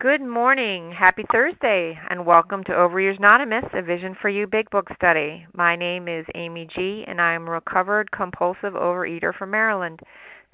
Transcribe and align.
Good 0.00 0.20
morning. 0.20 0.92
Happy 0.96 1.24
Thursday, 1.32 1.98
and 2.08 2.24
welcome 2.24 2.62
to 2.62 2.70
Overeaters 2.70 3.18
Anonymous, 3.18 3.64
a 3.74 3.82
Vision 3.82 4.14
for 4.22 4.28
You 4.28 4.46
Big 4.46 4.70
Book 4.70 4.86
study. 4.94 5.44
My 5.54 5.74
name 5.74 6.06
is 6.06 6.24
Amy 6.36 6.68
G., 6.72 7.02
and 7.08 7.20
I 7.20 7.32
am 7.32 7.48
a 7.48 7.50
recovered 7.50 8.08
compulsive 8.12 8.74
overeater 8.74 9.36
from 9.36 9.50
Maryland. 9.50 9.98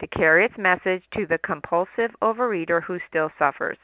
to 0.00 0.06
carry 0.06 0.44
its 0.44 0.58
message 0.58 1.02
to 1.14 1.26
the 1.26 1.38
compulsive 1.38 2.10
overeater 2.22 2.82
who 2.82 2.98
still 3.08 3.30
suffers. 3.38 3.78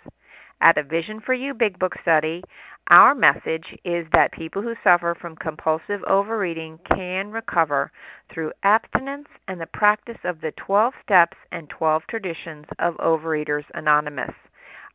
At 0.60 0.76
a 0.76 0.82
Vision 0.82 1.20
for 1.20 1.32
You 1.32 1.54
Big 1.54 1.78
Book 1.78 1.94
study, 2.02 2.42
our 2.88 3.14
message 3.14 3.64
is 3.84 4.06
that 4.12 4.32
people 4.32 4.62
who 4.62 4.74
suffer 4.82 5.14
from 5.14 5.36
compulsive 5.36 6.02
overeating 6.04 6.78
can 6.84 7.30
recover 7.30 7.92
through 8.32 8.52
abstinence 8.62 9.28
and 9.48 9.60
the 9.60 9.66
practice 9.66 10.18
of 10.24 10.40
the 10.40 10.52
12 10.52 10.92
steps 11.02 11.36
and 11.52 11.70
12 11.70 12.02
traditions 12.08 12.66
of 12.78 12.96
Overeaters 12.96 13.64
Anonymous. 13.74 14.34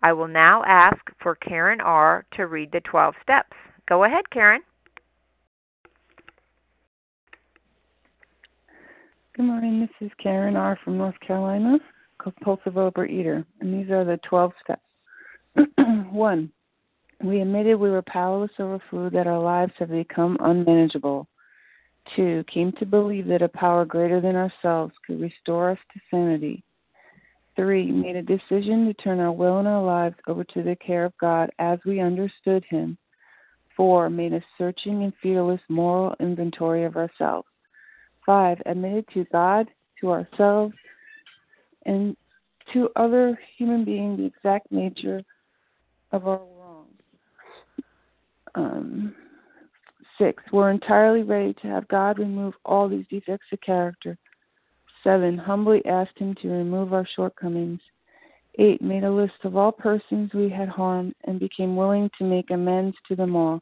I 0.04 0.14
will 0.14 0.28
now 0.28 0.64
ask 0.68 1.00
for 1.22 1.36
Karen 1.36 1.82
R. 1.82 2.26
to 2.34 2.48
read 2.48 2.72
the 2.72 2.82
12 2.82 3.16
steps. 3.24 3.56
Go 3.88 4.04
ahead, 4.04 4.30
Karen. 4.30 4.62
Good 9.36 9.48
morning. 9.48 9.82
This 9.82 10.08
is 10.08 10.14
Karen 10.24 10.56
R. 10.56 10.80
from 10.82 10.98
North 10.98 11.20
Carolina, 11.20 11.78
compulsive 12.20 12.76
overeater, 12.76 13.46
and 13.60 13.74
these 13.74 13.92
are 13.92 14.06
the 14.06 14.18
12 14.30 14.54
steps. 14.64 15.68
One, 16.10 16.50
we 17.22 17.42
admitted 17.42 17.76
we 17.76 17.90
were 17.90 18.02
powerless 18.02 18.52
over 18.60 18.80
food, 18.90 19.12
that 19.12 19.28
our 19.28 19.42
lives 19.42 19.74
have 19.78 19.90
become 19.90 20.38
unmanageable. 20.40 21.28
Two, 22.16 22.46
came 22.48 22.72
to 22.80 22.86
believe 22.86 23.28
that 23.28 23.42
a 23.42 23.50
power 23.50 23.84
greater 23.84 24.22
than 24.22 24.38
ourselves 24.38 24.94
could 25.06 25.20
restore 25.20 25.72
us 25.72 25.80
to 25.94 26.00
sanity. 26.10 26.64
Three, 27.58 27.92
made 27.92 28.16
a 28.16 28.22
decision 28.22 28.86
to 28.86 28.94
turn 28.94 29.20
our 29.20 29.34
will 29.34 29.60
and 29.60 29.68
our 29.68 29.84
lives 29.84 30.16
over 30.30 30.46
to 30.46 30.64
the 30.64 30.78
care 30.78 31.04
of 31.04 31.18
God 31.20 31.50
as 31.60 31.78
we 31.86 32.00
understood 32.00 32.64
Him. 32.70 32.98
Four, 33.76 34.10
made 34.10 34.32
a 34.32 34.42
searching 34.58 35.04
and 35.04 35.12
fearless 35.22 35.60
moral 35.68 36.16
inventory 36.22 36.86
of 36.86 36.96
ourselves. 36.96 37.50
Five, 38.26 38.62
admitted 38.66 39.06
to 39.14 39.26
God, 39.32 39.68
to 40.02 40.12
ourselves, 40.12 40.74
and 41.86 42.18
to 42.74 42.90
other 42.96 43.40
human 43.58 43.86
beings 43.86 44.18
the 44.18 44.26
exact 44.26 44.72
nature 44.72 45.22
of 46.12 46.28
our 46.28 46.42
wrongs. 46.58 47.02
Um, 48.56 49.16
six, 50.18 50.42
we're 50.52 50.72
entirely 50.72 51.24
ready 51.24 51.54
to 51.62 51.68
have 51.68 51.88
God 51.88 52.20
remove 52.20 52.54
all 52.66 52.90
these 52.90 53.06
defects 53.10 53.48
of 53.52 53.62
character. 53.62 54.18
Seven, 55.04 55.38
humbly 55.38 55.86
asked 55.86 56.18
Him 56.18 56.34
to 56.42 56.48
remove 56.50 56.94
our 56.94 57.08
shortcomings. 57.16 57.80
Eight, 58.58 58.82
made 58.82 59.04
a 59.04 59.12
list 59.12 59.34
of 59.44 59.56
all 59.58 59.72
persons 59.72 60.32
we 60.34 60.50
had 60.50 60.70
harmed 60.70 61.14
and 61.26 61.40
became 61.40 61.76
willing 61.76 62.10
to 62.18 62.24
make 62.24 62.50
amends 62.50 62.96
to 63.08 63.16
them 63.16 63.36
all. 63.36 63.62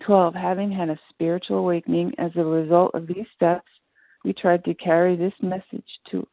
12. 0.00 0.34
Having 0.34 0.72
had 0.72 0.88
a 0.88 0.98
spiritual 1.10 1.58
awakening 1.58 2.12
as 2.18 2.30
a 2.36 2.44
result 2.44 2.94
of 2.94 3.06
these 3.06 3.26
steps, 3.34 3.68
we 4.24 4.32
tried 4.32 4.64
to 4.64 4.74
carry 4.74 5.16
this 5.16 5.34
message 5.42 5.84
to 6.10 6.26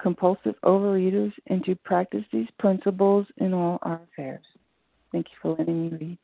compulsive 0.00 0.54
overeaters 0.64 1.32
and 1.46 1.64
to 1.64 1.76
practice 1.76 2.24
these 2.32 2.48
principles 2.58 3.26
in 3.38 3.54
all 3.54 3.78
our 3.82 4.00
affairs. 4.12 4.44
Thank 5.12 5.26
you 5.26 5.36
for 5.40 5.56
letting 5.56 5.90
me 5.90 5.96
read. 5.96 6.18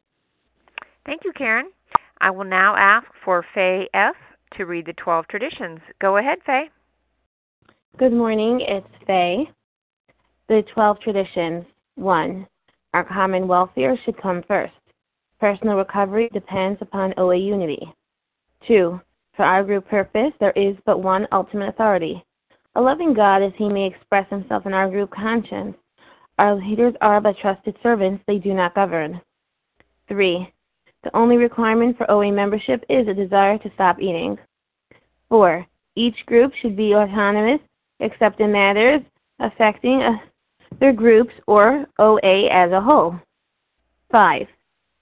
Thank 1.07 1.25
you, 1.25 1.33
Karen. 1.33 1.71
I 2.21 2.31
will 2.31 2.45
now 2.45 2.75
ask 2.77 3.07
for 3.25 3.45
Faye 3.55 3.89
F. 3.95 4.15
to 4.57 4.67
read 4.67 4.87
the 4.87 4.93
12 4.95 5.27
traditions. 5.29 5.79
Go 6.01 6.17
ahead, 6.17 6.39
Faye. 6.45 6.71
Good 7.99 8.13
morning. 8.13 8.61
It's 8.61 8.87
Faye. 9.07 9.51
The 10.49 10.63
12 10.75 11.01
traditions. 11.01 11.65
1. 11.95 12.47
Our 12.93 13.05
common 13.05 13.47
welfare 13.47 13.97
should 14.05 14.21
come 14.21 14.43
first. 14.49 14.73
Personal 15.41 15.77
recovery 15.77 16.29
depends 16.35 16.83
upon 16.83 17.15
OA 17.17 17.37
unity. 17.37 17.81
2. 18.69 19.01
For 19.35 19.43
our 19.43 19.65
group 19.65 19.89
purpose, 19.89 20.33
there 20.39 20.53
is 20.53 20.77
but 20.85 21.03
one 21.03 21.27
ultimate 21.33 21.71
authority. 21.71 22.23
A 22.75 22.81
loving 22.81 23.15
God 23.15 23.43
as 23.43 23.53
he 23.57 23.71
may 23.71 23.87
express 23.87 24.29
himself 24.29 24.67
in 24.67 24.75
our 24.75 24.91
group 24.91 25.11
conscience. 25.11 25.75
Our 26.39 26.57
leaders 26.57 26.95
are 27.01 27.23
but 27.23 27.39
trusted 27.39 27.75
servants, 27.83 28.23
they 28.27 28.37
do 28.37 28.53
not 28.53 28.75
govern. 28.75 29.19
3. 30.09 30.53
The 31.05 31.17
only 31.17 31.39
requirement 31.39 31.97
for 31.97 32.11
OA 32.11 32.31
membership 32.31 32.85
is 32.91 33.09
a 33.09 33.15
desire 33.15 33.57
to 33.59 33.71
stop 33.73 33.99
eating. 33.99 34.37
4. 35.31 35.67
Each 35.97 36.27
group 36.27 36.53
should 36.61 36.77
be 36.77 36.95
autonomous 36.95 37.61
except 38.01 38.41
in 38.41 38.53
matters 38.53 39.01
affecting 39.39 40.03
uh, 40.03 40.19
their 40.81 40.93
groups 40.93 41.33
or 41.47 41.87
OA 41.99 42.47
as 42.51 42.73
a 42.73 42.81
whole. 42.81 43.19
5. 44.13 44.47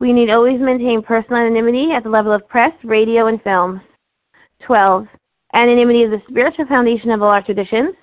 We 0.00 0.14
need 0.14 0.30
always 0.30 0.58
maintain 0.58 1.02
personal 1.02 1.42
anonymity 1.42 1.92
at 1.92 2.02
the 2.02 2.08
level 2.08 2.32
of 2.32 2.48
press, 2.48 2.72
radio, 2.82 3.26
and 3.26 3.40
film. 3.42 3.82
12. 4.66 5.06
Anonymity 5.52 6.02
is 6.02 6.10
the 6.10 6.22
spiritual 6.28 6.66
foundation 6.66 7.10
of 7.10 7.22
all 7.22 7.28
our 7.28 7.42
traditions, 7.42 7.94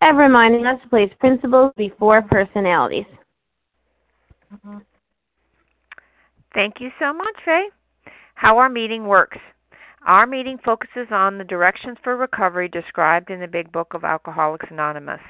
ever 0.00 0.18
reminding 0.18 0.64
us 0.64 0.80
to 0.82 0.88
place 0.88 1.10
principles 1.18 1.72
before 1.76 2.22
personalities. 2.22 3.06
Thank 6.54 6.74
you 6.78 6.90
so 7.00 7.12
much, 7.12 7.34
Faye. 7.44 7.68
How 8.36 8.58
our 8.58 8.68
meeting 8.68 9.06
works. 9.06 9.38
Our 10.06 10.26
meeting 10.26 10.58
focuses 10.64 11.08
on 11.10 11.38
the 11.38 11.44
directions 11.44 11.96
for 12.04 12.16
recovery 12.16 12.68
described 12.68 13.30
in 13.30 13.40
the 13.40 13.48
Big 13.48 13.72
Book 13.72 13.94
of 13.94 14.04
Alcoholics 14.04 14.66
Anonymous. 14.70 15.20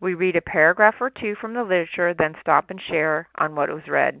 We 0.00 0.14
read 0.14 0.36
a 0.36 0.42
paragraph 0.42 0.96
or 1.00 1.08
two 1.08 1.34
from 1.40 1.54
the 1.54 1.62
literature, 1.62 2.12
then 2.12 2.34
stop 2.40 2.68
and 2.68 2.80
share 2.90 3.28
on 3.38 3.54
what 3.54 3.70
was 3.70 3.88
read. 3.88 4.20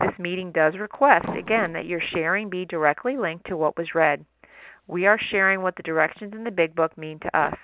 This 0.00 0.18
meeting 0.18 0.52
does 0.52 0.74
request, 0.78 1.26
again, 1.38 1.72
that 1.74 1.86
your 1.86 2.00
sharing 2.12 2.50
be 2.50 2.64
directly 2.64 3.16
linked 3.16 3.46
to 3.46 3.56
what 3.56 3.76
was 3.76 3.94
read. 3.94 4.24
We 4.86 5.06
are 5.06 5.18
sharing 5.30 5.62
what 5.62 5.76
the 5.76 5.82
directions 5.82 6.32
in 6.34 6.44
the 6.44 6.50
Big 6.50 6.74
Book 6.74 6.98
mean 6.98 7.18
to 7.20 7.38
us. 7.38 7.54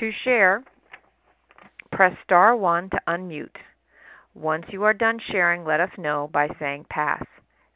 To 0.00 0.10
share, 0.24 0.64
press 1.92 2.16
star 2.24 2.56
1 2.56 2.90
to 2.90 3.00
unmute. 3.06 3.56
Once 4.34 4.64
you 4.70 4.82
are 4.84 4.94
done 4.94 5.18
sharing, 5.30 5.64
let 5.64 5.80
us 5.80 5.90
know 5.98 6.28
by 6.32 6.48
saying 6.58 6.86
pass. 6.90 7.24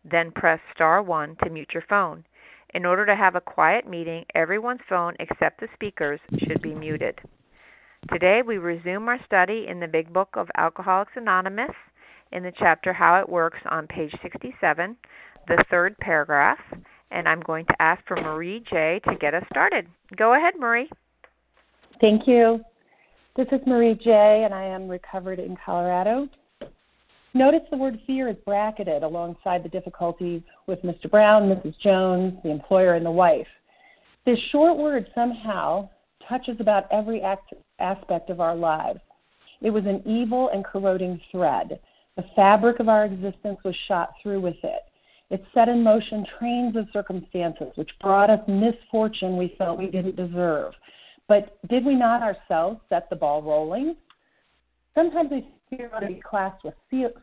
Then 0.04 0.30
press 0.30 0.60
star 0.74 1.02
1 1.02 1.36
to 1.42 1.50
mute 1.50 1.70
your 1.72 1.84
phone. 1.88 2.24
In 2.74 2.84
order 2.84 3.06
to 3.06 3.16
have 3.16 3.36
a 3.36 3.40
quiet 3.40 3.86
meeting, 3.86 4.24
everyone's 4.34 4.80
phone 4.88 5.14
except 5.20 5.60
the 5.60 5.68
speaker's 5.74 6.20
should 6.38 6.60
be 6.60 6.74
muted. 6.74 7.20
Today 8.12 8.42
we 8.46 8.58
resume 8.58 9.08
our 9.08 9.18
study 9.24 9.66
in 9.68 9.80
the 9.80 9.86
Big 9.86 10.12
Book 10.12 10.28
of 10.34 10.48
Alcoholics 10.58 11.12
Anonymous 11.16 11.70
in 12.32 12.42
the 12.42 12.52
chapter 12.58 12.92
How 12.92 13.18
It 13.18 13.28
Works 13.28 13.60
on 13.70 13.86
page 13.86 14.12
67, 14.20 14.96
the 15.48 15.64
third 15.70 15.96
paragraph, 15.98 16.58
and 17.10 17.26
I'm 17.26 17.40
going 17.40 17.64
to 17.64 17.82
ask 17.82 18.06
for 18.06 18.16
Marie 18.16 18.62
J. 18.70 19.00
to 19.08 19.16
get 19.16 19.32
us 19.32 19.42
started. 19.50 19.86
Go 20.16 20.34
ahead, 20.34 20.52
Marie. 20.58 20.90
Thank 22.00 22.26
you. 22.26 22.60
This 23.36 23.46
is 23.52 23.60
Marie 23.66 23.94
J., 23.94 24.42
and 24.44 24.52
I 24.52 24.64
am 24.64 24.86
recovered 24.86 25.38
in 25.38 25.56
Colorado. 25.64 26.28
Notice 27.32 27.62
the 27.70 27.78
word 27.78 27.98
fear 28.06 28.28
is 28.28 28.36
bracketed 28.44 29.02
alongside 29.02 29.64
the 29.64 29.70
difficulties 29.70 30.42
with 30.66 30.82
Mr. 30.82 31.10
Brown, 31.10 31.44
Mrs. 31.44 31.74
Jones, 31.82 32.34
the 32.44 32.50
employer, 32.50 32.94
and 32.94 33.06
the 33.06 33.10
wife. 33.10 33.46
This 34.26 34.38
short 34.52 34.76
word 34.76 35.06
somehow 35.14 35.88
touches 36.28 36.56
about 36.60 36.86
every 36.90 37.22
act, 37.22 37.52
aspect 37.78 38.30
of 38.30 38.40
our 38.40 38.54
lives. 38.54 39.00
It 39.60 39.70
was 39.70 39.84
an 39.86 40.02
evil 40.06 40.50
and 40.52 40.64
corroding 40.64 41.20
thread. 41.30 41.78
The 42.16 42.24
fabric 42.36 42.80
of 42.80 42.88
our 42.88 43.04
existence 43.04 43.58
was 43.64 43.74
shot 43.88 44.14
through 44.22 44.40
with 44.40 44.56
it. 44.62 44.82
It 45.30 45.44
set 45.54 45.68
in 45.68 45.82
motion 45.82 46.26
trains 46.38 46.76
of 46.76 46.86
circumstances 46.92 47.72
which 47.76 47.90
brought 48.00 48.30
us 48.30 48.40
misfortune 48.46 49.36
we 49.36 49.54
felt 49.56 49.78
we 49.78 49.86
didn't 49.86 50.16
deserve. 50.16 50.74
But 51.28 51.56
did 51.68 51.84
we 51.84 51.94
not 51.94 52.22
ourselves 52.22 52.80
set 52.88 53.08
the 53.08 53.16
ball 53.16 53.42
rolling? 53.42 53.96
Sometimes 54.94 55.30
we 55.30 55.48
fear 55.70 55.90
to 56.00 56.06
be 56.06 56.20
classed 56.20 56.62
with 56.62 56.74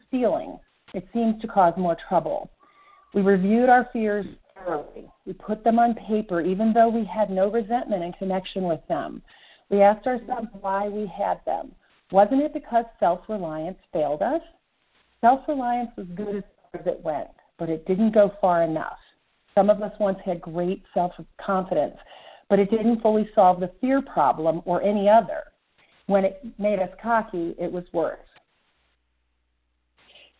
stealing. 0.10 0.60
It 0.94 1.08
seems 1.14 1.40
to 1.42 1.48
cause 1.48 1.74
more 1.78 1.96
trouble. 2.10 2.50
We 3.14 3.22
reviewed 3.22 3.70
our 3.70 3.88
fears 3.94 4.26
thoroughly. 4.66 5.10
We 5.26 5.34
put 5.34 5.64
them 5.64 5.80
on 5.80 5.96
paper, 6.08 6.42
even 6.42 6.74
though 6.74 6.90
we 6.90 7.06
had 7.06 7.30
no 7.30 7.50
resentment 7.50 8.04
in 8.04 8.14
connection 8.14 8.64
with 8.64 8.82
them. 8.88 9.22
We 9.70 9.82
asked 9.82 10.08
ourselves 10.08 10.48
why 10.60 10.90
we 10.90 11.08
had 11.08 11.40
them. 11.46 11.72
Wasn't 12.12 12.42
it 12.42 12.54
because 12.54 12.86
self 13.00 13.22
reliance 13.30 13.78
failed 13.94 14.22
us? 14.22 14.42
Self 15.22 15.42
reliance 15.48 15.92
was 15.98 16.08
good 16.16 16.36
as 16.36 16.44
far 16.72 16.82
as 16.82 16.88
it 16.88 17.04
went, 17.04 17.30
but 17.58 17.70
it 17.70 17.86
didn't 17.86 18.14
go 18.14 18.34
far 18.42 18.64
enough. 18.64 18.98
Some 19.56 19.70
of 19.70 19.82
us 19.82 19.94
once 20.00 20.20
had 20.26 20.42
great 20.42 20.84
self 20.94 21.14
confidence, 21.44 21.98
but 22.50 22.60
it 22.60 22.70
didn't 22.70 23.02
fully 23.02 23.30
solve 23.34 23.60
the 23.60 23.72
fear 23.80 24.02
problem 24.02 24.62
or 24.66 24.82
any 24.82 25.08
other. 25.08 25.44
When 26.08 26.26
it 26.26 26.44
made 26.58 26.80
us 26.80 26.90
cocky, 27.02 27.56
it 27.58 27.72
was 27.72 27.86
worse. 27.94 28.20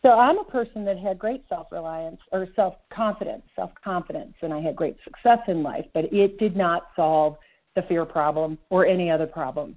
So 0.02 0.18
I'm 0.18 0.38
a 0.38 0.44
person 0.44 0.84
that 0.84 0.98
had 0.98 1.18
great 1.18 1.44
self 1.48 1.68
reliance 1.70 2.20
or 2.32 2.48
self 2.56 2.74
confidence, 2.92 3.42
self 3.54 3.70
confidence, 3.82 4.34
and 4.42 4.52
I 4.52 4.60
had 4.60 4.74
great 4.74 4.96
success 5.04 5.38
in 5.46 5.62
life, 5.62 5.86
but 5.94 6.12
it 6.12 6.38
did 6.38 6.56
not 6.56 6.88
solve 6.96 7.36
the 7.76 7.82
fear 7.82 8.04
problem 8.04 8.58
or 8.68 8.84
any 8.84 9.10
other 9.10 9.26
problem. 9.26 9.76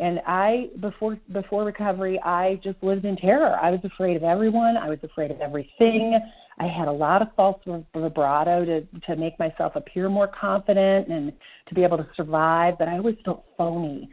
And 0.00 0.20
I 0.26 0.70
before 0.80 1.18
before 1.32 1.64
recovery, 1.64 2.18
I 2.20 2.60
just 2.64 2.82
lived 2.82 3.04
in 3.04 3.16
terror. 3.16 3.56
I 3.60 3.70
was 3.70 3.80
afraid 3.84 4.16
of 4.16 4.24
everyone. 4.24 4.76
I 4.76 4.88
was 4.88 4.98
afraid 5.02 5.30
of 5.30 5.40
everything. 5.40 6.18
I 6.58 6.66
had 6.66 6.88
a 6.88 6.92
lot 6.92 7.22
of 7.22 7.28
false 7.36 7.60
vibrato 7.94 8.64
to 8.64 8.80
to 9.06 9.16
make 9.16 9.38
myself 9.38 9.76
appear 9.76 10.08
more 10.08 10.28
confident 10.28 11.08
and 11.08 11.32
to 11.68 11.74
be 11.74 11.84
able 11.84 11.98
to 11.98 12.08
survive, 12.16 12.74
but 12.78 12.88
I 12.88 12.96
always 12.96 13.16
felt 13.24 13.44
phony. 13.56 14.08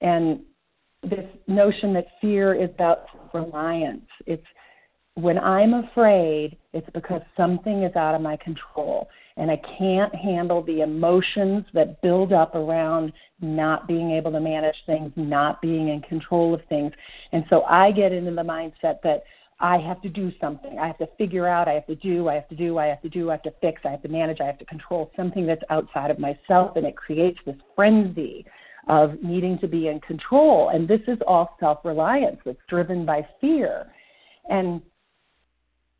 And 0.00 0.40
this 1.02 1.26
notion 1.48 1.92
that 1.94 2.06
fear 2.20 2.54
is 2.54 2.70
about 2.70 3.06
reliance. 3.34 4.06
It's 4.26 4.46
when 5.14 5.38
I'm 5.38 5.74
afraid, 5.74 6.56
it's 6.72 6.88
because 6.94 7.20
something 7.36 7.82
is 7.82 7.94
out 7.96 8.14
of 8.14 8.22
my 8.22 8.36
control 8.36 9.08
and 9.36 9.50
I 9.50 9.60
can't 9.78 10.14
handle 10.14 10.62
the 10.62 10.80
emotions 10.80 11.64
that 11.74 12.00
build 12.02 12.32
up 12.32 12.54
around 12.54 13.12
not 13.40 13.88
being 13.88 14.10
able 14.10 14.30
to 14.32 14.40
manage 14.40 14.76
things, 14.86 15.10
not 15.16 15.60
being 15.62 15.88
in 15.88 16.02
control 16.02 16.54
of 16.54 16.60
things. 16.68 16.92
And 17.32 17.44
so 17.48 17.62
I 17.62 17.92
get 17.92 18.12
into 18.12 18.30
the 18.30 18.42
mindset 18.42 19.00
that 19.02 19.22
I 19.60 19.78
have 19.78 20.02
to 20.02 20.08
do 20.08 20.32
something. 20.40 20.78
I 20.78 20.86
have 20.86 20.98
to 20.98 21.08
figure 21.18 21.46
out, 21.46 21.68
I 21.68 21.72
have 21.72 21.86
to 21.86 21.94
do, 21.94 22.28
I 22.28 22.34
have 22.34 22.48
to 22.48 22.56
do, 22.56 22.78
I 22.78 22.86
have 22.86 23.00
to 23.02 23.08
do, 23.08 23.30
I 23.30 23.34
have 23.34 23.42
to 23.44 23.54
fix, 23.60 23.82
I 23.84 23.90
have 23.90 24.02
to 24.02 24.08
manage, 24.08 24.40
I 24.40 24.46
have 24.46 24.58
to 24.58 24.64
control 24.64 25.10
something 25.16 25.46
that's 25.46 25.62
outside 25.70 26.10
of 26.10 26.18
myself. 26.18 26.76
And 26.76 26.84
it 26.84 26.96
creates 26.96 27.38
this 27.46 27.56
frenzy 27.76 28.44
of 28.88 29.22
needing 29.22 29.58
to 29.60 29.68
be 29.68 29.88
in 29.88 30.00
control. 30.00 30.70
And 30.70 30.88
this 30.88 31.00
is 31.06 31.18
all 31.26 31.56
self 31.60 31.78
reliance 31.84 32.38
that's 32.44 32.58
driven 32.68 33.06
by 33.06 33.26
fear. 33.40 33.86
And 34.50 34.82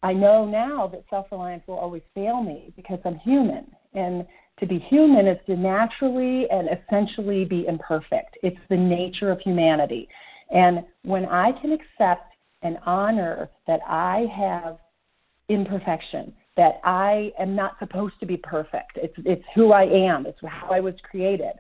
I 0.03 0.13
know 0.13 0.45
now 0.45 0.89
that 0.89 1.05
self 1.11 1.27
reliance 1.31 1.63
will 1.67 1.79
always 1.79 2.03
fail 2.15 2.43
me 2.43 2.73
because 2.77 2.99
I'm 3.05 3.19
human. 3.19 3.67
And 3.95 4.27
to 4.59 4.67
be 4.67 4.79
human 4.79 5.27
is 5.27 5.39
to 5.47 5.57
naturally 5.57 6.47
and 6.51 6.69
essentially 6.69 7.45
be 7.45 7.67
imperfect. 7.67 8.37
It's 8.43 8.59
the 8.69 8.77
nature 8.77 9.31
of 9.31 9.41
humanity. 9.41 10.09
And 10.51 10.85
when 11.03 11.27
I 11.27 11.53
can 11.53 11.73
accept 11.73 12.33
and 12.63 12.79
honor 12.85 13.51
that 13.67 13.81
I 13.89 14.27
have 14.37 14.79
imperfection, 15.49 16.33
that 16.57 16.81
I 16.85 17.33
am 17.39 17.57
not 17.57 17.79
supposed 17.79 18.15
to 18.21 18.27
be 18.27 18.37
perfect, 18.37 18.93
it's, 18.97 19.15
it's 19.25 19.45
who 19.55 19.73
I 19.73 19.85
am, 19.85 20.27
it's 20.27 20.39
how 20.47 20.69
I 20.71 20.81
was 20.81 20.95
created. 21.03 21.53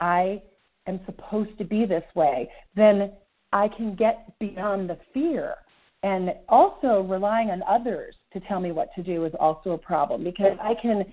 I 0.00 0.40
am 0.86 1.00
supposed 1.04 1.58
to 1.58 1.64
be 1.64 1.84
this 1.84 2.04
way, 2.14 2.48
then 2.76 3.12
I 3.52 3.68
can 3.68 3.96
get 3.96 4.38
beyond 4.38 4.88
the 4.88 4.98
fear 5.12 5.56
and 6.06 6.32
also 6.48 7.04
relying 7.08 7.50
on 7.50 7.64
others 7.68 8.14
to 8.32 8.38
tell 8.38 8.60
me 8.60 8.70
what 8.70 8.90
to 8.94 9.02
do 9.02 9.24
is 9.24 9.32
also 9.40 9.72
a 9.72 9.78
problem 9.78 10.22
because 10.22 10.56
I 10.62 10.74
can 10.80 11.04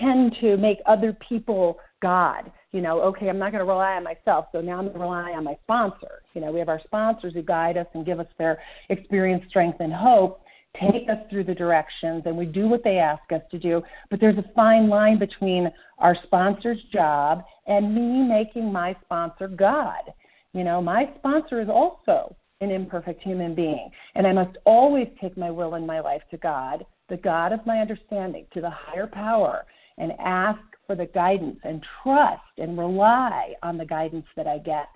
tend 0.00 0.36
to 0.40 0.56
make 0.56 0.78
other 0.86 1.16
people 1.28 1.78
God. 2.02 2.50
You 2.72 2.80
know, 2.80 3.00
okay, 3.02 3.28
I'm 3.28 3.38
not 3.38 3.52
going 3.52 3.64
to 3.64 3.70
rely 3.70 3.92
on 3.92 4.02
myself, 4.02 4.46
so 4.50 4.60
now 4.60 4.78
I'm 4.78 4.86
going 4.86 4.94
to 4.94 4.98
rely 4.98 5.30
on 5.36 5.44
my 5.44 5.56
sponsor. 5.62 6.22
You 6.34 6.40
know, 6.40 6.50
we 6.50 6.58
have 6.58 6.68
our 6.68 6.80
sponsors 6.82 7.34
who 7.34 7.42
guide 7.42 7.76
us 7.76 7.86
and 7.94 8.04
give 8.04 8.18
us 8.18 8.26
their 8.38 8.58
experience, 8.88 9.44
strength, 9.48 9.78
and 9.78 9.92
hope, 9.92 10.42
take 10.80 11.08
us 11.08 11.18
through 11.30 11.44
the 11.44 11.54
directions, 11.54 12.24
and 12.26 12.36
we 12.36 12.46
do 12.46 12.66
what 12.66 12.82
they 12.82 12.98
ask 12.98 13.22
us 13.32 13.42
to 13.52 13.58
do. 13.58 13.82
But 14.10 14.18
there's 14.18 14.38
a 14.38 14.52
fine 14.56 14.88
line 14.88 15.20
between 15.20 15.70
our 15.98 16.16
sponsor's 16.24 16.82
job 16.92 17.44
and 17.68 17.94
me 17.94 18.26
making 18.26 18.72
my 18.72 18.96
sponsor 19.04 19.46
God. 19.46 20.12
You 20.54 20.64
know, 20.64 20.82
my 20.82 21.08
sponsor 21.18 21.60
is 21.60 21.68
also 21.68 22.34
an 22.60 22.70
imperfect 22.70 23.22
human 23.22 23.54
being, 23.54 23.90
and 24.14 24.26
I 24.26 24.32
must 24.32 24.56
always 24.64 25.08
take 25.20 25.36
my 25.36 25.50
will 25.50 25.74
and 25.74 25.86
my 25.86 26.00
life 26.00 26.22
to 26.30 26.36
God, 26.36 26.84
the 27.08 27.16
God 27.16 27.52
of 27.52 27.64
my 27.64 27.78
understanding, 27.78 28.46
to 28.52 28.60
the 28.60 28.70
higher 28.70 29.06
power, 29.06 29.64
and 29.96 30.12
ask 30.18 30.60
for 30.86 30.94
the 30.94 31.06
guidance 31.06 31.58
and 31.64 31.84
trust 32.02 32.42
and 32.58 32.78
rely 32.78 33.54
on 33.62 33.78
the 33.78 33.84
guidance 33.84 34.26
that 34.36 34.46
I 34.46 34.58
get. 34.58 34.88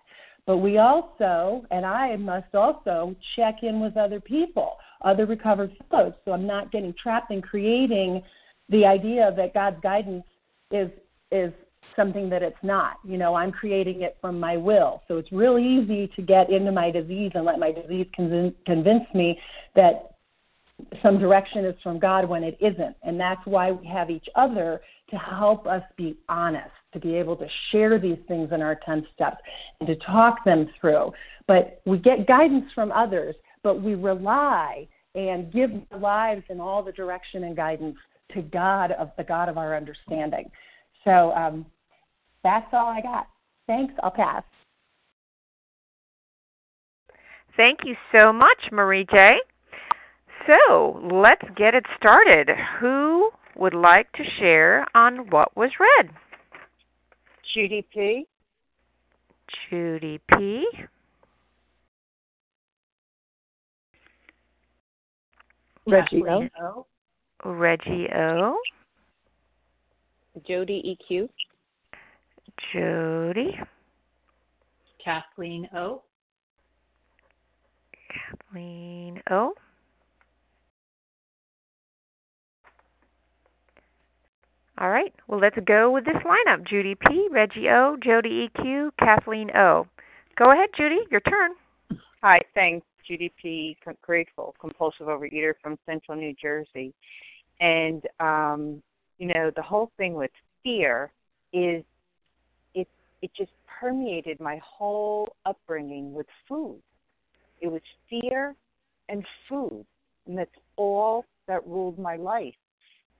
But 0.46 0.58
we 0.58 0.76
also, 0.76 1.64
and 1.70 1.86
I 1.86 2.16
must 2.16 2.54
also 2.54 3.16
check 3.34 3.62
in 3.62 3.80
with 3.80 3.96
other 3.96 4.20
people, 4.20 4.76
other 5.02 5.24
recovered 5.24 5.72
folks, 5.90 6.18
so 6.24 6.32
I'm 6.32 6.46
not 6.46 6.70
getting 6.70 6.94
trapped 7.02 7.30
in 7.30 7.40
creating 7.40 8.22
the 8.68 8.84
idea 8.84 9.32
that 9.36 9.54
God's 9.54 9.80
guidance 9.82 10.24
is 10.70 10.90
is 11.30 11.52
something 11.96 12.28
that 12.30 12.42
it's 12.42 12.56
not. 12.62 12.96
You 13.04 13.18
know, 13.18 13.34
I'm 13.34 13.52
creating 13.52 14.02
it 14.02 14.16
from 14.20 14.38
my 14.38 14.56
will. 14.56 15.02
So 15.08 15.18
it's 15.18 15.30
really 15.32 15.64
easy 15.64 16.10
to 16.16 16.22
get 16.22 16.50
into 16.50 16.72
my 16.72 16.90
disease 16.90 17.32
and 17.34 17.44
let 17.44 17.58
my 17.58 17.72
disease 17.72 18.06
convince, 18.14 18.54
convince 18.66 19.04
me 19.14 19.38
that 19.74 20.14
some 21.02 21.18
direction 21.18 21.64
is 21.64 21.74
from 21.82 21.98
God 21.98 22.28
when 22.28 22.42
it 22.42 22.56
isn't. 22.60 22.96
And 23.02 23.18
that's 23.18 23.40
why 23.44 23.70
we 23.70 23.86
have 23.86 24.10
each 24.10 24.26
other 24.34 24.80
to 25.10 25.16
help 25.16 25.66
us 25.66 25.82
be 25.96 26.16
honest, 26.28 26.70
to 26.92 26.98
be 26.98 27.14
able 27.14 27.36
to 27.36 27.46
share 27.70 27.98
these 27.98 28.18
things 28.26 28.50
in 28.52 28.62
our 28.62 28.78
10 28.84 29.06
steps 29.14 29.38
and 29.80 29.86
to 29.86 29.96
talk 29.96 30.44
them 30.44 30.68
through. 30.80 31.12
But 31.46 31.80
we 31.84 31.98
get 31.98 32.26
guidance 32.26 32.66
from 32.74 32.90
others, 32.90 33.36
but 33.62 33.82
we 33.82 33.94
rely 33.94 34.88
and 35.14 35.52
give 35.52 35.70
our 35.92 35.98
lives 35.98 36.42
in 36.48 36.60
all 36.60 36.82
the 36.82 36.92
direction 36.92 37.44
and 37.44 37.56
guidance 37.56 37.96
to 38.32 38.42
God 38.42 38.92
of 38.92 39.10
the 39.16 39.24
God 39.24 39.48
of 39.48 39.58
our 39.58 39.76
understanding. 39.76 40.50
So 41.04 41.32
um, 41.32 41.66
that's 42.44 42.66
all 42.72 42.86
I 42.86 43.00
got. 43.00 43.26
Thanks. 43.66 43.94
I'll 44.02 44.10
pass. 44.10 44.44
Thank 47.56 47.80
you 47.84 47.96
so 48.16 48.32
much, 48.32 48.70
Marie 48.70 49.06
J. 49.10 49.36
So 50.46 51.00
let's 51.10 51.44
get 51.56 51.74
it 51.74 51.84
started. 51.96 52.50
Who 52.80 53.30
would 53.56 53.74
like 53.74 54.12
to 54.12 54.22
share 54.38 54.86
on 54.94 55.30
what 55.30 55.56
was 55.56 55.70
read? 55.80 56.10
Judy 57.54 57.86
P. 57.92 58.26
Judy 59.70 60.20
P. 60.28 60.66
Reggie 65.86 66.22
O. 66.60 66.86
Reggie 67.44 68.08
O. 68.14 68.56
Jody 70.46 70.98
EQ. 71.10 71.28
Jody. 72.72 73.58
Kathleen 75.04 75.68
O. 75.74 76.02
Kathleen 78.08 79.20
O. 79.30 79.54
All 84.78 84.90
right. 84.90 85.12
Well, 85.28 85.40
let's 85.40 85.56
go 85.66 85.90
with 85.90 86.04
this 86.04 86.16
lineup. 86.24 86.66
Judy 86.66 86.96
P, 86.96 87.28
Reggie 87.30 87.68
O, 87.68 87.96
Jody 88.02 88.48
EQ, 88.48 88.90
Kathleen 88.98 89.50
O. 89.56 89.86
Go 90.36 90.50
ahead, 90.50 90.70
Judy. 90.76 90.98
Your 91.10 91.20
turn. 91.20 91.52
Hi. 92.22 92.40
Thanks. 92.54 92.86
Judy 93.06 93.30
P, 93.40 93.76
grateful, 94.00 94.54
compulsive 94.58 95.08
overeater 95.08 95.52
from 95.62 95.78
Central 95.84 96.16
New 96.16 96.34
Jersey. 96.40 96.94
And, 97.60 98.02
um, 98.18 98.82
you 99.18 99.26
know, 99.26 99.50
the 99.54 99.62
whole 99.62 99.90
thing 99.98 100.14
with 100.14 100.30
fear 100.62 101.12
is 101.52 101.84
it, 103.24 103.30
just 103.36 103.52
permeated 103.80 104.40
my 104.40 104.60
whole 104.64 105.36
upbringing 105.46 106.12
with 106.12 106.26
food. 106.48 106.80
It 107.60 107.68
was 107.68 107.82
fear 108.08 108.54
and 109.08 109.24
food. 109.48 109.84
And 110.26 110.38
that's 110.38 110.50
all 110.76 111.24
that 111.46 111.66
ruled 111.66 111.98
my 111.98 112.16
life 112.16 112.54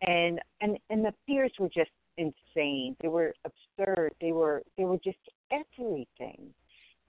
and 0.03 0.41
and 0.61 0.79
and 0.91 1.05
the 1.05 1.15
fears 1.27 1.53
were 1.59 1.69
just 1.69 1.91
insane. 2.17 2.97
They 3.01 3.09
were 3.09 3.35
absurd. 3.45 4.13
They 4.21 4.33
were 4.33 4.63
they 4.77 4.85
were 4.85 4.99
just 4.99 5.19
everything. 5.51 6.53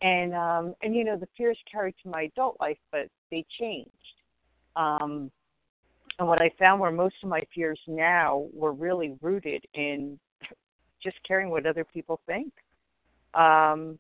And 0.02 0.34
um 0.34 0.76
and 0.82 0.96
you 0.96 1.04
know 1.04 1.18
the 1.18 1.28
fears 1.38 1.58
carried 1.72 1.96
to 2.04 2.10
my 2.10 2.24
adult 2.24 2.58
life, 2.60 2.78
but 2.92 3.08
they 3.32 3.46
changed. 3.60 3.92
Um 4.76 5.32
and 6.18 6.28
what 6.28 6.42
I 6.42 6.50
found 6.58 6.80
were 6.80 6.92
most 6.92 7.16
of 7.24 7.30
my 7.30 7.42
fears 7.54 7.80
now 7.88 8.48
were 8.54 8.72
really 8.72 9.18
rooted 9.22 9.66
in 9.74 10.18
just 11.04 11.18
caring 11.28 11.50
what 11.50 11.66
other 11.66 11.84
people 11.84 12.22
think. 12.26 12.54
Um 13.36 14.00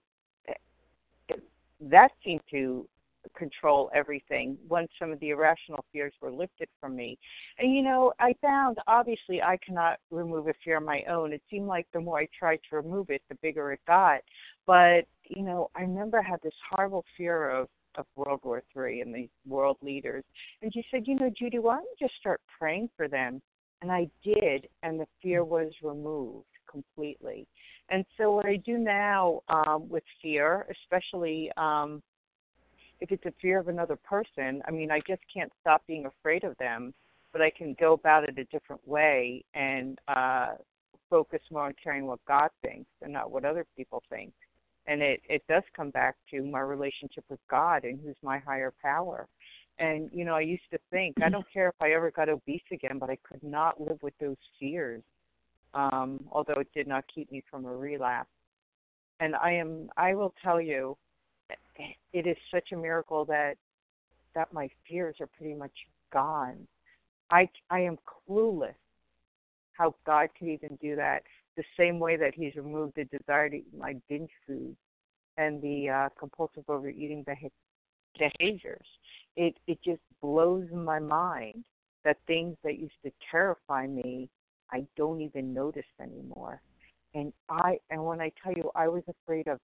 that 1.82 2.12
seemed 2.24 2.42
to 2.51 2.88
control 3.36 3.89
everything 3.94 4.58
once 4.68 4.89
some 5.00 5.12
of 5.12 5.20
the 5.20 5.30
irrational 5.30 5.84
fears 5.92 6.13
were 6.22 6.32
lifted 6.32 6.70
from 6.80 6.96
me. 6.96 7.18
And 7.58 7.75
you 7.75 7.82
know, 7.82 8.13
I 8.20 8.36
found 8.42 8.77
obviously 8.88 9.42
I 9.42 9.58
cannot 9.65 9.98
remove 10.12 10.48
a 10.48 10.54
fear 10.63 10.77
on 10.77 10.86
my 10.86 11.04
own. 11.10 11.34
It 11.34 11.42
seemed 11.50 11.68
like 11.68 11.88
the 11.94 12.01
more 12.01 12.20
I 12.20 12.27
tried 12.38 12.60
to 12.70 12.77
remove 12.77 13.10
it, 13.10 13.22
the 13.30 13.36
bigger 13.42 13.72
it 13.72 13.80
got. 13.88 14.22
But 14.65 15.06
you 15.27 15.44
know, 15.44 15.70
I 15.75 15.82
remember 15.82 16.20
I 16.20 16.30
had 16.30 16.42
this 16.44 16.54
horrible 16.72 17.04
fear 17.18 17.50
of 17.50 17.68
of 17.96 18.06
World 18.15 18.42
War 18.44 18.62
Three 18.74 19.01
and 19.01 19.13
the 19.13 19.30
world 19.48 19.77
leaders. 19.82 20.24
And 20.62 20.72
she 20.74 20.84
said, 20.92 21.08
you 21.08 21.15
know, 21.15 21.32
Judy, 21.38 21.60
why 21.60 21.75
don't 21.75 21.88
you 22.00 22.08
just 22.08 22.20
start 22.20 22.42
praying 22.60 22.89
for 22.98 23.08
them? 23.08 23.42
And 23.82 23.92
I 23.92 24.10
did, 24.24 24.68
and 24.84 25.00
the 25.00 25.06
fear 25.22 25.44
was 25.44 25.72
removed 25.82 26.46
completely. 26.70 27.48
And 27.89 28.06
so 28.18 28.32
what 28.32 28.46
I 28.46 28.56
do 28.58 28.77
now 28.77 29.42
um, 29.48 29.88
with 29.89 30.04
fear, 30.22 30.65
especially 30.72 31.51
um, 31.58 32.01
if 33.00 33.12
it's 33.12 33.25
a 33.25 33.34
fear 33.42 33.60
of 33.60 33.68
another 33.68 33.96
person, 33.96 34.62
I 34.68 34.72
mean, 34.72 34.89
I 34.92 35.00
just 35.08 35.22
can't 35.32 35.51
stop 35.62 35.84
being 35.86 36.06
afraid 36.06 36.44
of 36.44 36.58
them, 36.58 36.94
but 37.32 37.42
I 37.42 37.51
can 37.51 37.75
go 37.80 37.94
about 37.94 38.24
it 38.24 38.38
a 38.39 38.46
different 38.46 38.86
way 38.88 39.44
and 39.54 40.00
uh, 40.08 40.54
focus 41.10 41.42
more 41.51 41.65
on 41.65 41.75
caring 41.82 42.08
what 42.08 42.20
God 42.27 42.50
thinks 42.62 42.89
and 43.01 43.13
not 43.13 43.30
what 43.30 43.46
other 43.46 43.65
people 43.77 44.01
think. 44.10 44.34
And 44.88 45.01
it, 45.01 45.22
it 45.30 45.44
does 45.48 45.63
come 45.75 45.89
back 45.89 46.15
to 46.32 46.44
my 46.44 46.60
relationship 46.60 47.24
with 47.30 47.39
God 47.50 47.84
and 47.84 48.00
who's 48.04 48.15
my 48.24 48.39
higher 48.39 48.74
power. 48.82 49.27
And, 49.77 50.10
you 50.13 50.24
know, 50.24 50.36
I 50.36 50.42
used 50.42 50.70
to 50.72 50.80
think, 50.92 51.15
I 51.22 51.30
don't 51.30 51.46
care 51.51 51.68
if 51.68 51.75
I 51.82 51.92
ever 51.92 52.12
got 52.12 52.30
obese 52.30 52.62
again, 52.72 52.98
but 52.98 53.10
I 53.10 53.18
could 53.27 53.44
not 53.44 53.82
live 53.82 53.98
with 54.01 54.13
those 54.22 54.38
fears, 54.60 55.04
um, 55.75 56.20
although 56.32 56.60
it 56.60 56.70
did 56.74 56.88
not 56.88 57.03
keep 57.13 57.32
me 57.32 57.44
from 57.50 57.65
a 57.65 57.75
relapse. 57.75 58.29
And 59.20 59.36
I 59.36 59.51
am, 59.51 59.89
I 59.98 60.13
will 60.13 60.34
tell 60.44 60.60
you, 60.60 60.98
it 62.13 62.25
is 62.25 62.38
such 62.51 62.72
a 62.72 62.77
miracle 62.77 63.25
that 63.25 63.55
that 64.34 64.51
my 64.51 64.70
fears 64.88 65.15
are 65.20 65.27
pretty 65.27 65.53
much 65.53 65.72
gone. 66.12 66.67
I 67.29 67.50
I 67.70 67.82
am 67.82 67.98
clueless 68.27 68.75
how 69.74 69.96
God 70.05 70.29
could 70.38 70.48
even 70.48 70.77
do 70.82 70.96
that. 70.96 71.24
The 71.58 71.63
same 71.77 72.00
way 72.00 72.17
that 72.17 72.34
He's 72.34 72.55
removed 72.55 72.94
the 72.96 73.05
desire 73.05 73.50
to 73.50 73.58
eat 73.58 73.77
my 73.77 73.96
binge 74.10 74.32
food 74.48 74.75
and 75.38 75.62
the 75.62 75.89
uh, 75.89 76.10
compulsive 76.17 76.63
overeating 76.70 77.25
behaviors. 78.17 78.88
It 79.36 79.58
it 79.67 79.79
just 79.84 80.01
blows 80.22 80.67
my 80.74 81.00
mind 81.00 81.65
that 82.03 82.17
things 82.27 82.55
that 82.63 82.77
used 82.79 82.94
to 83.03 83.12
terrify 83.32 83.88
me, 83.88 84.29
I 84.75 84.86
don't 84.98 85.22
even 85.22 85.53
notice 85.53 85.86
anymore. 86.01 86.62
And 87.13 87.32
I 87.50 87.77
and 87.89 88.03
when 88.03 88.20
I 88.20 88.32
tell 88.44 88.51
you 88.51 88.70
I 88.75 88.89
was 88.89 89.03
afraid 89.08 89.48
of 89.48 89.60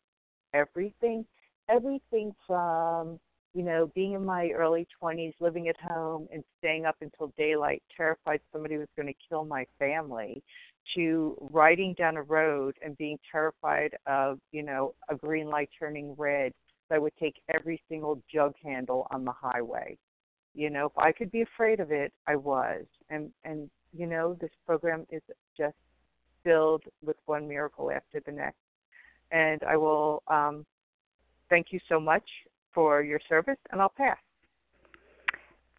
everything 0.53 1.25
everything 1.69 2.33
from 2.47 3.19
you 3.53 3.63
know 3.63 3.91
being 3.93 4.13
in 4.13 4.25
my 4.25 4.49
early 4.49 4.87
20s 5.01 5.33
living 5.39 5.67
at 5.67 5.75
home 5.79 6.27
and 6.33 6.43
staying 6.59 6.85
up 6.85 6.95
until 7.01 7.33
daylight 7.37 7.83
terrified 7.95 8.39
somebody 8.51 8.77
was 8.77 8.87
going 8.95 9.07
to 9.07 9.19
kill 9.29 9.45
my 9.45 9.65
family 9.79 10.41
to 10.95 11.37
riding 11.51 11.93
down 11.93 12.17
a 12.17 12.23
road 12.23 12.75
and 12.83 12.97
being 12.97 13.17
terrified 13.29 13.95
of 14.07 14.39
you 14.51 14.63
know 14.63 14.93
a 15.09 15.15
green 15.15 15.49
light 15.49 15.69
turning 15.77 16.15
red 16.17 16.51
so 16.87 16.95
i 16.95 16.97
would 16.97 17.13
take 17.19 17.35
every 17.53 17.81
single 17.87 18.21
jug 18.33 18.53
handle 18.63 19.07
on 19.11 19.23
the 19.23 19.31
highway 19.31 19.97
you 20.53 20.69
know 20.69 20.85
if 20.85 20.97
i 20.97 21.11
could 21.11 21.31
be 21.31 21.41
afraid 21.41 21.79
of 21.79 21.91
it 21.91 22.11
i 22.27 22.35
was 22.35 22.85
and 23.09 23.31
and 23.43 23.69
you 23.93 24.07
know 24.07 24.35
this 24.39 24.51
program 24.65 25.05
is 25.09 25.21
just 25.57 25.75
filled 26.43 26.83
with 27.05 27.17
one 27.25 27.47
miracle 27.47 27.91
after 27.91 28.19
the 28.25 28.31
next 28.31 28.57
and 29.31 29.61
i 29.63 29.77
will 29.77 30.23
um 30.27 30.65
thank 31.49 31.67
you 31.71 31.79
so 31.87 31.99
much 31.99 32.23
for 32.73 33.01
your 33.03 33.19
service, 33.29 33.57
and 33.71 33.81
I'll 33.81 33.93
pass. 33.95 34.17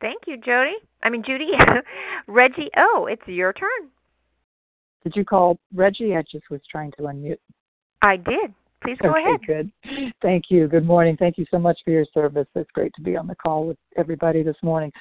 Thank 0.00 0.22
you, 0.26 0.36
Jody. 0.36 0.74
I 1.02 1.10
mean, 1.10 1.22
Judy. 1.26 1.46
Reggie, 2.26 2.70
oh, 2.76 3.08
it's 3.10 3.22
your 3.26 3.52
turn. 3.52 3.88
Did 5.04 5.14
you 5.16 5.24
call 5.24 5.58
Reggie? 5.74 6.16
I 6.16 6.22
just 6.30 6.50
was 6.50 6.60
trying 6.70 6.92
to 6.92 7.02
unmute. 7.02 7.38
I 8.02 8.16
did. 8.16 8.52
Please 8.82 8.98
go 9.00 9.10
okay, 9.10 9.20
ahead. 9.20 9.40
Good. 9.46 10.12
Thank 10.22 10.44
you. 10.48 10.66
Good 10.66 10.84
morning. 10.84 11.16
Thank 11.16 11.38
you 11.38 11.46
so 11.50 11.58
much 11.58 11.78
for 11.84 11.90
your 11.92 12.06
service. 12.12 12.48
It's 12.54 12.70
great 12.72 12.92
to 12.94 13.02
be 13.02 13.16
on 13.16 13.28
the 13.28 13.36
call 13.36 13.66
with 13.66 13.78
everybody 13.96 14.42
this 14.42 14.56
morning. 14.62 14.92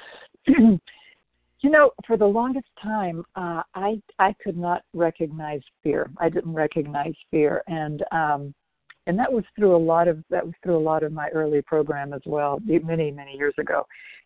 you 1.61 1.69
know, 1.69 1.91
for 2.07 2.17
the 2.17 2.25
longest 2.25 2.67
time, 2.81 3.23
uh, 3.35 3.61
I 3.75 4.01
I 4.19 4.33
could 4.43 4.57
not 4.57 4.81
recognize 4.93 5.61
fear. 5.83 6.09
I 6.17 6.29
didn't 6.29 6.53
recognize 6.53 7.13
fear, 7.29 7.63
and 7.67 8.03
um, 8.11 8.53
and 9.07 9.17
that 9.17 9.31
was 9.31 9.43
through 9.55 9.75
a 9.75 9.77
lot 9.77 10.07
of 10.07 10.23
that 10.29 10.45
was 10.45 10.55
through 10.63 10.77
a 10.77 10.79
lot 10.79 11.03
of 11.03 11.11
my 11.11 11.29
early 11.29 11.61
program 11.61 12.13
as 12.13 12.21
well, 12.25 12.59
many 12.65 13.11
many 13.11 13.35
years 13.35 13.53
ago. 13.59 13.85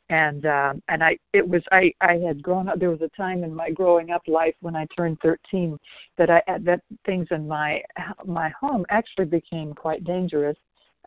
And 0.10 0.46
um 0.46 0.84
and 0.88 1.04
i 1.04 1.18
it 1.34 1.48
was 1.48 1.64
i 1.72 1.92
i 2.00 2.14
had 2.18 2.44
grown 2.44 2.70
up 2.70 2.78
there 2.80 2.92
was 2.92 3.02
a 3.02 3.10
time 3.18 3.44
in 3.44 3.56
my 3.56 3.72
growing 3.72 4.12
up 4.12 4.22
life 4.28 4.54
when 4.62 4.76
i 4.76 4.86
turned 4.96 5.18
13 5.24 5.80
that 6.20 6.30
i 6.30 6.42
that 6.60 6.82
things 7.08 7.28
in 7.32 7.48
my 7.48 7.82
my 8.26 8.50
home 8.50 8.86
actually 8.90 9.26
became 9.26 9.74
quite 9.74 10.04
dangerous. 10.04 10.58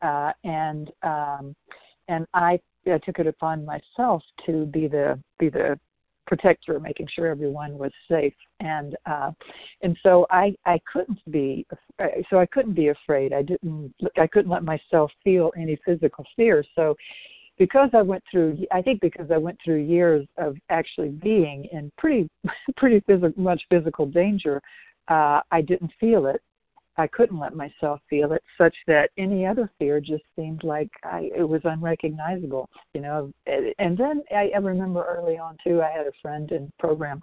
Uh 0.03 0.33
and 0.43 0.91
um 1.05 1.55
and 2.09 2.27
i, 2.35 2.59
I 2.87 2.99
took 2.99 3.21
it 3.21 3.29
upon 3.29 3.65
myself 3.65 4.23
to 4.47 4.67
be 4.67 4.89
the 4.89 5.21
be 5.39 5.49
the 5.49 5.79
protector 6.29 6.79
making 6.79 7.09
sure 7.13 7.27
everyone 7.27 7.77
was 7.77 7.91
safe. 8.09 8.35
And 8.61 8.97
uh 9.07 9.33
and 9.83 9.97
so 10.03 10.27
i 10.31 10.55
i 10.65 10.79
couldn't 10.93 11.19
be 11.31 11.67
so 12.31 12.39
i 12.39 12.47
couldn't 12.47 12.75
be 12.75 12.89
afraid. 12.89 13.33
I 13.33 13.43
didn't 13.43 13.93
i 14.17 14.27
couldn't 14.27 14.51
let 14.51 14.63
myself 14.63 15.11
feel 15.25 15.51
any 15.57 15.77
physical 15.85 16.25
fear. 16.37 16.63
So 16.77 16.95
because 17.59 17.91
I 17.93 18.03
went 18.03 18.23
through, 18.31 18.59
I 18.73 18.81
think 18.81 19.01
because 19.01 19.31
I 19.33 19.37
went 19.37 19.59
through 19.65 19.83
years 19.83 20.27
of 20.39 20.57
actually 20.71 21.09
being 21.09 21.69
in 21.73 21.91
pretty, 21.99 22.31
pretty 22.77 23.01
phys- 23.01 23.37
much 23.37 23.63
physical 23.69 24.07
danger, 24.07 24.63
uh, 25.09 25.41
I 25.51 25.61
didn't 25.61 25.93
feel 25.99 26.27
it. 26.27 26.41
I 26.99 27.07
couldn't 27.07 27.39
let 27.39 27.55
myself 27.55 28.01
feel 28.11 28.33
it, 28.33 28.43
such 28.59 28.75
that 28.89 29.11
any 29.17 29.47
other 29.47 29.71
fear 29.79 30.01
just 30.01 30.25
seemed 30.35 30.65
like 30.65 30.91
I, 31.05 31.31
it 31.35 31.49
was 31.49 31.61
unrecognizable, 31.63 32.69
you 32.93 33.01
know. 33.01 33.33
And 33.47 33.97
then 33.97 34.23
I, 34.33 34.51
I 34.55 34.59
remember 34.59 35.05
early 35.05 35.39
on 35.39 35.57
too, 35.65 35.81
I 35.81 35.91
had 35.97 36.09
a 36.09 36.13
friend 36.21 36.51
in 36.51 36.73
program, 36.81 37.23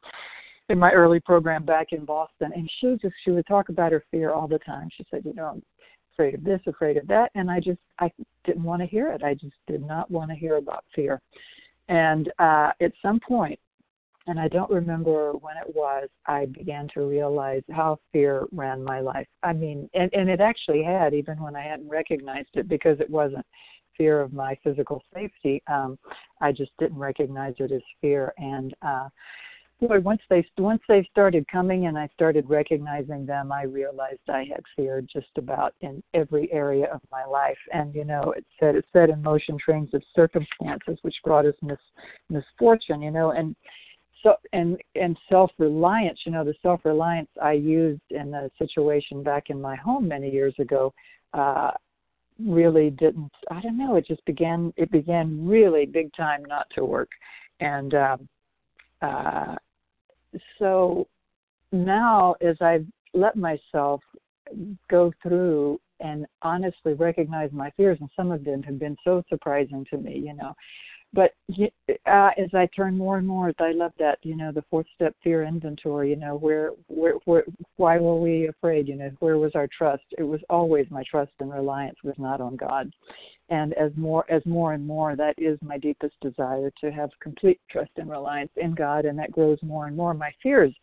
in 0.70 0.80
my 0.80 0.94
early 0.94 1.20
program 1.20 1.66
back 1.66 1.88
in 1.92 2.06
Boston, 2.06 2.52
and 2.56 2.72
she 2.80 2.98
just 3.02 3.14
she 3.26 3.32
would 3.32 3.46
talk 3.48 3.68
about 3.68 3.92
her 3.92 4.04
fear 4.12 4.32
all 4.32 4.48
the 4.48 4.60
time. 4.60 4.88
She 4.96 5.06
said, 5.12 5.24
you 5.26 5.34
know, 5.34 5.48
I'm 5.48 5.64
afraid 6.14 6.36
of 6.36 6.44
this, 6.46 6.62
afraid 6.68 6.96
of 6.96 7.06
that, 7.08 7.32
and 7.36 7.52
I 7.52 7.60
just 7.60 7.82
I 8.00 8.10
didn't 8.46 8.64
want 8.64 8.82
to 8.82 8.88
hear 8.88 9.12
it. 9.12 9.24
I 9.24 9.34
just 9.34 9.58
did 9.68 9.86
not 9.86 10.10
want 10.10 10.32
to 10.32 10.38
hear 10.38 10.56
about 10.56 10.86
fear. 10.96 11.22
And 11.90 12.32
uh, 12.40 12.72
at 12.82 12.94
some 13.02 13.20
point, 13.20 13.60
and 14.28 14.40
I 14.40 14.48
don't 14.48 14.72
remember 14.72 15.34
when 15.34 15.56
it 15.58 15.76
was, 15.76 16.10
I 16.26 16.46
began 16.46 16.88
to 16.96 17.08
realize 17.08 17.62
how 17.72 18.00
fear 18.12 18.46
ran 18.52 18.84
my 18.84 19.00
life. 19.00 19.28
I 19.44 19.54
mean, 19.54 19.90
and, 19.94 20.12
and 20.14 20.30
it 20.30 20.42
actually 20.42 20.84
had, 20.84 21.14
even 21.14 21.42
when 21.42 21.56
I 21.56 21.64
hadn't 21.64 21.90
recognized 21.90 22.50
it, 22.56 22.68
because 22.68 23.00
it 23.00 23.10
wasn't 23.10 23.46
fear 23.98 24.22
of 24.22 24.34
my 24.34 24.58
physical 24.64 25.04
safety. 25.14 25.62
Um, 25.68 25.98
I 26.42 26.52
just 26.52 26.72
didn't 26.80 26.98
recognize 26.98 27.54
it 27.60 27.72
as 27.72 27.82
fear. 28.02 28.34
And 28.38 28.74
uh, 28.82 29.10
boy, 29.80 30.00
once 30.00 30.22
they 30.30 30.46
once 30.58 30.82
they 30.88 31.08
started 31.12 31.46
coming 31.48 31.86
and 31.86 31.98
I 31.98 32.10
started 32.14 32.50
recognizing 32.50 33.26
them, 33.26 33.52
I 33.52 33.64
realized 33.64 34.20
I 34.28 34.46
had 34.52 34.64
fear 34.76 35.02
just 35.02 35.30
about 35.38 35.74
in 35.82 36.04
every 36.14 36.52
area 36.52 36.88
of 36.92 37.02
my 37.12 37.26
life. 37.26 37.58
And 37.74 37.94
you 37.94 38.06
know, 38.06 38.34
it 38.36 38.46
said 38.60 38.76
it 38.76 38.86
set 38.92 39.10
in 39.10 39.22
motion 39.22 39.58
trains 39.64 39.94
of 39.94 40.02
circumstances 40.16 40.98
which 41.04 41.16
brought 41.24 41.46
us 41.46 41.56
mis, 41.62 41.78
misfortune. 42.30 43.02
You 43.02 43.12
know, 43.12 43.32
and 43.32 43.56
so 44.26 44.36
and 44.54 44.78
and 44.96 45.18
self 45.30 45.52
reliance. 45.58 46.20
You 46.26 46.32
know, 46.32 46.44
the 46.44 46.56
self 46.62 46.82
reliance 46.84 47.30
I 47.42 47.54
used 47.54 48.02
in 48.10 48.32
the 48.32 48.50
situation 48.58 49.24
back 49.24 49.50
in 49.50 49.62
my 49.62 49.76
home 49.76 50.08
many 50.08 50.30
years 50.30 50.56
ago. 50.60 50.94
Uh, 51.34 51.72
really 52.46 52.90
didn't 52.90 53.32
i 53.50 53.62
don't 53.62 53.78
know 53.78 53.96
it 53.96 54.06
just 54.06 54.24
began 54.26 54.74
it 54.76 54.92
began 54.92 55.48
really 55.48 55.86
big 55.86 56.14
time 56.18 56.44
not 56.50 56.68
to 56.76 56.84
work 56.84 57.08
and 57.62 57.94
um 57.94 58.28
uh, 59.02 59.56
so 60.60 61.08
now, 61.72 62.36
as 62.42 62.56
I've 62.62 62.86
let 63.14 63.36
myself 63.36 64.02
go 64.90 65.12
through 65.22 65.80
and 66.00 66.26
honestly 66.42 66.94
recognize 66.94 67.52
my 67.52 67.72
fears, 67.72 67.98
and 68.02 68.10
some 68.16 68.32
of 68.32 68.44
them 68.44 68.62
have 68.64 68.80
been 68.80 68.98
so 69.04 69.24
surprising 69.30 69.86
to 69.92 69.98
me, 69.98 70.18
you 70.18 70.34
know. 70.34 70.54
But 71.16 71.32
uh, 72.06 72.30
as 72.38 72.54
I 72.54 72.68
turn 72.76 72.98
more 72.98 73.18
and 73.18 73.26
more, 73.26 73.52
I 73.60 73.72
love 73.72 73.94
that, 74.00 74.20
you 74.22 74.36
know, 74.36 74.52
the 74.52 74.66
fourth 74.70 74.86
step 74.94 75.16
fear 75.24 75.44
inventory. 75.44 76.10
You 76.10 76.18
know, 76.18 76.36
where, 76.36 76.72
where, 76.88 77.14
where, 77.24 77.46
why 77.78 77.98
were 77.98 78.20
we 78.20 78.50
afraid? 78.50 78.88
You 78.88 78.98
know, 78.98 79.10
where 79.20 79.38
was 79.38 79.54
our 79.56 79.68
trust? 79.76 80.04
It 80.18 80.24
was 80.24 80.42
always 80.50 80.86
my 80.92 81.04
trust 81.10 81.32
and 81.40 81.52
reliance 81.52 81.98
was 82.04 82.16
not 82.18 82.42
on 82.42 82.58
God 82.58 82.92
and 83.50 83.74
as 83.74 83.92
more 83.96 84.30
as 84.30 84.44
more 84.46 84.74
and 84.74 84.86
more 84.86 85.16
that 85.16 85.36
is 85.38 85.58
my 85.62 85.78
deepest 85.78 86.14
desire 86.22 86.72
to 86.82 86.92
have 86.92 87.10
complete 87.22 87.60
trust 87.70 87.92
and 87.98 88.10
reliance 88.10 88.52
in 88.58 88.74
god 88.74 89.06
and 89.06 89.18
that 89.18 89.32
grows 89.32 89.60
more 89.62 89.88
and 89.88 89.96
more 89.96 90.14
my 90.14 90.32
fears 90.42 90.74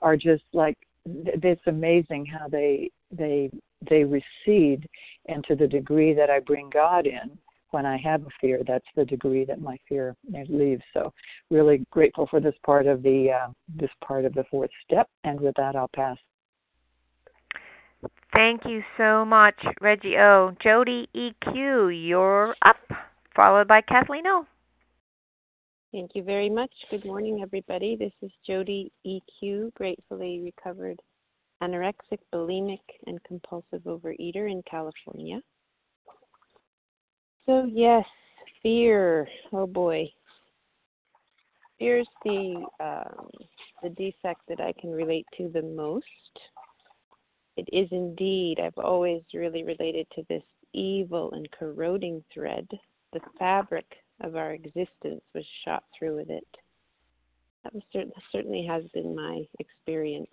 are 0.00 0.16
just 0.16 0.44
like 0.52 0.76
it's 1.04 1.66
amazing 1.66 2.24
how 2.24 2.46
they 2.48 2.90
they 3.10 3.50
they 3.88 4.04
recede 4.04 4.88
and 5.26 5.44
to 5.44 5.56
the 5.56 5.66
degree 5.66 6.14
that 6.14 6.30
i 6.30 6.38
bring 6.38 6.70
god 6.70 7.06
in 7.06 7.36
when 7.72 7.84
i 7.84 7.96
have 7.96 8.22
a 8.22 8.30
fear 8.40 8.60
that's 8.66 8.86
the 8.96 9.04
degree 9.04 9.44
that 9.44 9.60
my 9.60 9.76
fear 9.88 10.16
leaves 10.48 10.82
so 10.94 11.12
really 11.50 11.84
grateful 11.90 12.26
for 12.30 12.40
this 12.40 12.54
part 12.64 12.86
of 12.86 13.02
the 13.02 13.30
uh, 13.30 13.50
this 13.76 13.90
part 14.04 14.24
of 14.24 14.32
the 14.34 14.44
fourth 14.50 14.70
step 14.84 15.08
and 15.24 15.40
with 15.40 15.54
that 15.56 15.76
i'll 15.76 15.90
pass 15.94 16.16
Thank 18.32 18.62
you 18.64 18.82
so 18.96 19.26
much, 19.26 19.54
Reggie 19.80 20.16
O. 20.16 20.56
Jody 20.62 21.06
EQ, 21.14 22.08
you're 22.08 22.54
up, 22.64 22.76
followed 23.36 23.68
by 23.68 23.82
Kathleen 23.82 24.26
O. 24.26 24.46
Thank 25.92 26.12
you 26.14 26.22
very 26.22 26.48
much. 26.48 26.72
Good 26.90 27.04
morning, 27.04 27.40
everybody. 27.42 27.96
This 27.96 28.12
is 28.22 28.30
Jody 28.46 28.90
EQ, 29.06 29.74
gratefully 29.74 30.40
recovered 30.42 30.98
anorexic, 31.62 32.18
bulimic, 32.34 32.80
and 33.06 33.22
compulsive 33.24 33.82
overeater 33.82 34.50
in 34.50 34.62
California. 34.68 35.40
So, 37.46 37.68
yes, 37.70 38.04
fear. 38.62 39.28
Oh 39.52 39.66
boy. 39.66 40.08
Fear's 41.78 42.08
the 42.24 42.64
um, 42.80 43.28
the 43.82 43.90
defect 43.90 44.42
that 44.48 44.60
I 44.60 44.72
can 44.80 44.90
relate 44.90 45.26
to 45.36 45.48
the 45.48 45.62
most 45.62 46.06
it 47.56 47.68
is 47.72 47.88
indeed, 47.90 48.58
I've 48.60 48.78
always 48.78 49.22
really 49.34 49.62
related 49.62 50.06
to 50.14 50.24
this 50.28 50.42
evil 50.72 51.32
and 51.32 51.50
corroding 51.50 52.24
thread. 52.32 52.66
The 53.12 53.20
fabric 53.38 53.84
of 54.22 54.36
our 54.36 54.52
existence 54.52 55.22
was 55.34 55.44
shot 55.64 55.84
through 55.96 56.16
with 56.16 56.30
it. 56.30 56.46
That 57.62 57.74
was 57.74 57.82
certain, 57.92 58.12
certainly 58.32 58.64
has 58.66 58.84
been 58.94 59.14
my 59.14 59.46
experience. 59.58 60.30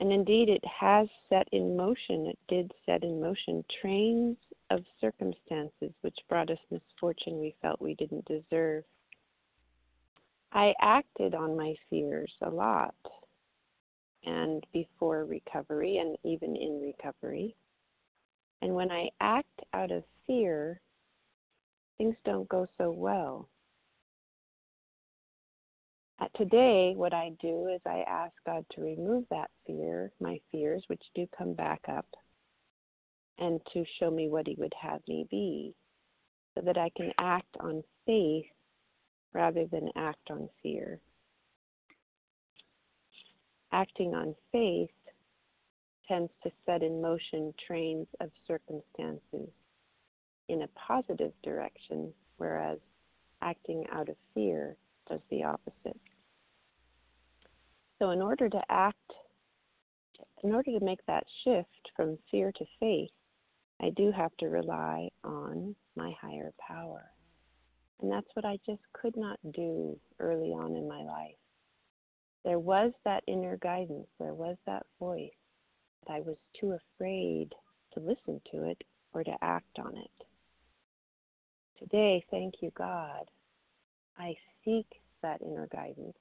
And 0.00 0.12
indeed, 0.12 0.48
it 0.48 0.64
has 0.64 1.08
set 1.28 1.48
in 1.52 1.76
motion, 1.76 2.26
it 2.26 2.38
did 2.48 2.72
set 2.84 3.04
in 3.04 3.20
motion 3.20 3.64
trains 3.80 4.36
of 4.72 4.84
circumstances 5.00 5.92
which 6.00 6.16
brought 6.28 6.50
us 6.50 6.58
misfortune 6.70 7.38
we 7.38 7.54
felt 7.60 7.80
we 7.80 7.94
didn't 7.94 8.24
deserve. 8.24 8.84
I 10.52 10.74
acted 10.80 11.34
on 11.34 11.56
my 11.56 11.74
fears 11.90 12.32
a 12.42 12.48
lot 12.48 12.94
and 14.24 14.64
before 14.72 15.24
recovery 15.24 15.98
and 15.98 16.16
even 16.24 16.56
in 16.56 16.80
recovery. 16.80 17.54
And 18.62 18.74
when 18.74 18.90
I 18.90 19.08
act 19.20 19.60
out 19.74 19.90
of 19.90 20.04
fear, 20.26 20.80
things 21.98 22.16
don't 22.24 22.48
go 22.48 22.66
so 22.78 22.90
well. 22.90 23.48
Today, 26.36 26.94
what 26.96 27.12
I 27.12 27.32
do 27.40 27.68
is 27.74 27.80
I 27.84 28.04
ask 28.08 28.32
God 28.46 28.64
to 28.72 28.80
remove 28.80 29.24
that 29.30 29.50
fear, 29.66 30.12
my 30.20 30.40
fears, 30.52 30.84
which 30.86 31.02
do 31.16 31.26
come 31.36 31.52
back 31.52 31.80
up, 31.88 32.06
and 33.38 33.60
to 33.72 33.84
show 33.98 34.10
me 34.10 34.28
what 34.28 34.46
He 34.46 34.54
would 34.58 34.74
have 34.80 35.00
me 35.08 35.26
be, 35.30 35.74
so 36.54 36.62
that 36.64 36.78
I 36.78 36.90
can 36.96 37.12
act 37.18 37.56
on 37.60 37.82
faith 38.06 38.46
rather 39.32 39.66
than 39.66 39.88
act 39.96 40.30
on 40.30 40.48
fear 40.62 41.00
acting 43.72 44.14
on 44.14 44.34
faith 44.52 44.90
tends 46.06 46.30
to 46.42 46.50
set 46.66 46.82
in 46.82 47.00
motion 47.00 47.54
trains 47.66 48.06
of 48.20 48.30
circumstances 48.46 49.48
in 50.48 50.62
a 50.62 50.68
positive 50.68 51.32
direction, 51.42 52.12
whereas 52.36 52.78
acting 53.40 53.84
out 53.92 54.08
of 54.08 54.16
fear 54.34 54.76
does 55.08 55.20
the 55.30 55.42
opposite. 55.42 56.00
So, 57.98 58.10
in 58.10 58.20
order 58.20 58.48
to 58.48 58.60
act, 58.68 58.98
in 60.42 60.52
order 60.52 60.78
to 60.78 60.84
make 60.84 61.04
that 61.06 61.24
shift 61.44 61.90
from 61.96 62.18
fear 62.30 62.52
to 62.52 62.64
faith, 62.80 63.10
I 63.82 63.90
do 63.90 64.12
have 64.12 64.36
to 64.38 64.46
rely 64.48 65.10
on 65.24 65.76
my 65.96 66.12
higher 66.20 66.52
power. 66.68 67.10
And 68.00 68.10
that's 68.12 68.28
what 68.34 68.44
I 68.44 68.58
just 68.66 68.82
could 68.92 69.16
not 69.16 69.38
do 69.52 69.98
early 70.20 70.50
on 70.50 70.76
in 70.76 70.88
my 70.88 71.02
life. 71.02 71.36
there 72.44 72.58
was 72.58 72.92
that 73.04 73.24
inner 73.28 73.56
guidance, 73.58 74.08
there 74.18 74.34
was 74.34 74.56
that 74.66 74.86
voice, 74.98 75.30
but 76.06 76.14
I 76.14 76.20
was 76.20 76.36
too 76.60 76.72
afraid 76.72 77.50
to 77.94 78.00
listen 78.00 78.40
to 78.52 78.64
it 78.64 78.82
or 79.12 79.22
to 79.24 79.36
act 79.42 79.78
on 79.78 79.96
it. 79.96 80.26
Today, 81.78 82.24
thank 82.30 82.54
you, 82.62 82.72
God, 82.76 83.24
I 84.18 84.34
seek 84.64 84.86
that 85.22 85.42
inner 85.42 85.68
guidance 85.72 86.16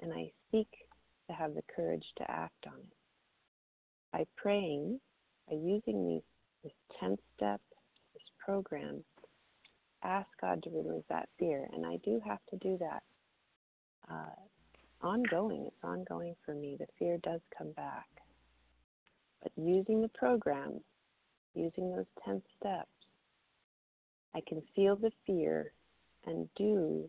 and 0.00 0.12
I 0.12 0.32
seek 0.50 0.68
to 1.28 1.34
have 1.34 1.54
the 1.54 1.64
courage 1.74 2.06
to 2.18 2.30
act 2.30 2.66
on 2.66 2.78
it. 2.78 2.96
By 4.12 4.26
praying, 4.36 5.00
by 5.48 5.56
using 5.56 6.06
these, 6.06 6.22
this 6.62 6.72
10 6.98 7.16
step, 7.36 7.60
this 8.14 8.22
program, 8.44 9.04
ask 10.02 10.28
God 10.40 10.62
to 10.62 10.70
remove 10.70 11.04
that 11.08 11.28
fear. 11.38 11.66
And 11.72 11.86
I 11.86 11.96
do 12.04 12.20
have 12.26 12.40
to 12.50 12.56
do 12.56 12.78
that. 12.78 13.02
Uh, 14.10 15.06
ongoing, 15.06 15.64
it's 15.66 15.84
ongoing 15.84 16.34
for 16.44 16.54
me. 16.54 16.76
The 16.78 16.86
fear 16.98 17.18
does 17.22 17.40
come 17.56 17.72
back. 17.72 18.06
But 19.42 19.52
using 19.56 20.02
the 20.02 20.08
program, 20.08 20.80
using 21.54 21.90
those 21.90 22.06
10 22.24 22.42
steps, 22.58 22.88
I 24.34 24.40
can 24.46 24.62
feel 24.76 24.96
the 24.96 25.12
fear 25.26 25.72
and 26.26 26.48
do 26.56 27.08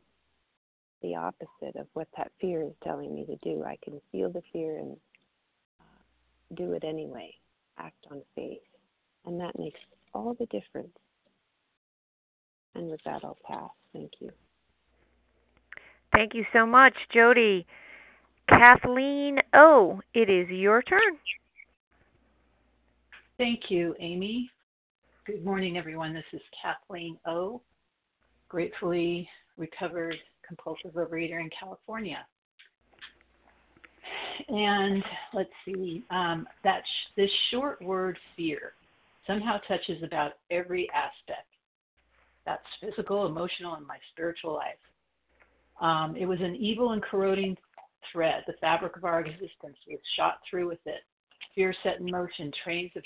the 1.01 1.15
opposite 1.15 1.75
of 1.75 1.87
what 1.93 2.07
that 2.17 2.31
fear 2.39 2.61
is 2.61 2.73
telling 2.83 3.13
me 3.13 3.25
to 3.25 3.35
do. 3.37 3.63
I 3.63 3.77
can 3.83 3.99
feel 4.11 4.29
the 4.29 4.43
fear 4.53 4.77
and 4.77 4.97
uh, 5.79 6.55
do 6.55 6.73
it 6.73 6.83
anyway, 6.83 7.33
act 7.77 8.05
on 8.09 8.21
faith. 8.35 8.61
And 9.25 9.39
that 9.39 9.57
makes 9.57 9.79
all 10.13 10.35
the 10.39 10.45
difference. 10.47 10.97
And 12.75 12.89
with 12.89 13.01
that, 13.05 13.21
I'll 13.23 13.37
pass. 13.45 13.69
Thank 13.93 14.11
you. 14.19 14.31
Thank 16.13 16.33
you 16.33 16.45
so 16.53 16.65
much, 16.65 16.93
Jody. 17.13 17.65
Kathleen 18.49 19.37
O, 19.53 20.01
it 20.13 20.29
is 20.29 20.49
your 20.49 20.81
turn. 20.81 21.17
Thank 23.37 23.69
you, 23.69 23.95
Amy. 23.99 24.49
Good 25.25 25.45
morning, 25.45 25.77
everyone. 25.77 26.13
This 26.13 26.23
is 26.33 26.41
Kathleen 26.61 27.17
O, 27.25 27.61
gratefully 28.49 29.29
recovered 29.57 30.15
compulsive 30.45 30.91
overeater 30.93 31.39
in 31.39 31.49
California. 31.57 32.25
And 34.49 35.03
let's 35.33 35.49
see, 35.65 36.03
um, 36.09 36.47
that 36.63 36.81
sh- 36.85 37.13
this 37.15 37.29
short 37.51 37.81
word 37.81 38.17
fear 38.35 38.73
somehow 39.27 39.57
touches 39.67 40.03
about 40.03 40.33
every 40.49 40.89
aspect. 40.91 41.47
That's 42.45 42.63
physical, 42.79 43.25
emotional, 43.25 43.75
and 43.75 43.85
my 43.85 43.97
spiritual 44.11 44.53
life. 44.53 44.75
Um, 45.79 46.15
it 46.15 46.25
was 46.25 46.39
an 46.41 46.55
evil 46.55 46.91
and 46.91 47.01
corroding 47.01 47.57
thread. 48.11 48.43
The 48.47 48.53
fabric 48.61 48.97
of 48.97 49.05
our 49.05 49.21
existence 49.21 49.77
was 49.87 49.99
shot 50.15 50.39
through 50.49 50.67
with 50.67 50.79
it. 50.85 51.01
Fear 51.55 51.73
set 51.83 51.99
in 51.99 52.09
motion 52.09 52.51
trains 52.63 52.91
of 52.95 53.03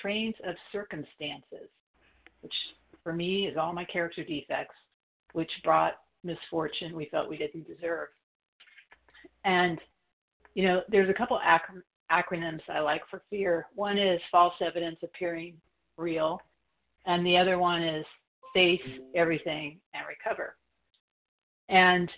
trains 0.00 0.34
of 0.46 0.54
circumstances, 0.70 1.68
which 2.42 2.54
for 3.02 3.12
me 3.12 3.46
is 3.46 3.56
all 3.56 3.72
my 3.72 3.84
character 3.84 4.24
defects, 4.24 4.74
which 5.32 5.50
brought 5.64 5.94
misfortune 6.22 6.94
we 6.94 7.06
felt 7.06 7.28
we 7.28 7.36
didn't 7.36 7.66
deserve. 7.66 8.08
And, 9.44 9.78
you 10.54 10.64
know, 10.64 10.82
there's 10.88 11.10
a 11.10 11.14
couple 11.14 11.40
ac- 11.44 11.80
acronyms 12.10 12.60
I 12.68 12.80
like 12.80 13.02
for 13.10 13.22
fear. 13.30 13.66
One 13.74 13.98
is 13.98 14.20
false 14.30 14.54
evidence 14.60 14.98
appearing 15.02 15.54
real, 15.96 16.40
and 17.06 17.24
the 17.24 17.36
other 17.36 17.58
one 17.58 17.82
is 17.82 18.04
face 18.54 18.80
everything 19.14 19.78
and 19.94 20.04
recover. 20.08 20.56
And, 21.68 22.10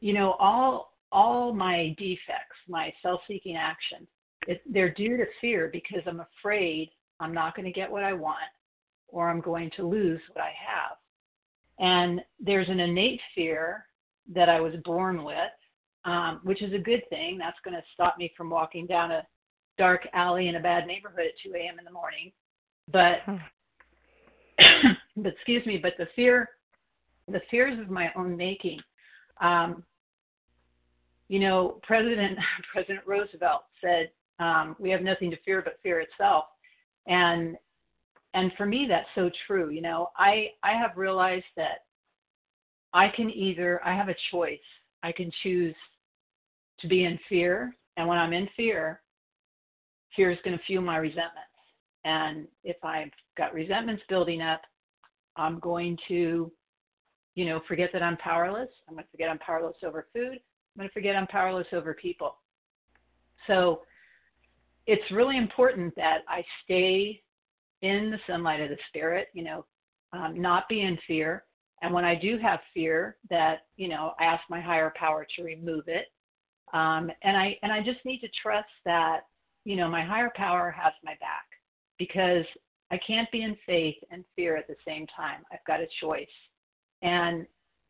you 0.00 0.12
know, 0.12 0.32
all 0.32 0.92
all 1.10 1.52
my 1.52 1.94
defects, 1.98 2.56
my 2.68 2.92
self-seeking 3.02 3.56
action, 3.56 4.06
it, 4.46 4.62
they're 4.66 4.94
due 4.94 5.18
to 5.18 5.26
fear 5.40 5.68
because 5.70 6.00
I'm 6.06 6.22
afraid 6.38 6.90
I'm 7.20 7.34
not 7.34 7.54
going 7.54 7.66
to 7.66 7.72
get 7.72 7.90
what 7.90 8.02
I 8.02 8.14
want 8.14 8.38
or 9.08 9.28
I'm 9.28 9.42
going 9.42 9.70
to 9.76 9.86
lose 9.86 10.20
what 10.32 10.42
I 10.42 10.52
have. 10.66 10.96
And 11.78 12.20
there's 12.40 12.68
an 12.70 12.80
innate 12.80 13.20
fear 13.34 13.84
that 14.32 14.48
I 14.48 14.60
was 14.60 14.74
born 14.84 15.22
with, 15.22 15.36
um, 16.04 16.40
which 16.42 16.62
is 16.62 16.72
a 16.72 16.78
good 16.78 17.02
thing. 17.10 17.38
That's 17.38 17.58
going 17.64 17.76
to 17.76 17.82
stop 17.94 18.18
me 18.18 18.32
from 18.36 18.50
walking 18.50 18.86
down 18.86 19.10
a 19.12 19.26
dark 19.78 20.06
alley 20.12 20.48
in 20.48 20.56
a 20.56 20.60
bad 20.60 20.86
neighborhood 20.86 21.26
at 21.26 21.32
2 21.44 21.54
a.m. 21.54 21.78
in 21.78 21.84
the 21.84 21.90
morning. 21.90 22.32
But, 22.92 23.20
hmm. 23.24 23.36
but 25.22 25.32
excuse 25.32 25.64
me, 25.66 25.78
but 25.78 25.94
the 25.98 26.08
fear, 26.14 26.50
the 27.28 27.40
fears 27.50 27.78
of 27.80 27.90
my 27.90 28.10
own 28.16 28.36
making. 28.36 28.80
Um, 29.40 29.82
you 31.28 31.38
know, 31.38 31.80
President 31.82 32.38
President 32.72 33.00
Roosevelt 33.06 33.62
said, 33.80 34.10
um, 34.38 34.76
"We 34.78 34.90
have 34.90 35.02
nothing 35.02 35.30
to 35.30 35.36
fear 35.44 35.62
but 35.62 35.78
fear 35.82 36.00
itself," 36.00 36.44
and 37.06 37.56
and 38.34 38.52
for 38.56 38.66
me 38.66 38.86
that's 38.88 39.08
so 39.14 39.30
true 39.46 39.70
you 39.70 39.80
know 39.80 40.08
i 40.16 40.46
i 40.62 40.72
have 40.72 40.96
realized 40.96 41.44
that 41.56 41.84
i 42.92 43.08
can 43.08 43.30
either 43.30 43.80
i 43.84 43.94
have 43.94 44.08
a 44.08 44.16
choice 44.30 44.58
i 45.02 45.12
can 45.12 45.30
choose 45.42 45.74
to 46.80 46.88
be 46.88 47.04
in 47.04 47.18
fear 47.28 47.74
and 47.96 48.06
when 48.06 48.18
i'm 48.18 48.32
in 48.32 48.48
fear 48.56 49.00
fear 50.14 50.30
is 50.30 50.38
going 50.44 50.56
to 50.56 50.64
fuel 50.64 50.82
my 50.82 50.96
resentments 50.96 51.38
and 52.04 52.46
if 52.64 52.76
i've 52.84 53.10
got 53.36 53.54
resentments 53.54 54.02
building 54.08 54.40
up 54.42 54.62
i'm 55.36 55.58
going 55.60 55.96
to 56.08 56.50
you 57.34 57.44
know 57.44 57.60
forget 57.66 57.90
that 57.92 58.02
i'm 58.02 58.16
powerless 58.18 58.68
i'm 58.88 58.94
going 58.94 59.04
to 59.04 59.10
forget 59.10 59.28
i'm 59.28 59.38
powerless 59.38 59.76
over 59.84 60.06
food 60.12 60.32
i'm 60.32 60.78
going 60.78 60.88
to 60.88 60.92
forget 60.92 61.16
i'm 61.16 61.26
powerless 61.26 61.66
over 61.72 61.94
people 61.94 62.36
so 63.46 63.82
it's 64.86 65.10
really 65.10 65.36
important 65.36 65.94
that 65.96 66.18
i 66.28 66.44
stay 66.64 67.22
in 67.82 68.10
the 68.10 68.18
sunlight 68.26 68.60
of 68.60 68.70
the 68.70 68.78
spirit, 68.88 69.28
you 69.34 69.44
know, 69.44 69.64
um, 70.12 70.40
not 70.40 70.68
be 70.68 70.82
in 70.82 70.96
fear. 71.06 71.44
And 71.82 71.92
when 71.92 72.04
I 72.04 72.14
do 72.14 72.38
have 72.38 72.60
fear, 72.72 73.16
that 73.28 73.66
you 73.76 73.88
know, 73.88 74.12
I 74.18 74.24
ask 74.24 74.42
my 74.48 74.60
higher 74.60 74.92
power 74.96 75.26
to 75.36 75.42
remove 75.42 75.84
it. 75.88 76.06
Um, 76.72 77.10
and 77.22 77.36
I 77.36 77.58
and 77.62 77.72
I 77.72 77.82
just 77.82 78.04
need 78.04 78.20
to 78.20 78.28
trust 78.42 78.68
that 78.84 79.20
you 79.64 79.76
know 79.76 79.88
my 79.88 80.04
higher 80.04 80.32
power 80.34 80.70
has 80.70 80.92
my 81.04 81.12
back 81.20 81.46
because 81.98 82.44
I 82.90 82.98
can't 83.06 83.30
be 83.30 83.42
in 83.42 83.56
faith 83.66 83.96
and 84.10 84.24
fear 84.36 84.56
at 84.56 84.66
the 84.66 84.76
same 84.86 85.06
time. 85.14 85.42
I've 85.52 85.64
got 85.66 85.80
a 85.80 85.86
choice, 86.00 86.26
and 87.02 87.46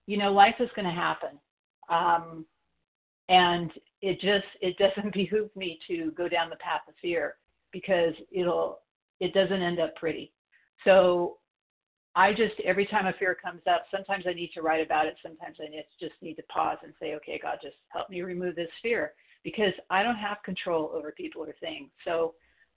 you 0.07 0.16
know, 0.16 0.33
life 0.33 0.57
is 0.59 0.68
going 0.75 0.87
to 0.87 0.95
happen. 0.95 1.38
Um, 1.88 2.45
and 3.29 3.71
it 4.01 4.21
just 4.21 4.47
it 4.61 4.77
doesn't 4.79 5.14
behoove 5.14 5.55
me 5.57 5.79
to 5.88 6.11
go 6.12 6.29
down 6.29 6.51
the 6.51 6.57
path 6.57 6.83
of 6.88 6.95
fear 7.01 7.37
because 7.73 8.14
it'll 8.31 8.81
it 9.21 9.33
doesn't 9.35 9.62
end 9.62 9.81
up 9.81 9.95
pretty. 9.97 10.33
So 10.85 11.38
I 12.14 12.33
just 12.33 12.55
every 12.64 12.87
time 12.87 13.07
a 13.07 13.12
fear 13.18 13.35
comes 13.35 13.62
up, 13.70 13.87
sometimes 13.90 14.25
I 14.29 14.35
need 14.35 14.51
to 14.55 14.62
write 14.62 14.85
about 14.85 15.07
it. 15.07 15.16
Sometimes 15.22 15.57
I 15.61 15.66
just 15.98 16.14
need 16.20 16.35
to 16.35 16.42
pause 16.44 16.79
and 16.83 16.92
say, 17.01 17.14
okay, 17.14 17.40
God, 17.42 17.59
just 17.62 17.77
help 17.88 18.11
me 18.11 18.22
remove 18.22 18.55
this 18.55 18.68
fear 18.83 19.12
because 19.44 19.72
I 19.90 20.03
don't 20.03 20.16
have 20.16 20.38
control 20.44 20.90
over 20.94 21.12
people 21.12 21.42
or 21.42 21.55
things. 21.61 21.88
So, 22.05 22.35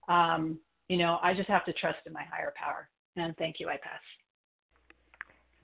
um, 0.08 0.58
you 0.88 0.98
know, 0.98 1.20
I 1.22 1.34
just 1.34 1.50
have 1.50 1.66
to 1.66 1.74
trust 1.74 2.00
in 2.06 2.14
my 2.14 2.24
higher 2.32 2.54
power. 2.56 2.90
And 3.18 3.36
thank 3.38 3.60
you. 3.60 3.68
I 3.68 3.78
pass. 3.78 4.02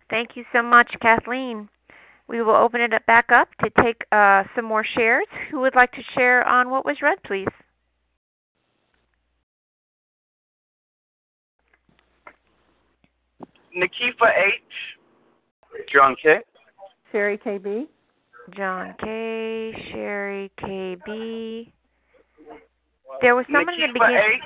Thank 0.09 0.35
you 0.35 0.43
so 0.53 0.61
much, 0.61 0.91
Kathleen. 1.01 1.69
We 2.27 2.41
will 2.41 2.55
open 2.55 2.81
it 2.81 2.93
up 2.93 3.05
back 3.05 3.29
up 3.31 3.49
to 3.61 3.69
take 3.83 4.03
uh, 4.11 4.43
some 4.55 4.65
more 4.65 4.85
shares. 4.95 5.27
Who 5.49 5.59
would 5.61 5.75
like 5.75 5.91
to 5.93 6.01
share 6.15 6.47
on 6.47 6.69
what 6.69 6.85
was 6.85 6.97
read, 7.01 7.17
please? 7.23 7.47
Nikifa 13.77 14.29
H. 14.35 14.53
John 15.93 16.15
K. 16.21 16.39
Sherry 17.11 17.37
KB. 17.37 17.87
John 18.55 18.93
K. 18.99 19.71
Sherry 19.91 20.51
KB. 20.59 21.71
There 23.21 23.35
was 23.35 23.45
someone 23.47 23.67
Nikifa 23.67 23.83
in 23.83 23.93
the 23.93 23.99
beginning. 23.99 24.39
H. 24.39 24.41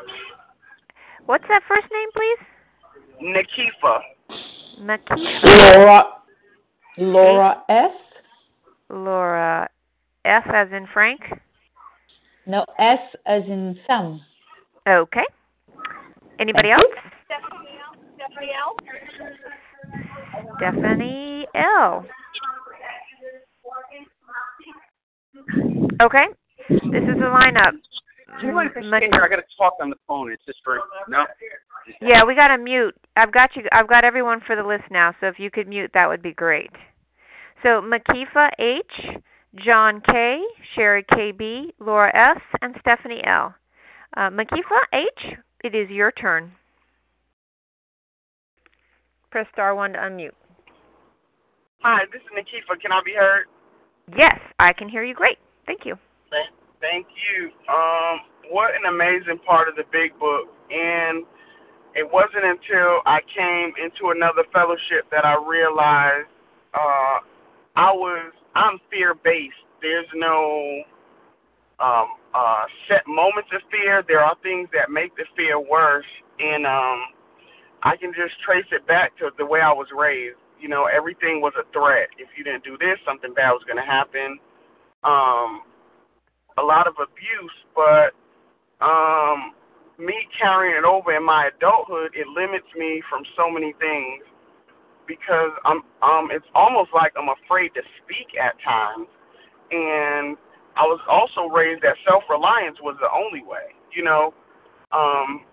What's 1.25 1.45
that 1.47 1.63
first 1.67 1.88
name, 1.91 2.09
please? 2.13 2.39
Nikifa. 3.23 3.99
Nikifa. 4.81 5.75
Laura. 5.75 6.03
Laura 6.97 7.63
S. 7.69 7.91
Laura 8.89 9.69
F 10.23 10.43
as 10.53 10.67
in 10.71 10.88
Frank. 10.93 11.21
No, 12.45 12.63
S 12.77 12.99
as 13.25 13.43
in 13.47 13.77
Sam. 13.88 14.21
Okay. 14.88 15.25
Anybody 16.39 16.69
Thank 16.69 16.83
else? 16.83 17.15
Stephanie 18.35 18.51
L. 18.59 18.75
Stephanie 20.57 21.47
L. 21.55 22.05
Okay. 26.01 26.25
This 26.69 27.03
is 27.03 27.19
the 27.19 27.31
lineup. 27.31 27.71
Do 28.41 28.47
you 28.47 28.53
mind 28.53 28.71
if 28.75 28.83
I? 28.83 28.97
I 28.97 29.29
got 29.29 29.37
to 29.37 29.43
talk 29.57 29.73
on 29.81 29.89
the 29.89 29.95
phone. 30.07 30.31
It's 30.31 30.43
just 30.45 30.59
for 30.63 30.79
no. 31.07 31.25
Yeah, 32.01 32.23
we 32.25 32.35
got 32.35 32.47
to 32.47 32.57
mute. 32.57 32.95
I've 33.15 33.31
got 33.31 33.55
you. 33.55 33.63
I've 33.71 33.87
got 33.87 34.03
everyone 34.03 34.41
for 34.45 34.55
the 34.55 34.63
list 34.63 34.83
now. 34.91 35.15
So 35.21 35.27
if 35.27 35.39
you 35.39 35.49
could 35.49 35.67
mute, 35.67 35.91
that 35.93 36.09
would 36.09 36.21
be 36.21 36.33
great. 36.33 36.71
So 37.63 37.81
Makifa 37.81 38.49
H, 38.59 39.21
John 39.63 40.01
K., 40.05 40.41
Sherry 40.75 41.03
KB., 41.03 41.71
Laura 41.79 42.11
S., 42.13 42.41
and 42.61 42.75
Stephanie 42.81 43.23
L. 43.25 43.55
Uh, 44.17 44.29
Makifa 44.29 44.81
H., 44.93 45.37
it 45.63 45.73
is 45.73 45.89
your 45.89 46.11
turn. 46.11 46.51
Press 49.35 49.47
star 49.51 49.75
one 49.75 49.91
to 49.91 49.99
unmute. 49.99 50.31
Hi, 51.83 52.05
this 52.13 52.21
is 52.21 52.31
Nikifa. 52.31 52.79
Can 52.79 52.93
I 52.93 53.01
be 53.03 53.11
heard? 53.11 53.47
Yes, 54.17 54.39
I 54.59 54.71
can 54.71 54.87
hear 54.87 55.03
you 55.03 55.13
great. 55.13 55.37
Thank 55.65 55.81
you. 55.83 55.99
Thank 56.79 57.05
you. 57.11 57.51
Um, 57.67 58.19
what 58.49 58.71
an 58.71 58.87
amazing 58.87 59.43
part 59.45 59.67
of 59.67 59.75
the 59.75 59.83
big 59.91 60.17
book. 60.23 60.47
And 60.71 61.25
it 61.95 62.07
wasn't 62.09 62.45
until 62.47 63.03
I 63.05 63.19
came 63.35 63.73
into 63.75 64.15
another 64.15 64.47
fellowship 64.53 65.03
that 65.11 65.25
I 65.25 65.35
realized 65.35 66.31
uh, 66.73 67.19
I 67.75 67.91
was 67.91 68.31
I'm 68.55 68.79
fear 68.89 69.15
based. 69.21 69.59
There's 69.81 70.07
no 70.15 70.81
um, 71.83 72.07
uh, 72.33 72.63
set 72.87 73.03
moments 73.05 73.49
of 73.51 73.59
fear. 73.69 74.01
There 74.07 74.21
are 74.21 74.37
things 74.43 74.69
that 74.71 74.89
make 74.89 75.13
the 75.17 75.25
fear 75.35 75.59
worse, 75.59 76.07
and 76.39 76.65
um, 76.65 77.14
I 77.85 77.95
can 77.95 78.11
just 78.11 78.33
trace 78.41 78.65
it 78.71 78.85
back 78.87 79.15
to 79.19 79.29
the 79.37 79.45
way 79.45 79.61
I 79.61 79.71
was 79.71 79.87
raised. 79.95 80.37
You 80.59 80.69
know, 80.69 80.89
everything 80.89 81.39
was 81.39 81.53
a 81.53 81.63
threat. 81.71 82.09
If 82.17 82.29
you 82.35 82.43
didn't 82.43 82.63
do 82.63 82.77
this, 82.79 82.97
something 83.05 83.33
bad 83.35 83.51
was 83.51 83.61
going 83.69 83.77
to 83.77 83.85
happen. 83.85 84.39
Um, 85.05 85.61
a 86.57 86.63
lot 86.65 86.87
of 86.87 86.95
abuse, 86.97 87.57
but 87.77 88.17
um, 88.81 89.53
me 89.99 90.15
carrying 90.33 90.77
it 90.77 90.83
over 90.83 91.15
in 91.15 91.23
my 91.23 91.51
adulthood, 91.53 92.11
it 92.15 92.25
limits 92.27 92.67
me 92.75 93.03
from 93.07 93.21
so 93.37 93.51
many 93.51 93.73
things 93.79 94.25
because 95.07 95.51
I'm 95.65 95.81
um 96.01 96.29
it's 96.31 96.45
almost 96.55 96.89
like 96.93 97.13
I'm 97.15 97.29
afraid 97.29 97.69
to 97.75 97.81
speak 98.01 98.33
at 98.41 98.57
times 98.65 99.07
and 99.69 100.37
I 100.75 100.83
was 100.83 100.99
also 101.07 101.53
raised 101.53 101.83
that 101.83 101.95
self 102.09 102.23
reliance 102.29 102.77
was 102.81 102.97
the 102.99 103.09
only 103.13 103.45
way. 103.45 103.73
You 103.95 104.03
know, 104.03 104.33
um 104.91 105.45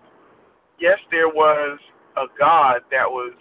yes 0.79 0.97
there 1.11 1.29
was 1.29 1.77
a 2.17 2.27
God 2.39 2.81
that 2.91 3.09
was 3.09 3.33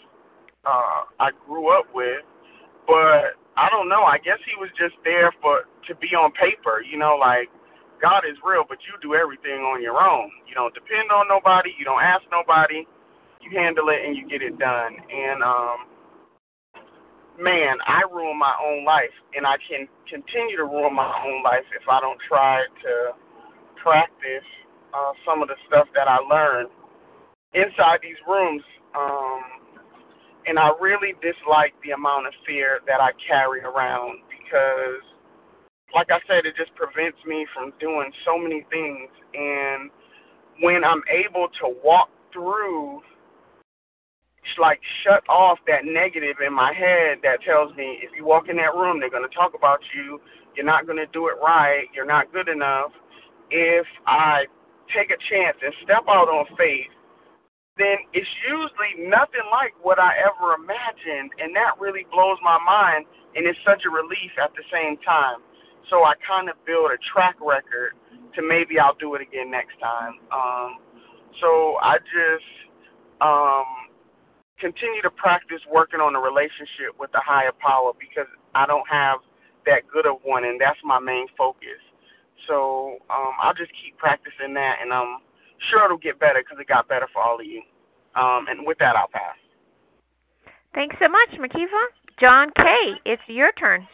uh 0.67 1.05
I 1.21 1.31
grew 1.47 1.71
up 1.77 1.87
with, 1.95 2.23
but 2.87 3.37
I 3.57 3.69
don't 3.71 3.89
know, 3.89 4.05
I 4.05 4.19
guess 4.19 4.39
he 4.47 4.57
was 4.61 4.71
just 4.79 4.95
there 5.05 5.33
for 5.43 5.63
to 5.89 5.95
be 5.97 6.09
on 6.17 6.33
paper, 6.33 6.83
you 6.83 6.99
know, 6.99 7.17
like 7.21 7.49
God 8.03 8.25
is 8.29 8.37
real, 8.45 8.65
but 8.69 8.79
you 8.87 8.95
do 9.03 9.15
everything 9.17 9.63
on 9.65 9.83
your 9.83 10.01
own. 10.03 10.31
You 10.49 10.55
don't 10.55 10.75
depend 10.75 11.11
on 11.13 11.29
nobody, 11.29 11.71
you 11.79 11.85
don't 11.85 12.03
ask 12.03 12.23
nobody, 12.33 12.87
you 13.43 13.51
handle 13.59 13.91
it 13.91 14.05
and 14.07 14.17
you 14.17 14.29
get 14.29 14.43
it 14.43 14.59
done. 14.59 14.97
And 15.13 15.43
um 15.43 15.79
man, 17.41 17.79
I 17.87 18.03
ruin 18.13 18.39
my 18.39 18.55
own 18.65 18.85
life, 18.85 19.15
and 19.37 19.47
I 19.47 19.57
can 19.69 19.89
continue 20.11 20.57
to 20.59 20.65
ruin 20.67 20.95
my 20.95 21.09
own 21.25 21.43
life 21.45 21.65
if 21.77 21.89
I 21.89 22.01
don't 22.01 22.21
try 22.29 22.65
to 22.85 22.95
practice 23.83 24.47
uh, 24.95 25.13
some 25.27 25.43
of 25.43 25.49
the 25.49 25.57
stuff 25.69 25.89
that 25.95 26.09
I 26.09 26.19
learned 26.19 26.71
inside 27.55 28.01
these 28.03 28.21
rooms. 28.29 28.63
Um, 28.95 29.43
and 30.47 30.59
I 30.59 30.71
really 30.81 31.15
dislike 31.23 31.75
the 31.85 31.93
amount 31.93 32.27
of 32.27 32.33
fear 32.47 32.81
that 32.87 33.01
I 33.01 33.11
carry 33.27 33.61
around 33.63 34.21
because, 34.29 35.03
like 35.95 36.11
I 36.11 36.19
said, 36.27 36.47
it 36.47 36.57
just 36.57 36.75
prevents 36.75 37.19
me 37.27 37.47
from 37.55 37.73
doing 37.79 38.11
so 38.25 38.39
many 38.39 38.67
things. 38.71 39.09
And 39.35 39.91
when 40.61 40.85
I'm 40.85 41.03
able 41.09 41.49
to 41.63 41.75
walk 41.85 42.11
through 42.33 43.03
like 44.61 44.81
shut 45.05 45.23
off 45.29 45.59
that 45.67 45.85
negative 45.85 46.37
in 46.45 46.53
my 46.53 46.73
head 46.73 47.19
that 47.23 47.43
tells 47.47 47.75
me 47.77 47.99
if 48.03 48.11
you 48.17 48.25
walk 48.25 48.49
in 48.49 48.57
that 48.57 48.75
room, 48.75 49.01
they're 49.01 49.11
going 49.11 49.29
to 49.29 49.35
talk 49.35 49.53
about 49.57 49.79
you. 49.95 50.21
You're 50.57 50.67
not 50.67 50.87
going 50.87 50.99
to 50.99 51.07
do 51.13 51.29
it 51.29 51.37
right. 51.43 51.87
You're 51.95 52.07
not 52.07 52.33
good 52.33 52.49
enough. 52.49 52.91
If 53.51 53.87
I 54.07 54.45
take 54.95 55.11
a 55.11 55.21
chance 55.31 55.57
and 55.63 55.73
step 55.85 56.05
out 56.09 56.29
on 56.29 56.47
faith, 56.59 56.91
then 57.79 57.97
it's 58.13 58.29
usually 58.45 59.09
nothing 59.09 59.47
like 59.51 59.73
what 59.81 59.99
I 59.99 60.13
ever 60.21 60.55
imagined, 60.55 61.33
and 61.41 61.57
that 61.57 61.81
really 61.81 62.05
blows 62.13 62.37
my 62.43 62.59
mind, 62.61 63.07
and 63.35 63.47
it's 63.47 63.59
such 63.65 63.83
a 63.89 63.91
relief 63.91 64.33
at 64.37 64.53
the 64.53 64.65
same 64.69 64.97
time. 65.01 65.41
So 65.89 66.05
I 66.05 66.15
kind 66.27 66.49
of 66.49 66.57
build 66.67 66.91
a 66.93 67.01
track 67.13 67.37
record 67.41 67.97
to 68.37 68.41
maybe 68.43 68.79
I'll 68.79 68.97
do 68.97 69.15
it 69.15 69.23
again 69.23 69.51
next 69.51 69.81
time. 69.81 70.21
Um, 70.33 70.79
so 71.41 71.77
I 71.81 71.97
just 72.13 72.49
um, 73.21 73.89
continue 74.61 75.03
to 75.03 75.11
practice 75.11 75.61
working 75.73 76.01
on 76.01 76.15
a 76.15 76.21
relationship 76.21 76.93
with 77.01 77.11
the 77.13 77.21
higher 77.25 77.53
power 77.59 77.93
because 77.99 78.29
I 78.55 78.67
don't 78.67 78.87
have 78.89 79.21
that 79.67 79.89
good 79.89 80.07
of 80.07 80.21
one, 80.25 80.45
and 80.45 80.61
that's 80.61 80.79
my 80.85 81.01
main 81.01 81.27
focus. 81.39 81.81
So 82.49 82.99
um, 83.09 83.33
I'll 83.41 83.55
just 83.55 83.73
keep 83.81 83.97
practicing 83.97 84.53
that, 84.55 84.77
and 84.83 84.93
I'm 84.93 85.25
sure 85.71 85.85
it'll 85.85 85.99
get 85.99 86.19
better 86.19 86.43
because 86.43 86.59
it 86.61 86.69
got 86.69 86.89
better 86.89 87.07
for 87.13 87.23
all 87.23 87.41
of 87.41 87.47
you. 87.47 87.63
Um, 88.15 88.47
and 88.49 88.67
with 88.67 88.79
that, 88.79 88.97
I'll 88.97 89.09
pass. 89.13 89.37
Thanks 90.75 90.97
so 91.01 91.09
much, 91.09 91.31
Makiva. 91.39 91.83
John 92.21 92.51
K., 92.57 92.65
it's 93.05 93.23
your 93.27 93.53
turn. 93.53 93.87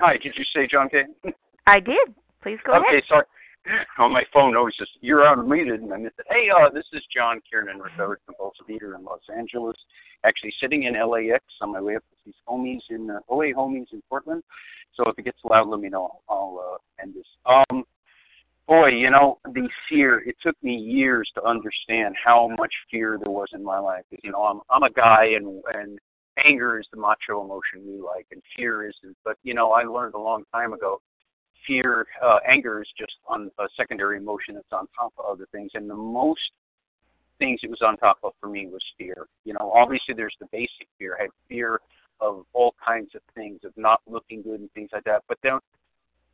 Hi, 0.00 0.16
did 0.22 0.34
you 0.36 0.44
say 0.54 0.66
John 0.70 0.88
K? 0.88 1.02
I 1.66 1.80
did. 1.80 2.14
Please 2.42 2.58
go 2.64 2.72
okay, 2.74 2.82
ahead. 2.82 2.94
Okay, 2.98 3.06
sorry. 3.08 3.24
on 3.98 4.12
my 4.12 4.22
phone 4.32 4.56
always 4.56 4.74
just 4.76 4.90
you're 5.00 5.20
unmuted 5.20 5.82
and 5.82 5.92
I 5.92 5.96
missed 5.96 6.18
it. 6.18 6.26
Hey, 6.28 6.48
uh, 6.50 6.70
this 6.70 6.84
is 6.92 7.02
John 7.14 7.40
Kiernan, 7.48 7.78
recovered 7.78 8.20
compulsive 8.26 8.68
eater 8.68 8.94
in 8.94 9.04
Los 9.04 9.20
Angeles. 9.34 9.76
Actually 10.24 10.52
sitting 10.60 10.84
in 10.84 10.94
LAX 10.94 11.42
on 11.60 11.72
my 11.72 11.80
way 11.80 11.96
up 11.96 12.02
to 12.02 12.16
these 12.26 12.34
homies 12.48 12.80
in 12.90 13.10
uh, 13.10 13.20
OA 13.28 13.52
homies 13.52 13.92
in 13.92 14.02
Portland. 14.08 14.42
So 14.94 15.08
if 15.08 15.18
it 15.18 15.24
gets 15.24 15.38
loud, 15.44 15.68
let 15.68 15.80
me 15.80 15.88
know. 15.88 16.20
I'll 16.28 16.60
uh, 16.74 17.02
end 17.02 17.14
this. 17.14 17.26
Um, 17.46 17.84
boy, 18.66 18.88
you 18.88 19.10
know 19.10 19.38
the 19.44 19.68
fear. 19.88 20.20
It 20.20 20.36
took 20.42 20.56
me 20.62 20.74
years 20.74 21.30
to 21.34 21.42
understand 21.44 22.14
how 22.22 22.50
much 22.58 22.72
fear 22.90 23.18
there 23.22 23.32
was 23.32 23.48
in 23.52 23.64
my 23.64 23.78
life. 23.78 24.04
You 24.22 24.32
know 24.32 24.42
I'm 24.42 24.60
I'm 24.70 24.82
a 24.82 24.90
guy 24.90 25.32
and 25.36 25.62
and 25.74 25.98
anger 26.44 26.80
is 26.80 26.86
the 26.92 26.98
macho 26.98 27.44
emotion 27.44 27.86
we 27.86 28.00
like, 28.00 28.26
and 28.32 28.42
fear 28.56 28.88
isn't. 28.88 29.16
But 29.24 29.36
you 29.42 29.54
know 29.54 29.72
I 29.72 29.82
learned 29.84 30.14
a 30.14 30.18
long 30.18 30.44
time 30.52 30.72
ago 30.72 31.00
fear, 31.66 32.06
uh, 32.22 32.38
anger 32.48 32.82
is 32.82 32.88
just 32.98 33.12
on 33.26 33.50
a 33.58 33.64
secondary 33.76 34.18
emotion 34.18 34.54
that's 34.54 34.72
on 34.72 34.86
top 34.98 35.12
of 35.18 35.24
other 35.26 35.46
things. 35.52 35.70
And 35.74 35.88
the 35.88 35.94
most 35.94 36.40
things 37.38 37.60
it 37.62 37.70
was 37.70 37.82
on 37.82 37.96
top 37.96 38.18
of 38.22 38.32
for 38.40 38.48
me 38.48 38.66
was 38.66 38.82
fear. 38.98 39.26
You 39.44 39.54
know, 39.54 39.72
obviously 39.74 40.14
there's 40.14 40.36
the 40.40 40.46
basic 40.52 40.88
fear. 40.98 41.16
I 41.18 41.22
had 41.22 41.30
fear 41.48 41.80
of 42.20 42.44
all 42.52 42.74
kinds 42.84 43.10
of 43.14 43.22
things, 43.34 43.60
of 43.64 43.72
not 43.76 44.00
looking 44.06 44.42
good 44.42 44.60
and 44.60 44.70
things 44.72 44.90
like 44.92 45.04
that. 45.04 45.22
But 45.28 45.38
then, 45.42 45.58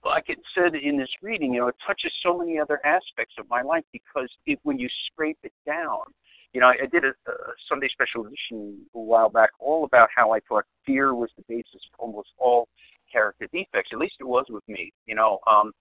like 0.04 0.24
it 0.28 0.38
said 0.54 0.74
in 0.74 0.96
this 0.96 1.10
reading, 1.22 1.54
you 1.54 1.60
know, 1.60 1.68
it 1.68 1.76
touches 1.86 2.12
so 2.22 2.38
many 2.38 2.58
other 2.58 2.80
aspects 2.84 3.34
of 3.38 3.48
my 3.48 3.62
life 3.62 3.84
because 3.92 4.30
it, 4.46 4.58
when 4.62 4.78
you 4.78 4.88
scrape 5.06 5.38
it 5.42 5.52
down, 5.66 6.00
you 6.52 6.60
know, 6.60 6.68
I, 6.68 6.76
I 6.82 6.86
did 6.86 7.04
a, 7.04 7.08
a 7.30 7.34
Sunday 7.68 7.88
special 7.92 8.26
edition 8.26 8.78
a 8.94 9.00
while 9.00 9.28
back 9.28 9.50
all 9.58 9.84
about 9.84 10.08
how 10.14 10.32
I 10.32 10.40
thought 10.48 10.64
fear 10.86 11.14
was 11.14 11.30
the 11.36 11.44
basis 11.48 11.82
for 11.90 12.06
almost 12.06 12.30
all 12.38 12.68
character 13.12 13.46
defects. 13.52 13.90
At 13.92 13.98
least 13.98 14.14
it 14.20 14.26
was 14.26 14.46
with 14.48 14.66
me. 14.68 14.92
You 15.06 15.14
know, 15.14 15.38
um, 15.46 15.72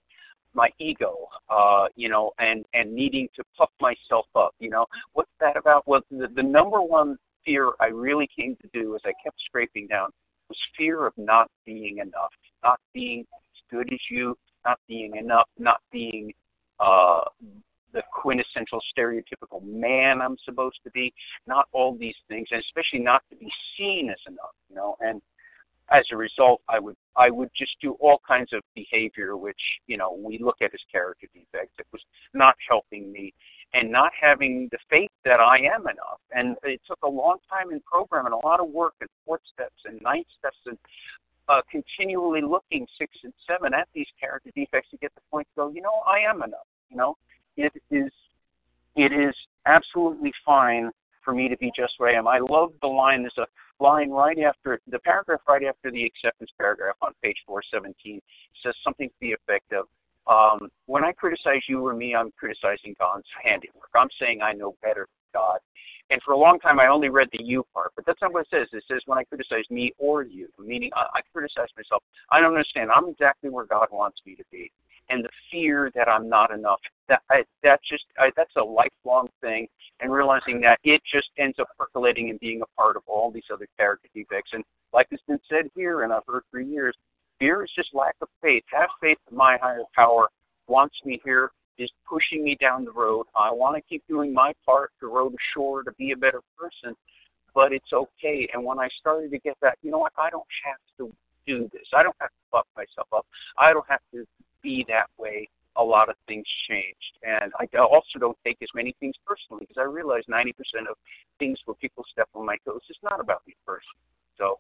my 0.54 0.70
ego, 0.80 1.16
uh, 1.50 1.88
you 1.96 2.10
know, 2.10 2.32
and 2.40 2.66
and 2.74 2.94
needing 2.94 3.28
to 3.36 3.44
puff 3.58 3.70
myself 3.80 4.26
up. 4.36 4.54
You 4.60 4.70
know, 4.70 4.86
what's 5.14 5.32
that 5.40 5.58
about? 5.58 5.88
Well, 5.88 6.02
the, 6.12 6.28
the 6.36 6.44
number 6.44 6.82
one 6.82 7.18
fear 7.46 7.72
I 7.80 7.88
really 7.88 8.28
came 8.36 8.56
to 8.62 8.70
do 8.74 8.96
as 8.96 9.02
I 9.06 9.14
kept 9.24 9.38
scraping 9.46 9.88
down 9.88 10.10
was 10.50 10.58
fear 10.78 11.06
of 11.06 11.14
not 11.18 11.50
being 11.66 11.98
enough, 11.98 12.34
not 12.64 12.80
being 12.94 13.26
good 13.70 13.92
as 13.94 14.00
you, 14.10 14.38
not 14.66 14.80
being 14.88 15.16
enough, 15.16 15.48
not 15.58 15.82
being 15.92 16.34
uh, 16.80 17.22
the 17.94 18.02
quintessential 18.14 18.80
stereotypical 18.98 19.64
man 19.64 20.22
I'm 20.22 20.38
supposed 20.46 20.80
to 20.84 20.92
be, 20.92 21.14
not 21.48 21.68
all 21.72 21.96
these 21.98 22.16
things, 22.28 22.48
and 22.52 22.62
especially 22.62 23.00
not 23.00 23.24
to 23.30 23.36
be 23.36 23.52
seen 23.78 24.10
as 24.10 24.20
enough, 24.28 24.56
you 24.70 24.76
know. 24.76 24.96
And 25.00 25.22
as 25.92 26.04
a 26.12 26.18
result, 26.18 26.62
I 26.70 26.80
would 26.80 26.96
I 27.16 27.30
would 27.30 27.50
just 27.58 27.76
do 27.82 27.94
all 27.94 28.22
kinds 28.28 28.54
of 28.54 28.62
behavior 28.76 29.38
which 29.38 29.60
you 29.88 29.98
know 29.98 30.18
we 30.22 30.38
look 30.38 30.58
at 30.62 30.74
as 30.74 30.80
character 30.92 31.28
defects. 31.34 31.74
It 31.80 31.88
was 31.92 32.02
not 32.34 32.56
helping 32.70 33.12
me, 33.12 33.34
and 33.74 33.92
not 33.92 34.12
having 34.20 34.70
the 34.72 34.78
faith 34.90 35.12
that 35.26 35.40
I 35.40 35.58
am 35.58 35.82
enough. 35.82 36.20
And 36.32 36.56
it 36.64 36.82
took 36.88 37.00
a 37.04 37.10
long 37.10 37.38
time 37.50 37.72
in 37.72 37.82
program 37.82 38.26
and 38.26 38.34
a 38.34 38.46
lot 38.46 38.60
of 38.60 38.70
work 38.70 38.94
and 39.02 39.10
fourth 39.26 39.42
steps 39.52 39.82
and 39.86 40.00
ninth 40.02 40.28
steps 40.38 40.58
and 40.66 40.78
uh, 41.50 41.62
continually 41.70 42.42
looking 42.42 42.88
six 42.98 43.12
and 43.24 43.34
seven 43.48 43.74
at 43.74 43.88
these 43.94 44.08
character 44.20 44.52
defects 44.56 44.90
to 44.92 44.98
get 44.98 45.14
the 45.16 45.22
point 45.32 45.48
to 45.56 45.62
go. 45.64 45.70
You 45.70 45.82
know, 45.82 46.04
I 46.08 46.20
am 46.20 46.38
enough. 46.44 46.68
You 46.90 46.98
know, 46.98 47.18
it 47.58 47.74
is 47.92 48.12
it 48.96 49.12
is 49.12 49.36
absolutely 49.66 50.32
fine 50.46 50.92
for 51.24 51.34
me 51.34 51.50
to 51.50 51.58
be 51.58 51.72
just 51.76 51.94
where 51.98 52.10
I 52.10 52.18
am. 52.18 52.28
I 52.28 52.40
love 52.40 52.74
the 52.82 52.88
line. 52.88 53.22
There's 53.22 53.38
a 53.38 53.84
line 53.84 54.10
right 54.10 54.38
after 54.40 54.80
the 54.88 55.00
paragraph 55.00 55.42
right 55.48 55.64
after 55.64 55.92
the 55.92 56.04
acceptance 56.04 56.52
paragraph 56.58 56.96
on 57.02 57.14
page 57.24 57.38
417 57.48 58.22
says 58.64 58.74
something 58.84 59.08
to 59.08 59.16
the 59.22 59.32
effect 59.32 59.72
of, 59.74 59.88
um, 60.28 60.70
"When 60.86 61.04
I 61.04 61.14
criticize 61.14 61.62
you 61.68 61.86
or 61.86 61.94
me, 61.94 62.14
I'm 62.16 62.32
criticizing 62.32 62.96
God's 63.00 63.28
handiwork. 63.42 63.90
I'm 63.96 64.10
saying 64.20 64.42
I 64.42 64.54
know 64.54 64.76
better 64.82 65.08
than 65.08 65.42
God." 65.42 65.60
And 66.10 66.22
for 66.24 66.32
a 66.32 66.38
long 66.38 66.60
time, 66.60 66.80
I 66.80 66.88
only 66.88 67.10
read 67.10 67.28
the 67.32 67.44
you 67.44 67.66
part, 67.74 67.92
but 67.96 68.06
that's 68.06 68.22
not 68.22 68.34
what 68.34 68.42
it 68.42 68.48
says. 68.50 68.68
It 68.74 68.84
says 68.88 69.02
when 69.06 69.20
I 69.20 69.24
criticize 69.24 69.66
me 69.70 69.94
or 70.00 70.24
you, 70.24 70.48
meaning 70.58 70.90
I, 70.96 71.06
I 71.16 71.22
criticize 71.32 71.68
myself. 71.78 72.04
I 72.32 72.40
don't 72.40 72.52
understand. 72.52 72.90
I'm 72.92 73.10
exactly 73.10 73.50
where 73.50 73.66
God 73.66 73.88
wants 73.92 74.20
me 74.26 74.36
to 74.36 74.44
be, 74.52 74.72
and 75.10 75.24
the 75.24 75.30
fear 75.52 75.92
that 75.94 76.08
I'm 76.08 76.28
not 76.28 76.52
enough. 76.52 76.80
That 77.10 77.22
I, 77.30 77.44
that 77.64 77.80
just 77.88 78.06
I, 78.18 78.32
that's 78.36 78.56
a 78.58 78.64
lifelong 78.64 79.30
thing, 79.42 79.68
and 80.00 80.12
realizing 80.12 80.60
that 80.62 80.80
it 80.84 81.02
just 81.12 81.30
ends 81.38 81.60
up 81.60 81.68
percolating 81.78 82.32
and 82.32 82.40
being 82.40 82.62
a 82.62 82.82
part 82.82 82.96
of 82.96 83.04
all 83.06 83.30
these 83.30 83.44
other 83.54 83.68
character 83.78 84.10
defects. 84.16 84.52
And 84.54 84.64
like 84.94 85.08
has 85.12 85.20
been 85.28 85.40
said 85.48 85.70
here, 85.76 86.04
and 86.04 86.12
I've 86.12 86.24
heard 86.28 86.44
for 86.50 86.60
years, 86.60 86.96
fear 87.38 87.64
is 87.64 87.72
just 87.76 87.94
lack 87.94 88.16
of 88.22 88.30
faith. 88.42 88.64
Have 88.72 88.90
faith 89.00 89.18
in 89.30 89.38
my 89.38 89.58
higher 89.62 89.84
power 89.96 90.28
wants 90.68 90.96
me 91.06 91.20
here 91.24 91.52
is 91.80 91.90
pushing 92.08 92.44
me 92.44 92.58
down 92.60 92.86
the 92.86 92.92
road. 92.92 93.26
I 93.36 93.52
want 93.52 93.76
to 93.76 93.82
keep 93.82 94.04
doing 94.08 94.34
my 94.34 94.54
part 94.66 94.92
to 95.00 95.08
row 95.08 95.30
the 95.30 95.38
shore 95.54 95.84
to 95.84 95.92
be 95.94 96.12
a 96.12 96.18
better 96.18 96.42
person, 96.58 96.96
but 97.56 97.72
it's 97.72 97.94
okay. 97.94 98.48
And 98.54 98.64
when 98.64 98.80
I 98.80 98.90
started 99.00 99.32
to 99.32 99.40
get 99.40 99.58
that, 99.62 99.78
you 99.82 99.92
know 99.92 100.00
what? 100.00 100.14
I 100.18 100.30
don't 100.30 100.44
have 100.66 100.78
to 100.98 101.14
do 101.48 101.70
this. 101.74 101.88
I 101.94 102.04
don't 102.04 102.16
have 102.20 102.30
to 102.30 102.36
fuck 102.52 102.68
myself 102.76 103.08
up. 103.16 103.26
I 103.58 103.74
don't 103.74 103.88
have 103.90 104.02
to 104.14 104.26
be 104.62 104.86
that 104.90 105.08
way. 105.18 105.50
A 105.78 105.84
lot 105.84 106.10
of 106.10 106.16
things 106.28 106.46
changed, 106.68 107.20
and 107.24 107.54
I 107.58 107.66
also 107.78 108.20
don't 108.20 108.38
take 108.44 108.58
as 108.62 108.68
many 108.76 108.94
things 109.00 109.16
personally 109.26 109.66
because 109.66 109.80
I 109.80 109.86
realize 109.86 110.24
90% 110.30 110.50
of 110.90 110.98
things 111.38 111.58
where 111.64 111.76
people 111.76 112.04
step 112.12 112.28
on 112.34 112.46
my 112.46 112.58
toes 112.66 112.82
is 112.90 112.98
not 113.02 113.22
about 113.22 113.44
me 113.48 113.56
personally. 113.66 114.04
So 114.38 114.60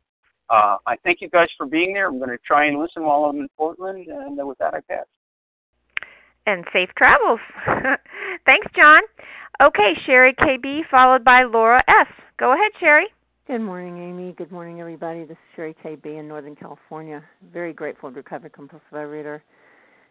uh, 0.49 0.77
I 0.87 0.95
thank 1.03 1.19
you 1.19 1.29
guys 1.29 1.49
for 1.57 1.65
being 1.65 1.93
there. 1.93 2.07
I'm 2.07 2.19
going 2.19 2.29
to 2.29 2.37
try 2.45 2.67
and 2.67 2.79
listen 2.79 3.03
while 3.03 3.25
I'm 3.25 3.39
in 3.39 3.49
Portland, 3.57 4.07
and 4.07 4.47
with 4.47 4.59
that, 4.59 4.73
I 4.73 4.79
pass 4.87 5.05
and 6.49 6.65
safe 6.73 6.89
travels. 6.97 7.39
Thanks, 8.45 8.67
John. 8.75 8.99
Okay, 9.61 9.93
Sherry 10.05 10.33
KB, 10.33 10.81
followed 10.89 11.23
by 11.23 11.43
Laura 11.43 11.83
S. 11.87 12.07
Go 12.37 12.53
ahead, 12.53 12.71
Sherry. 12.79 13.07
Good 13.45 13.59
morning, 13.61 13.97
Amy. 13.97 14.33
Good 14.33 14.51
morning, 14.51 14.79
everybody. 14.79 15.25
This 15.25 15.33
is 15.33 15.55
Sherry 15.55 15.75
KB 15.83 16.19
in 16.19 16.27
Northern 16.27 16.55
California. 16.55 17.23
Very 17.53 17.73
grateful 17.73 18.09
to 18.09 18.15
Recovered 18.15 18.53
Compulsive 18.53 18.87
Overeater. 18.93 19.41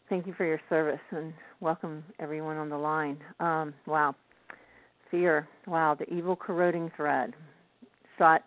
Thank 0.09 0.27
you 0.27 0.35
for 0.35 0.45
your 0.45 0.61
service 0.69 1.01
and 1.11 1.33
welcome 1.61 2.05
everyone 2.21 2.57
on 2.57 2.69
the 2.69 2.79
line. 2.79 3.19
Um, 3.41 3.75
wow. 3.87 4.15
Fear. 5.11 5.49
Wow, 5.67 5.97
the 5.99 6.13
evil 6.13 6.37
corroding 6.37 6.91
thread 6.97 7.35
shot 8.17 8.45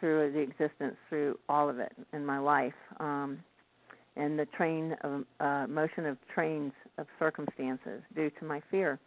through 0.00 0.32
the 0.32 0.40
existence, 0.40 0.96
through 1.08 1.38
all 1.48 1.68
of 1.68 1.78
it 1.78 1.92
in 2.12 2.24
my 2.24 2.38
life. 2.38 2.74
Um, 3.00 3.38
and 4.16 4.38
the 4.38 4.46
train 4.46 4.94
of 5.02 5.24
uh, 5.40 5.66
motion 5.68 6.06
of 6.06 6.16
trains 6.34 6.72
of 6.98 7.06
circumstances 7.18 8.02
due 8.14 8.30
to 8.38 8.44
my 8.44 8.60
fear. 8.70 8.98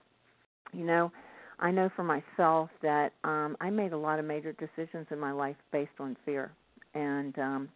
You 0.74 0.86
know, 0.86 1.12
I 1.60 1.72
know 1.72 1.90
for 1.96 2.04
myself 2.04 2.70
that 2.82 3.14
um, 3.24 3.56
I 3.62 3.70
made 3.70 3.94
a 3.94 3.98
lot 3.98 4.20
of 4.20 4.26
major 4.26 4.54
decisions 4.54 5.08
in 5.12 5.20
my 5.20 5.32
life 5.32 5.56
based 5.72 5.92
on 6.00 6.18
fear, 6.26 6.52
and 6.94 7.38
um, 7.40 7.70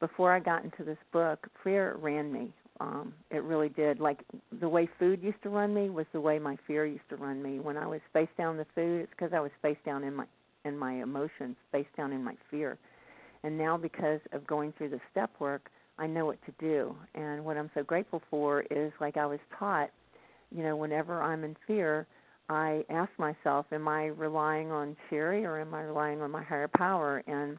before 0.00 0.32
I 0.32 0.40
got 0.40 0.64
into 0.64 0.84
this 0.84 0.98
book, 1.12 1.46
fear 1.62 1.96
ran 2.00 2.32
me. 2.32 2.52
Um, 2.80 3.12
it 3.30 3.42
really 3.42 3.68
did. 3.68 3.98
Like 3.98 4.20
the 4.60 4.68
way 4.68 4.88
food 4.98 5.22
used 5.22 5.42
to 5.42 5.48
run 5.48 5.74
me 5.74 5.90
was 5.90 6.06
the 6.12 6.20
way 6.20 6.38
my 6.38 6.56
fear 6.66 6.86
used 6.86 7.08
to 7.10 7.16
run 7.16 7.42
me. 7.42 7.58
When 7.58 7.76
I 7.76 7.86
was 7.86 8.00
face 8.12 8.28
down 8.38 8.56
the 8.56 8.66
food, 8.74 9.02
it's 9.02 9.10
because 9.10 9.32
I 9.32 9.40
was 9.40 9.50
face 9.62 9.78
down 9.84 10.04
in 10.04 10.14
my 10.14 10.26
in 10.64 10.76
my 10.76 11.02
emotions, 11.02 11.56
face 11.72 11.86
down 11.96 12.12
in 12.12 12.22
my 12.22 12.34
fear. 12.50 12.78
And 13.42 13.56
now 13.56 13.76
because 13.76 14.20
of 14.32 14.46
going 14.46 14.72
through 14.76 14.90
the 14.90 15.00
step 15.10 15.30
work, 15.38 15.70
I 15.98 16.06
know 16.06 16.26
what 16.26 16.38
to 16.46 16.52
do. 16.58 16.94
And 17.14 17.44
what 17.44 17.56
I'm 17.56 17.70
so 17.74 17.82
grateful 17.82 18.22
for 18.30 18.62
is 18.70 18.92
like 19.00 19.16
I 19.16 19.26
was 19.26 19.40
taught, 19.58 19.90
you 20.54 20.62
know, 20.62 20.76
whenever 20.76 21.22
I'm 21.22 21.44
in 21.44 21.56
fear, 21.66 22.06
I 22.48 22.84
ask 22.88 23.10
myself, 23.18 23.66
am 23.72 23.88
I 23.88 24.06
relying 24.06 24.70
on 24.70 24.96
Sherry 25.10 25.44
or 25.44 25.60
am 25.60 25.74
I 25.74 25.82
relying 25.82 26.22
on 26.22 26.30
my 26.30 26.42
higher 26.42 26.68
power? 26.68 27.22
And 27.26 27.58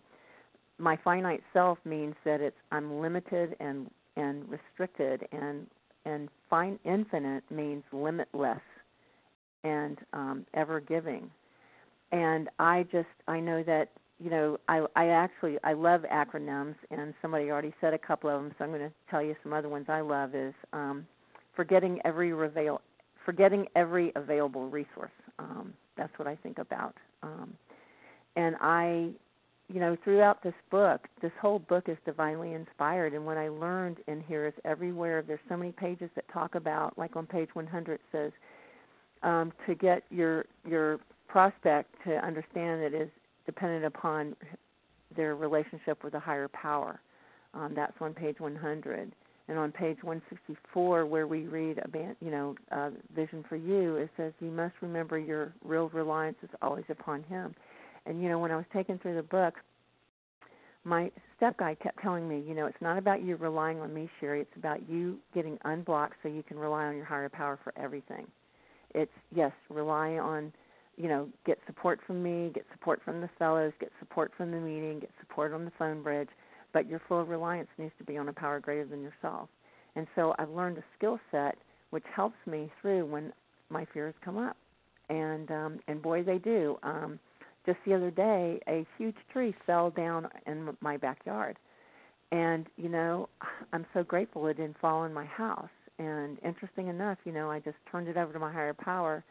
my 0.79 0.97
finite 1.03 1.43
self 1.53 1.77
means 1.85 2.15
that 2.25 2.41
it's 2.41 2.55
I'm 2.71 2.99
limited 2.99 3.55
and 3.59 3.91
and 4.15 4.43
restricted 4.49 5.27
and 5.31 5.67
and 6.05 6.29
fine 6.49 6.79
infinite 6.85 7.43
means 7.51 7.83
limitless 7.91 8.61
and 9.63 9.99
um 10.13 10.45
ever 10.53 10.79
giving. 10.79 11.29
And 12.11 12.49
I 12.57 12.83
just 12.91 13.07
I 13.27 13.39
know 13.39 13.61
that 13.63 13.89
you 14.21 14.29
know, 14.29 14.57
I 14.67 14.85
I 14.95 15.07
actually 15.07 15.57
I 15.63 15.73
love 15.73 16.01
acronyms, 16.11 16.75
and 16.91 17.13
somebody 17.21 17.49
already 17.49 17.73
said 17.79 17.93
a 17.93 17.97
couple 17.97 18.29
of 18.29 18.41
them, 18.41 18.53
so 18.57 18.65
I'm 18.65 18.71
going 18.71 18.81
to 18.81 18.91
tell 19.09 19.21
you 19.21 19.35
some 19.43 19.53
other 19.53 19.69
ones 19.69 19.85
I 19.87 20.01
love. 20.01 20.35
Is 20.35 20.53
um, 20.73 21.07
forgetting 21.55 21.99
every 22.05 22.33
reveal, 22.33 22.81
forgetting 23.25 23.67
every 23.75 24.11
available 24.15 24.69
resource. 24.69 25.11
Um, 25.39 25.73
that's 25.97 26.17
what 26.17 26.27
I 26.27 26.35
think 26.37 26.57
about. 26.57 26.95
Um, 27.23 27.53
and 28.35 28.55
I, 28.61 29.09
you 29.67 29.79
know, 29.79 29.97
throughout 30.03 30.41
this 30.43 30.53
book, 30.71 31.07
this 31.21 31.31
whole 31.41 31.59
book 31.59 31.89
is 31.89 31.97
divinely 32.05 32.53
inspired. 32.53 33.13
And 33.13 33.25
what 33.25 33.37
I 33.37 33.49
learned 33.49 33.97
in 34.07 34.21
here 34.21 34.47
is 34.47 34.53
everywhere 34.65 35.21
there's 35.21 35.39
so 35.49 35.57
many 35.57 35.71
pages 35.71 36.09
that 36.15 36.25
talk 36.31 36.55
about, 36.55 36.97
like 36.97 37.15
on 37.15 37.25
page 37.25 37.49
100 37.53 37.93
it 37.93 38.01
says, 38.11 38.31
um, 39.21 39.51
to 39.67 39.75
get 39.75 40.03
your 40.09 40.45
your 40.67 40.99
prospect 41.27 41.93
to 42.05 42.15
understand 42.25 42.81
that 42.81 42.93
is 42.93 43.09
dependent 43.49 43.85
upon 43.85 44.35
their 45.15 45.35
relationship 45.35 46.03
with 46.03 46.13
a 46.13 46.19
higher 46.19 46.47
power. 46.49 47.01
Um, 47.55 47.73
that's 47.75 47.93
on 47.99 48.13
page 48.13 48.39
100. 48.39 49.11
And 49.47 49.57
on 49.57 49.71
page 49.71 49.97
164, 50.03 51.07
where 51.07 51.25
we 51.25 51.47
read 51.47 51.79
about, 51.83 52.15
you 52.21 52.29
know, 52.29 52.55
uh, 52.71 52.91
vision 53.15 53.43
for 53.49 53.55
you, 53.55 53.95
it 53.95 54.11
says 54.15 54.31
you 54.39 54.51
must 54.51 54.75
remember 54.81 55.17
your 55.17 55.51
real 55.63 55.89
reliance 55.89 56.37
is 56.43 56.49
always 56.61 56.85
upon 56.89 57.23
Him. 57.23 57.55
And 58.05 58.21
you 58.21 58.29
know, 58.29 58.37
when 58.37 58.51
I 58.51 58.55
was 58.55 58.65
taking 58.71 58.99
through 58.99 59.15
the 59.15 59.23
book, 59.23 59.55
my 60.83 61.11
step 61.35 61.57
guide 61.57 61.79
kept 61.81 61.99
telling 62.03 62.29
me, 62.29 62.43
you 62.47 62.53
know, 62.53 62.67
it's 62.67 62.81
not 62.81 62.99
about 62.99 63.23
you 63.23 63.35
relying 63.37 63.79
on 63.79 63.91
me, 63.91 64.07
Sherry. 64.19 64.41
It's 64.41 64.55
about 64.55 64.87
you 64.87 65.17
getting 65.33 65.57
unblocked 65.65 66.17
so 66.21 66.29
you 66.29 66.43
can 66.43 66.59
rely 66.59 66.85
on 66.85 66.95
your 66.95 67.05
higher 67.05 67.29
power 67.29 67.57
for 67.63 67.73
everything. 67.75 68.27
It's 68.93 69.11
yes, 69.35 69.51
rely 69.69 70.19
on 70.19 70.53
you 70.99 71.07
know, 71.07 71.29
get 71.45 71.57
support 71.65 71.99
from 72.05 72.21
me, 72.21 72.51
get 72.53 72.65
support 72.73 73.01
from 73.03 73.21
the 73.21 73.29
fellows, 73.39 73.71
get 73.79 73.89
support 73.99 74.31
from 74.35 74.51
the 74.51 74.57
meeting, 74.57 74.99
get 74.99 75.09
support 75.21 75.53
on 75.53 75.63
the 75.63 75.71
phone 75.79 76.03
bridge, 76.03 76.27
but 76.73 76.87
your 76.89 77.01
full 77.07 77.23
reliance 77.25 77.69
needs 77.77 77.93
to 77.97 78.03
be 78.03 78.17
on 78.17 78.27
a 78.27 78.33
power 78.33 78.59
greater 78.59 78.85
than 78.85 79.01
yourself. 79.01 79.47
And 79.95 80.05
so 80.13 80.35
I've 80.37 80.49
learned 80.49 80.77
a 80.77 80.83
skill 80.97 81.17
set 81.31 81.57
which 81.91 82.03
helps 82.13 82.35
me 82.45 82.71
through 82.81 83.05
when 83.05 83.33
my 83.69 83.87
fears 83.93 84.13
come 84.23 84.37
up. 84.37 84.57
And 85.09 85.49
um 85.49 85.79
and 85.87 86.01
boy 86.01 86.21
they 86.21 86.37
do. 86.37 86.77
Um 86.83 87.17
just 87.65 87.79
the 87.85 87.93
other 87.93 88.11
day 88.11 88.59
a 88.67 88.85
huge 88.97 89.15
tree 89.31 89.55
fell 89.65 89.89
down 89.89 90.27
in 90.45 90.75
my 90.81 90.97
backyard. 90.97 91.57
And 92.31 92.67
you 92.77 92.89
know, 92.89 93.29
I'm 93.73 93.85
so 93.93 94.03
grateful 94.03 94.45
it 94.47 94.57
didn't 94.57 94.77
fall 94.79 95.05
in 95.05 95.13
my 95.13 95.25
house. 95.25 95.69
And 95.97 96.37
interesting 96.43 96.87
enough, 96.87 97.17
you 97.25 97.31
know, 97.31 97.49
I 97.49 97.59
just 97.59 97.77
turned 97.91 98.07
it 98.07 98.17
over 98.17 98.31
to 98.33 98.39
my 98.39 98.51
higher 98.51 98.73
power 98.73 99.23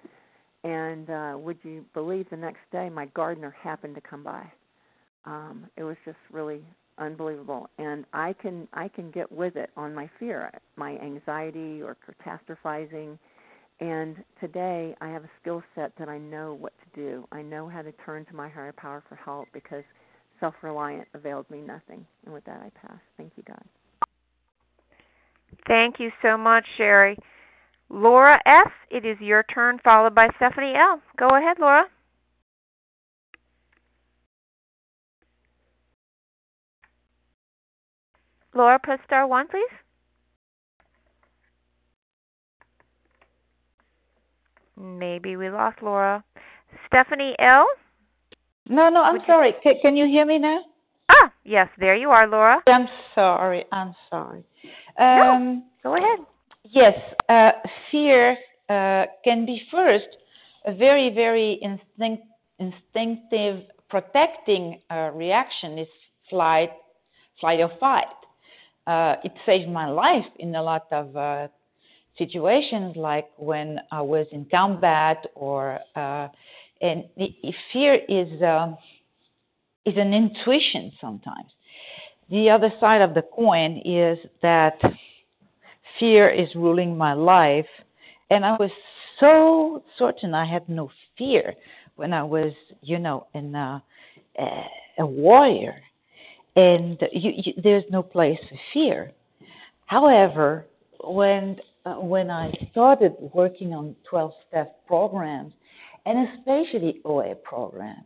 and 0.64 1.10
uh, 1.10 1.34
would 1.38 1.58
you 1.62 1.84
believe 1.94 2.26
the 2.30 2.36
next 2.36 2.60
day 2.72 2.88
my 2.88 3.06
gardener 3.06 3.54
happened 3.62 3.94
to 3.94 4.00
come 4.00 4.22
by. 4.22 4.44
Um, 5.24 5.66
it 5.76 5.82
was 5.82 5.96
just 6.04 6.16
really 6.32 6.62
unbelievable, 6.98 7.68
and 7.78 8.04
I 8.12 8.34
can 8.40 8.66
I 8.72 8.88
can 8.88 9.10
get 9.10 9.30
with 9.30 9.56
it 9.56 9.70
on 9.76 9.94
my 9.94 10.10
fear, 10.18 10.50
my 10.76 10.96
anxiety 10.98 11.82
or 11.82 11.96
catastrophizing. 12.26 13.18
And 13.80 14.16
today 14.40 14.96
I 15.00 15.08
have 15.08 15.22
a 15.22 15.30
skill 15.40 15.62
set 15.76 15.92
that 15.98 16.08
I 16.08 16.18
know 16.18 16.54
what 16.54 16.72
to 16.78 17.00
do. 17.00 17.28
I 17.30 17.42
know 17.42 17.68
how 17.68 17.82
to 17.82 17.92
turn 18.04 18.24
to 18.26 18.34
my 18.34 18.48
higher 18.48 18.72
power 18.72 19.04
for 19.08 19.14
help 19.14 19.46
because 19.52 19.84
self-reliant 20.40 21.06
availed 21.14 21.48
me 21.50 21.60
nothing. 21.60 22.04
And 22.24 22.34
with 22.34 22.44
that, 22.46 22.60
I 22.60 22.70
pass. 22.86 22.98
Thank 23.16 23.32
you, 23.36 23.44
God. 23.46 23.62
Thank 25.68 26.00
you 26.00 26.10
so 26.22 26.36
much, 26.36 26.64
Sherry. 26.76 27.16
Laura 27.90 28.40
S., 28.44 28.70
it 28.90 29.04
is 29.04 29.16
your 29.20 29.44
turn, 29.44 29.78
followed 29.82 30.14
by 30.14 30.28
Stephanie 30.36 30.74
L. 30.76 31.00
Go 31.18 31.28
ahead, 31.28 31.56
Laura. 31.58 31.84
Laura, 38.54 38.78
press 38.82 38.98
star 39.06 39.26
one, 39.26 39.46
please. 39.48 39.62
Maybe 44.76 45.36
we 45.36 45.50
lost 45.50 45.82
Laura. 45.82 46.22
Stephanie 46.86 47.34
L. 47.38 47.66
No, 48.68 48.88
no, 48.88 49.02
I'm 49.02 49.14
Would 49.14 49.22
sorry. 49.26 49.48
You... 49.48 49.54
Can, 49.62 49.74
can 49.80 49.96
you 49.96 50.06
hear 50.06 50.26
me 50.26 50.38
now? 50.38 50.60
Ah, 51.08 51.32
yes, 51.44 51.68
there 51.78 51.96
you 51.96 52.10
are, 52.10 52.28
Laura. 52.28 52.58
I'm 52.66 52.86
sorry. 53.14 53.64
I'm 53.72 53.94
sorry. 54.10 54.44
Um, 54.98 55.06
no, 55.08 55.62
go 55.82 55.96
ahead. 55.96 56.26
Yes, 56.70 56.94
uh, 57.28 57.50
fear 57.90 58.36
uh, 58.68 59.06
can 59.24 59.46
be 59.46 59.62
first 59.70 60.06
a 60.66 60.74
very, 60.74 61.10
very 61.14 61.54
instinct, 61.54 62.24
instinctive 62.58 63.62
protecting 63.88 64.80
uh, 64.90 65.10
reaction. 65.14 65.78
is 65.78 65.88
flight, 66.28 66.70
flight 67.40 67.60
or 67.60 67.70
fight. 67.80 68.06
Uh, 68.86 69.16
it 69.24 69.32
saved 69.46 69.70
my 69.70 69.88
life 69.88 70.26
in 70.38 70.54
a 70.54 70.62
lot 70.62 70.86
of 70.92 71.16
uh, 71.16 71.48
situations, 72.18 72.96
like 72.96 73.28
when 73.36 73.78
I 73.90 74.02
was 74.02 74.26
in 74.32 74.46
combat 74.50 75.24
or 75.34 75.78
uh, 75.96 76.28
and 76.80 77.04
fear 77.72 77.94
is 77.94 78.28
is 79.86 79.94
an 79.96 80.12
intuition 80.12 80.92
sometimes. 81.00 81.50
The 82.30 82.50
other 82.50 82.70
side 82.78 83.00
of 83.00 83.14
the 83.14 83.22
coin 83.22 83.80
is 83.84 84.18
that 84.42 84.78
fear 85.98 86.28
is 86.28 86.48
ruling 86.54 86.96
my 86.96 87.12
life, 87.12 87.66
and 88.30 88.44
I 88.44 88.52
was 88.52 88.70
so 89.20 89.82
certain 89.98 90.34
I 90.34 90.44
had 90.44 90.68
no 90.68 90.90
fear 91.16 91.54
when 91.96 92.12
I 92.12 92.22
was, 92.22 92.52
you 92.82 92.98
know, 92.98 93.26
in 93.34 93.54
a, 93.54 93.82
a 94.98 95.06
warrior, 95.06 95.74
and 96.56 96.98
you, 97.12 97.32
you, 97.36 97.52
there's 97.62 97.84
no 97.90 98.02
place 98.02 98.38
for 98.48 98.58
fear. 98.72 99.12
However, 99.86 100.66
when 101.04 101.56
uh, 101.86 101.94
when 101.94 102.30
I 102.30 102.52
started 102.70 103.14
working 103.32 103.72
on 103.72 103.96
12-step 104.12 104.86
programs, 104.86 105.52
and 106.04 106.28
especially 106.28 107.00
OA 107.04 107.34
program, 107.36 108.04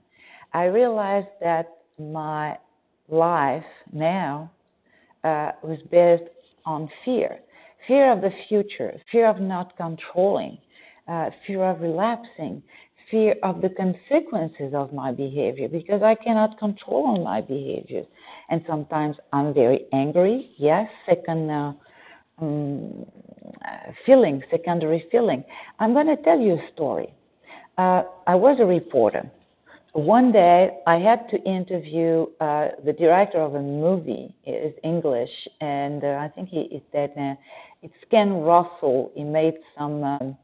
I 0.52 0.64
realized 0.64 1.28
that 1.40 1.78
my 1.98 2.56
life 3.08 3.64
now 3.92 4.50
uh, 5.24 5.52
was 5.62 5.78
based 5.90 6.30
on 6.64 6.88
fear 7.04 7.40
fear 7.86 8.12
of 8.12 8.20
the 8.20 8.30
future, 8.48 8.92
fear 9.10 9.28
of 9.28 9.40
not 9.40 9.76
controlling, 9.76 10.58
uh, 11.08 11.30
fear 11.46 11.64
of 11.64 11.80
relapsing, 11.80 12.62
fear 13.10 13.34
of 13.42 13.60
the 13.60 13.68
consequences 13.68 14.72
of 14.74 14.92
my 14.92 15.12
behavior 15.12 15.68
because 15.68 16.02
I 16.02 16.14
cannot 16.14 16.58
control 16.58 17.22
my 17.22 17.40
behavior. 17.40 18.04
And 18.48 18.62
sometimes 18.66 19.16
I'm 19.32 19.52
very 19.52 19.86
angry, 19.92 20.50
yes, 20.56 20.88
second 21.06 21.50
uh, 21.50 21.72
um, 22.40 23.06
feeling, 24.06 24.42
secondary 24.50 25.06
feeling. 25.10 25.44
I'm 25.78 25.92
going 25.92 26.06
to 26.06 26.16
tell 26.22 26.38
you 26.38 26.54
a 26.54 26.72
story. 26.72 27.12
Uh, 27.78 28.02
I 28.26 28.34
was 28.34 28.58
a 28.60 28.64
reporter 28.66 29.30
one 29.92 30.32
day 30.32 30.78
I 30.86 30.96
had 30.96 31.28
to 31.30 31.36
interview 31.42 32.26
uh, 32.40 32.68
the 32.84 32.92
director 32.92 33.40
of 33.40 33.54
a 33.54 33.60
movie. 33.60 34.34
It's 34.44 34.78
English, 34.82 35.30
and 35.60 36.02
uh, 36.02 36.18
I 36.20 36.28
think 36.34 36.48
he 36.48 36.62
is 36.62 36.82
dead 36.92 37.12
now. 37.16 37.38
It's 37.82 37.94
Ken 38.10 38.32
Russell. 38.40 39.12
He 39.14 39.22
made 39.22 39.54
some 39.76 40.02
um, 40.02 40.36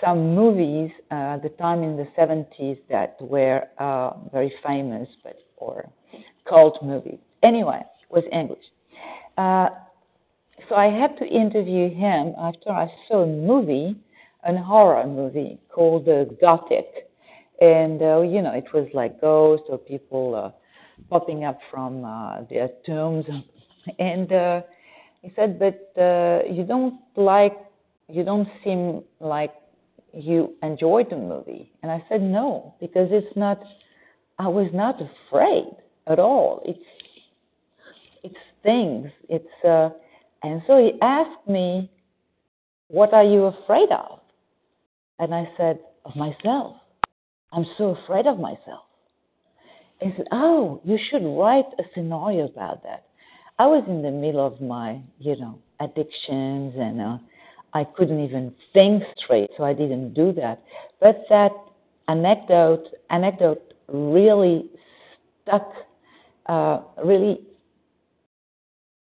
some 0.00 0.34
movies 0.34 0.90
uh, 1.10 1.34
at 1.34 1.42
the 1.42 1.48
time 1.48 1.82
in 1.82 1.96
the 1.96 2.06
70s 2.18 2.78
that 2.90 3.16
were 3.20 3.62
uh, 3.78 4.10
very 4.32 4.52
famous, 4.64 5.08
but 5.24 5.36
or 5.56 5.88
cult 6.48 6.82
movies. 6.82 7.18
Anyway, 7.42 7.80
it 7.80 8.12
was 8.12 8.22
English. 8.30 8.64
Uh, 9.36 9.70
so 10.68 10.74
I 10.74 10.86
had 10.86 11.16
to 11.18 11.26
interview 11.26 11.92
him 11.92 12.34
after 12.38 12.70
I 12.70 12.88
saw 13.08 13.22
a 13.22 13.26
movie, 13.26 13.96
a 14.44 14.56
horror 14.56 15.06
movie 15.06 15.58
called 15.70 16.08
uh, 16.08 16.24
Gothic 16.40 17.05
and 17.60 18.02
uh, 18.02 18.20
you 18.20 18.42
know 18.42 18.52
it 18.52 18.66
was 18.72 18.88
like 18.94 19.20
ghosts 19.20 19.66
or 19.68 19.78
people 19.78 20.34
uh, 20.34 20.50
popping 21.10 21.44
up 21.44 21.58
from 21.70 22.04
uh, 22.04 22.42
their 22.50 22.68
tombs. 22.84 23.24
And 24.00 24.28
he 25.22 25.32
said 25.36 25.60
but 25.60 25.92
you 26.50 26.64
don't 26.66 26.94
like 27.14 27.56
you 28.08 28.24
don't 28.24 28.48
seem 28.64 29.02
like 29.20 29.54
you 30.12 30.54
enjoyed 30.62 31.08
the 31.10 31.16
movie. 31.16 31.70
And 31.82 31.92
i 31.92 32.02
said 32.08 32.20
no 32.20 32.74
because 32.80 33.08
it's 33.12 33.36
not 33.36 33.60
i 34.38 34.48
was 34.48 34.70
not 34.72 34.96
afraid 35.00 35.70
at 36.08 36.18
all. 36.18 36.62
It's 36.64 36.88
it's 38.24 38.44
things. 38.64 39.08
It's 39.28 39.64
uh 39.64 39.90
and 40.42 40.62
so 40.66 40.78
he 40.78 41.00
asked 41.00 41.46
me 41.48 41.90
what 42.88 43.12
are 43.12 43.24
you 43.24 43.44
afraid 43.44 43.90
of 43.90 44.20
and 45.18 45.34
i 45.34 45.48
said 45.56 45.78
of 46.04 46.14
myself 46.14 46.76
I'm 47.56 47.64
so 47.78 47.96
afraid 48.04 48.26
of 48.26 48.38
myself. 48.38 48.84
He 50.00 50.12
said, 50.14 50.26
Oh, 50.30 50.80
you 50.84 50.98
should 51.10 51.24
write 51.24 51.64
a 51.78 51.82
scenario 51.94 52.44
about 52.44 52.82
that. 52.82 53.06
I 53.58 53.66
was 53.66 53.82
in 53.88 54.02
the 54.02 54.10
middle 54.10 54.46
of 54.46 54.60
my, 54.60 55.00
you 55.18 55.36
know, 55.36 55.58
addictions 55.80 56.74
and 56.76 57.00
uh, 57.00 57.18
I 57.72 57.84
couldn't 57.84 58.22
even 58.22 58.54
think 58.74 59.02
straight, 59.16 59.50
so 59.56 59.64
I 59.64 59.72
didn't 59.72 60.12
do 60.12 60.32
that. 60.34 60.62
But 61.00 61.24
that 61.30 61.52
anecdote 62.08 62.88
anecdote 63.08 63.72
really 63.88 64.70
stuck 65.42 65.66
uh, 66.46 66.82
really 67.02 67.40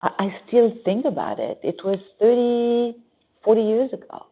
I, 0.02 0.10
I 0.18 0.38
still 0.48 0.74
think 0.86 1.04
about 1.06 1.40
it. 1.40 1.60
It 1.62 1.82
was 1.84 2.00
30 2.22 3.02
40 3.44 3.62
years 3.62 3.94
ago. 3.94 4.28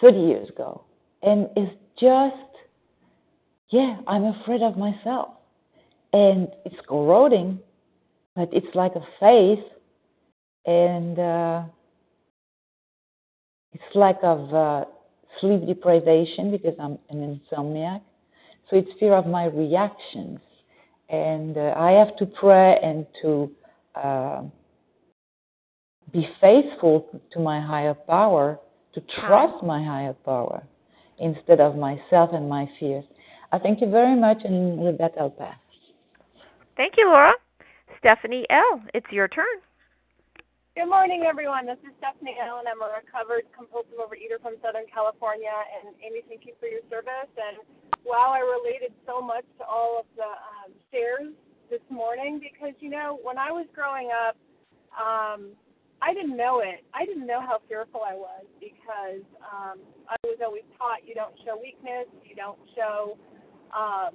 30 0.00 0.16
years 0.16 0.48
ago. 0.48 0.84
And 1.22 1.48
it's 1.56 1.74
just 1.98 2.55
yeah, 3.70 3.96
I'm 4.06 4.24
afraid 4.24 4.62
of 4.62 4.76
myself. 4.76 5.30
And 6.12 6.48
it's 6.64 6.76
corroding, 6.88 7.58
but 8.34 8.48
it's 8.52 8.74
like 8.74 8.92
a 8.94 9.06
faith, 9.20 9.64
and 10.64 11.18
uh, 11.18 11.62
it's 13.72 13.94
like 13.94 14.18
of 14.22 14.54
uh, 14.54 14.84
sleep 15.40 15.66
deprivation 15.66 16.50
because 16.50 16.74
I'm 16.80 16.98
an 17.10 17.40
insomniac. 17.40 18.00
So 18.70 18.76
it's 18.76 18.88
fear 18.98 19.14
of 19.14 19.26
my 19.26 19.44
reactions, 19.46 20.40
and 21.08 21.56
uh, 21.56 21.74
I 21.76 21.92
have 21.92 22.16
to 22.16 22.26
pray 22.26 22.78
and 22.82 23.06
to 23.22 23.50
uh, 23.94 24.42
be 26.12 26.28
faithful 26.40 27.08
to 27.32 27.40
my 27.40 27.60
higher 27.60 27.94
power, 27.94 28.58
to 28.94 29.02
trust 29.26 29.62
my 29.62 29.84
higher 29.84 30.14
power 30.24 30.62
instead 31.18 31.60
of 31.60 31.76
myself 31.76 32.30
and 32.32 32.48
my 32.48 32.68
fears. 32.78 33.04
I 33.52 33.58
thank 33.58 33.80
you 33.80 33.90
very 33.90 34.18
much, 34.18 34.38
and 34.44 34.78
with 34.78 34.98
that, 34.98 35.12
I'll 35.18 35.30
pass. 35.30 35.56
Thank 36.76 36.94
you, 36.96 37.06
Laura. 37.06 37.32
Stephanie 37.98 38.46
L., 38.50 38.82
it's 38.92 39.06
your 39.10 39.28
turn. 39.28 39.62
Good 40.76 40.92
morning, 40.92 41.24
everyone. 41.24 41.64
This 41.64 41.80
is 41.88 41.96
Stephanie 41.96 42.36
L., 42.36 42.60
and 42.60 42.68
I'm 42.68 42.82
a 42.84 43.00
recovered 43.00 43.48
compulsive 43.56 43.96
overeater 43.96 44.36
from 44.42 44.60
Southern 44.60 44.84
California. 44.92 45.48
And 45.48 45.96
Amy, 46.04 46.20
thank 46.28 46.44
you 46.44 46.52
for 46.60 46.68
your 46.68 46.84
service. 46.92 47.32
And 47.32 47.64
wow, 48.04 48.36
I 48.36 48.44
related 48.44 48.92
so 49.08 49.24
much 49.24 49.48
to 49.56 49.64
all 49.64 50.04
of 50.04 50.06
the 50.20 50.28
um, 50.28 50.76
shares 50.92 51.32
this 51.72 51.80
morning 51.88 52.44
because, 52.44 52.76
you 52.84 52.90
know, 52.90 53.18
when 53.24 53.38
I 53.38 53.50
was 53.50 53.64
growing 53.72 54.12
up, 54.12 54.36
um, 54.92 55.56
I 56.02 56.12
didn't 56.12 56.36
know 56.36 56.60
it. 56.60 56.84
I 56.92 57.06
didn't 57.06 57.26
know 57.26 57.40
how 57.40 57.64
fearful 57.68 58.02
I 58.04 58.12
was 58.12 58.44
because 58.60 59.24
um, 59.40 59.80
I 60.12 60.16
was 60.28 60.38
always 60.44 60.68
taught 60.76 61.08
you 61.08 61.16
don't 61.16 61.34
show 61.40 61.56
weakness, 61.56 62.04
you 62.20 62.36
don't 62.36 62.60
show 62.76 63.16
um, 63.76 64.10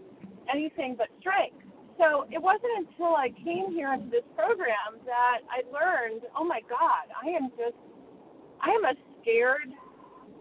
anything 0.51 0.95
but 0.97 1.07
strength. 1.20 1.62
So 1.99 2.26
it 2.32 2.41
wasn't 2.41 2.89
until 2.89 3.14
I 3.14 3.30
came 3.45 3.70
here 3.70 3.93
into 3.93 4.09
this 4.09 4.26
program 4.36 4.97
that 5.05 5.45
I 5.45 5.62
learned, 5.70 6.26
oh 6.36 6.43
my 6.43 6.62
God, 6.68 7.14
I 7.14 7.30
am 7.30 7.53
just, 7.53 7.78
I 8.57 8.74
am 8.74 8.86
a 8.86 8.95
scared 9.22 9.70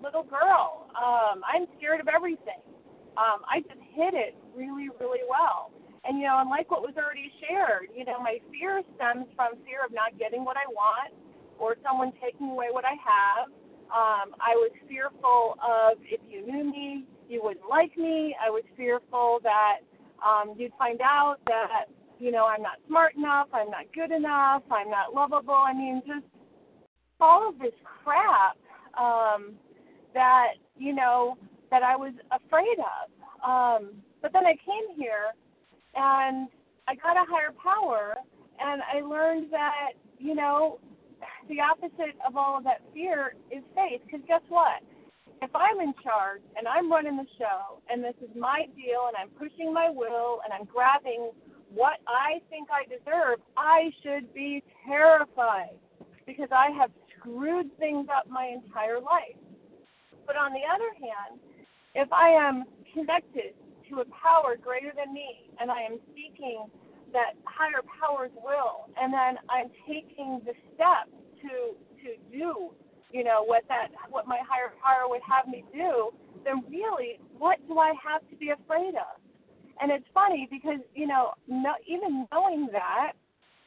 little 0.03 0.25
girl. 0.25 0.89
Um, 0.97 1.45
I'm 1.45 1.69
scared 1.77 2.01
of 2.01 2.09
everything. 2.09 2.65
Um, 3.21 3.45
I 3.45 3.61
just 3.61 3.81
hit 3.93 4.15
it 4.15 4.35
really, 4.57 4.89
really 4.99 5.21
well. 5.29 5.73
And 6.05 6.17
you 6.17 6.25
know, 6.25 6.41
and 6.41 6.49
like 6.49 6.71
what 6.71 6.81
was 6.81 6.97
already 6.97 7.29
shared, 7.45 7.93
you 7.95 8.09
know, 8.09 8.17
my 8.21 8.41
fear 8.49 8.81
stems 8.97 9.29
from 9.37 9.61
fear 9.69 9.85
of 9.85 9.93
not 9.93 10.17
getting 10.19 10.45
what 10.45 10.57
I 10.57 10.65
want 10.73 11.13
or 11.59 11.77
someone 11.85 12.13
taking 12.23 12.49
away 12.49 12.73
what 12.73 12.89
I 12.89 12.97
have. 12.97 13.53
Um, 13.93 14.33
I 14.41 14.57
was 14.57 14.73
fearful 14.89 15.61
of 15.61 15.99
if 16.01 16.21
you 16.25 16.47
knew 16.47 16.65
me, 16.65 17.05
you 17.31 17.41
wouldn't 17.43 17.69
like 17.69 17.97
me. 17.97 18.35
I 18.45 18.51
was 18.51 18.65
fearful 18.77 19.39
that 19.45 19.79
um, 20.27 20.55
you'd 20.59 20.73
find 20.79 21.01
out 21.01 21.37
that 21.47 21.87
you 22.19 22.31
know 22.33 22.47
I'm 22.47 22.63
not 22.63 22.79
smart 22.89 23.15
enough, 23.15 23.49
I'm 23.53 23.71
not 23.71 23.85
good 23.95 24.11
enough, 24.11 24.63
I'm 24.71 24.91
not 24.91 25.15
lovable. 25.15 25.55
I 25.55 25.73
mean, 25.73 26.03
just 26.07 26.27
all 27.21 27.49
of 27.49 27.59
this 27.59 27.73
crap 27.85 28.57
um, 28.99 29.53
that 30.13 30.55
you 30.77 30.95
know 30.95 31.39
that 31.71 31.83
I 31.83 31.97
was 31.97 32.13
afraid 32.33 32.79
of. 32.79 33.49
Um, 33.49 33.93
but 34.21 34.33
then 34.33 34.45
I 34.45 34.53
came 34.53 34.97
here 34.97 35.33
and 35.95 36.49
I 36.89 36.95
got 36.97 37.17
a 37.17 37.25
higher 37.31 37.55
power, 37.63 38.17
and 38.59 38.83
I 38.83 39.01
learned 39.07 39.53
that 39.53 39.93
you 40.19 40.35
know 40.35 40.79
the 41.49 41.61
opposite 41.61 42.17
of 42.27 42.37
all 42.37 42.59
of 42.59 42.65
that 42.65 42.83
fear 42.93 43.35
is 43.51 43.63
faith. 43.75 44.01
Because 44.05 44.21
guess 44.27 44.43
what? 44.49 44.83
If 45.43 45.51
I'm 45.55 45.81
in 45.81 45.95
charge 46.03 46.43
and 46.57 46.69
I'm 46.69 46.91
running 46.91 47.17
the 47.17 47.27
show 47.39 47.81
and 47.89 48.05
this 48.05 48.15
is 48.23 48.29
my 48.37 48.67
deal 48.77 49.09
and 49.09 49.17
I'm 49.17 49.31
pushing 49.39 49.73
my 49.73 49.89
will 49.91 50.41
and 50.45 50.53
I'm 50.53 50.65
grabbing 50.65 51.31
what 51.73 51.99
I 52.07 52.41
think 52.51 52.69
I 52.69 52.85
deserve, 52.85 53.41
I 53.57 53.91
should 54.03 54.33
be 54.35 54.63
terrified 54.87 55.79
because 56.27 56.49
I 56.53 56.71
have 56.77 56.91
screwed 57.17 57.71
things 57.79 58.09
up 58.15 58.29
my 58.29 58.47
entire 58.47 59.01
life. 59.01 59.39
But 60.27 60.37
on 60.37 60.53
the 60.53 60.67
other 60.67 60.93
hand, 61.01 61.41
if 61.95 62.13
I 62.13 62.31
am 62.31 62.65
connected 62.93 63.55
to 63.89 64.01
a 64.01 64.05
power 64.07 64.57
greater 64.61 64.93
than 64.95 65.13
me 65.15 65.51
and 65.59 65.71
I 65.71 65.83
am 65.83 65.99
seeking 66.15 66.67
that 67.13 67.35
higher 67.45 67.83
power's 68.01 68.31
will 68.45 68.91
and 69.01 69.13
then 69.13 69.41
I'm 69.49 69.71
taking 69.87 70.41
the 70.45 70.55
steps 70.75 71.11
to 71.43 71.75
to 72.01 72.17
do 72.33 72.73
you 73.13 73.25
know, 73.25 73.43
what 73.45 73.65
that 73.69 73.89
what 74.11 74.27
my 74.27 74.39
higher 74.47 74.73
power 74.83 75.09
would 75.09 75.23
have 75.27 75.49
me 75.49 75.65
do, 75.73 76.11
then 76.45 76.63
really, 76.71 77.19
what 77.39 77.59
do 77.69 77.79
I 77.79 77.93
have 78.03 78.23
to 78.31 78.37
be 78.37 78.51
afraid 78.51 78.95
of? 78.95 79.21
And 79.81 79.91
it's 79.91 80.05
funny 80.13 80.49
because 80.51 80.81
you 80.95 81.07
know, 81.07 81.33
no, 81.49 81.75
even 81.87 82.27
knowing 82.33 82.69
that, 82.73 83.13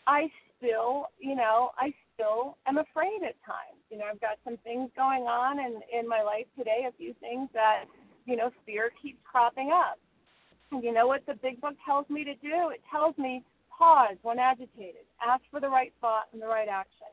I 0.07 0.29
still, 0.57 1.07
you 1.19 1.35
know, 1.35 1.71
I 1.77 1.93
still 2.13 2.57
am 2.67 2.77
afraid 2.77 3.21
at 3.23 3.35
times. 3.45 3.79
You 3.89 3.97
know, 3.97 4.05
I've 4.11 4.21
got 4.21 4.37
some 4.43 4.57
things 4.63 4.89
going 4.95 5.23
on 5.23 5.59
in 5.59 5.81
in 5.97 6.07
my 6.07 6.21
life 6.21 6.47
today, 6.57 6.85
a 6.87 6.91
few 6.97 7.13
things 7.19 7.49
that, 7.53 7.85
you 8.25 8.35
know, 8.35 8.51
fear 8.65 8.91
keeps 9.01 9.19
cropping 9.23 9.71
up. 9.73 9.99
And 10.71 10.83
you 10.83 10.91
know 10.91 11.07
what 11.07 11.25
the 11.27 11.35
big 11.35 11.61
book 11.61 11.75
tells 11.85 12.09
me 12.09 12.23
to 12.23 12.33
do? 12.35 12.69
It 12.73 12.81
tells 12.91 13.17
me 13.17 13.43
pause 13.69 14.17
when 14.21 14.39
agitated, 14.39 15.05
ask 15.25 15.43
for 15.51 15.59
the 15.59 15.69
right 15.69 15.93
thought 16.01 16.25
and 16.33 16.41
the 16.41 16.47
right 16.47 16.67
action. 16.67 17.07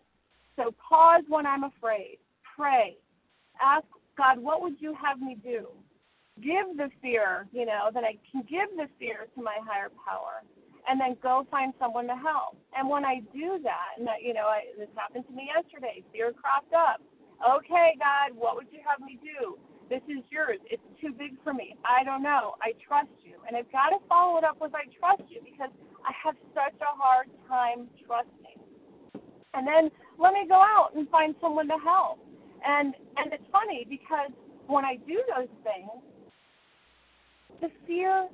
So 0.56 0.74
pause 0.76 1.22
when 1.28 1.46
I'm 1.46 1.64
afraid, 1.64 2.18
pray, 2.56 2.96
ask 3.62 3.84
God, 4.16 4.38
what 4.38 4.62
would 4.62 4.80
you 4.80 4.94
have 5.00 5.20
me 5.20 5.36
do? 5.42 5.68
Give 6.42 6.76
the 6.76 6.90
fear, 7.02 7.46
you 7.52 7.66
know, 7.66 7.90
that 7.92 8.04
I 8.04 8.16
can 8.30 8.42
give 8.48 8.68
the 8.76 8.88
fear 8.98 9.26
to 9.34 9.42
my 9.42 9.58
higher 9.64 9.90
power 10.06 10.42
and 10.88 11.00
then 11.00 11.16
go 11.22 11.46
find 11.50 11.72
someone 11.78 12.06
to 12.06 12.16
help. 12.16 12.56
And 12.76 12.88
when 12.88 13.04
I 13.04 13.20
do 13.32 13.60
that, 13.62 13.98
and 13.98 14.06
that, 14.06 14.22
you 14.22 14.32
know, 14.32 14.48
I, 14.48 14.64
this 14.78 14.88
happened 14.96 15.24
to 15.28 15.32
me 15.32 15.50
yesterday, 15.54 16.02
fear 16.12 16.32
cropped 16.32 16.72
up. 16.72 17.00
Okay, 17.40 17.96
God, 18.00 18.36
what 18.36 18.56
would 18.56 18.68
you 18.72 18.80
have 18.86 19.00
me 19.00 19.18
do? 19.20 19.56
This 19.88 20.02
is 20.08 20.22
yours. 20.30 20.60
It's 20.70 20.82
too 21.00 21.12
big 21.12 21.36
for 21.42 21.52
me. 21.52 21.74
I 21.84 22.04
don't 22.04 22.22
know. 22.22 22.54
I 22.62 22.72
trust 22.86 23.10
you. 23.24 23.34
And 23.48 23.56
I've 23.56 23.70
got 23.72 23.90
to 23.90 23.98
follow 24.08 24.38
it 24.38 24.44
up 24.44 24.60
with 24.60 24.72
I 24.74 24.86
trust 24.98 25.28
you 25.28 25.40
because 25.42 25.70
I 26.06 26.12
have 26.24 26.36
such 26.54 26.78
a 26.80 26.92
hard 26.94 27.26
time 27.48 27.88
trusting. 28.06 28.60
And 29.54 29.66
then 29.66 29.90
let 30.20 30.34
me 30.34 30.44
go 30.46 30.60
out 30.60 30.90
and 30.94 31.08
find 31.08 31.34
someone 31.40 31.66
to 31.68 31.78
help. 31.82 32.20
And 32.64 32.94
and 33.16 33.32
it's 33.32 33.48
funny 33.50 33.86
because 33.88 34.30
when 34.66 34.84
I 34.84 34.96
do 35.08 35.18
those 35.34 35.48
things, 35.64 36.04
the 37.60 37.70
fear 37.86 38.28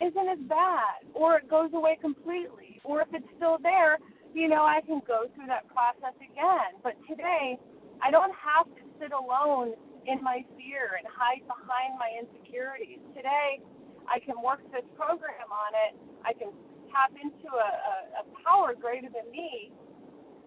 isn't 0.00 0.28
as 0.28 0.38
bad, 0.48 1.02
or 1.14 1.38
it 1.38 1.50
goes 1.50 1.70
away 1.74 1.98
completely, 2.00 2.80
or 2.84 3.02
if 3.02 3.08
it's 3.12 3.26
still 3.36 3.58
there, 3.62 3.98
you 4.32 4.46
know, 4.46 4.62
I 4.62 4.80
can 4.86 5.00
go 5.08 5.26
through 5.34 5.48
that 5.48 5.66
process 5.66 6.14
again. 6.22 6.78
But 6.84 6.94
today, 7.08 7.58
I 8.04 8.12
don't 8.12 8.32
have 8.36 8.70
to 8.76 8.82
sit 9.00 9.10
alone 9.10 9.74
in 10.06 10.22
my 10.22 10.44
fear 10.54 10.94
and 10.94 11.08
hide 11.10 11.42
behind 11.50 11.98
my 11.98 12.14
insecurities. 12.14 13.02
Today, 13.16 13.58
I 14.06 14.20
can 14.20 14.38
work 14.38 14.62
this 14.70 14.86
program 14.94 15.50
on 15.50 15.72
it. 15.74 15.98
I 16.22 16.32
can 16.32 16.54
tap 16.94 17.12
into 17.18 17.50
a, 17.50 17.68
a, 17.68 17.94
a 18.22 18.24
power 18.46 18.78
greater 18.78 19.08
than 19.10 19.26
me. 19.32 19.72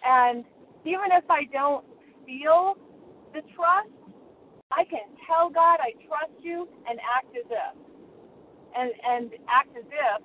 And 0.03 0.43
even 0.85 1.11
if 1.11 1.29
I 1.29 1.45
don't 1.51 1.85
feel 2.25 2.75
the 3.33 3.41
trust, 3.55 3.89
I 4.71 4.83
can 4.85 5.05
tell 5.27 5.49
God 5.49 5.79
I 5.79 5.93
trust 6.07 6.33
you 6.41 6.67
and 6.89 6.99
act 6.99 7.35
as 7.35 7.45
if. 7.49 7.75
And 8.75 8.91
and 9.03 9.31
act 9.49 9.75
as 9.77 9.83
if 9.85 10.21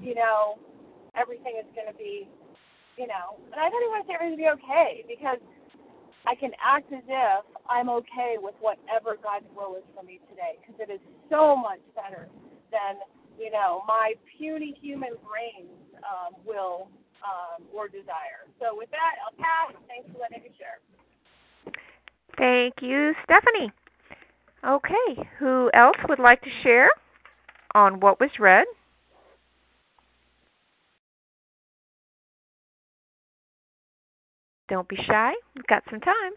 you 0.00 0.14
know 0.14 0.58
everything 1.16 1.54
is 1.58 1.66
to 1.86 1.96
be 1.96 2.28
you 2.96 3.06
know 3.06 3.38
and 3.52 3.58
i 3.60 3.68
don't 3.70 3.82
even 3.82 3.90
want 3.90 4.02
to 4.02 4.08
say 4.10 4.14
everything's 4.14 4.38
to 4.38 4.44
be 4.44 4.50
okay 4.50 5.04
because 5.06 5.38
i 6.26 6.34
can 6.34 6.50
act 6.58 6.90
as 6.92 7.04
if 7.06 7.44
i'm 7.70 7.88
okay 7.88 8.36
with 8.38 8.54
whatever 8.60 9.18
god's 9.22 9.46
will 9.54 9.76
is 9.76 9.86
for 9.94 10.02
me 10.02 10.18
today 10.30 10.58
because 10.60 10.74
it 10.78 10.90
is 10.90 11.00
so 11.30 11.54
much 11.54 11.82
better 11.94 12.28
than 12.70 12.98
you 13.38 13.50
know 13.50 13.82
my 13.86 14.14
puny 14.36 14.74
human 14.80 15.14
brain's 15.22 15.70
um, 16.02 16.34
will 16.44 16.88
um, 17.24 17.64
or 17.72 17.88
desire 17.88 18.44
so 18.60 18.76
with 18.76 18.90
that 18.90 19.16
i'll 19.24 19.36
pass 19.40 19.72
thanks 19.88 20.08
for 20.12 20.20
letting 20.20 20.42
me 20.42 20.50
share 20.56 20.78
thank 22.36 22.74
you 22.80 23.12
stephanie 23.24 23.72
okay 24.66 25.10
who 25.38 25.70
else 25.74 25.96
would 26.08 26.18
like 26.20 26.40
to 26.42 26.50
share 26.62 26.88
on 27.74 28.00
what 28.00 28.20
was 28.20 28.30
read. 28.38 28.66
Don't 34.68 34.88
be 34.88 34.96
shy. 34.96 35.32
We've 35.54 35.66
got 35.66 35.82
some 35.90 36.00
time. 36.00 36.32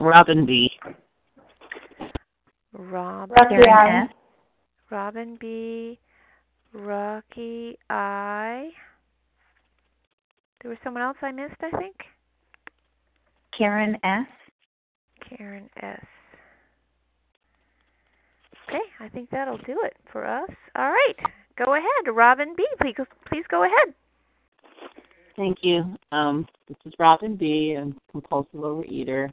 Robin 0.00 0.46
B. 0.46 0.70
Robin, 2.72 3.36
Rocky 3.38 4.14
Robin 4.90 5.38
B. 5.40 5.98
Rocky 6.72 7.76
I. 7.90 8.70
There 10.62 10.70
was 10.70 10.78
someone 10.82 11.02
else 11.02 11.16
I 11.20 11.32
missed, 11.32 11.54
I 11.60 11.76
think. 11.76 11.96
Karen 13.56 13.96
S. 14.02 14.26
Karen 15.28 15.68
S. 15.82 16.04
Okay, 18.68 18.78
I 19.00 19.08
think 19.08 19.30
that'll 19.30 19.58
do 19.58 19.76
it 19.84 19.96
for 20.12 20.24
us. 20.26 20.50
All 20.76 20.90
right, 20.90 21.16
go 21.58 21.74
ahead, 21.74 22.14
Robin 22.14 22.54
B. 22.56 22.64
Please, 22.80 22.94
please 23.28 23.44
go 23.50 23.64
ahead. 23.64 23.94
Thank 25.36 25.58
you. 25.62 25.96
Um, 26.12 26.46
this 26.68 26.76
is 26.84 26.92
Robin 26.98 27.36
B. 27.36 27.76
I'm 27.78 27.96
compulsive 28.12 28.60
overeater, 28.60 29.30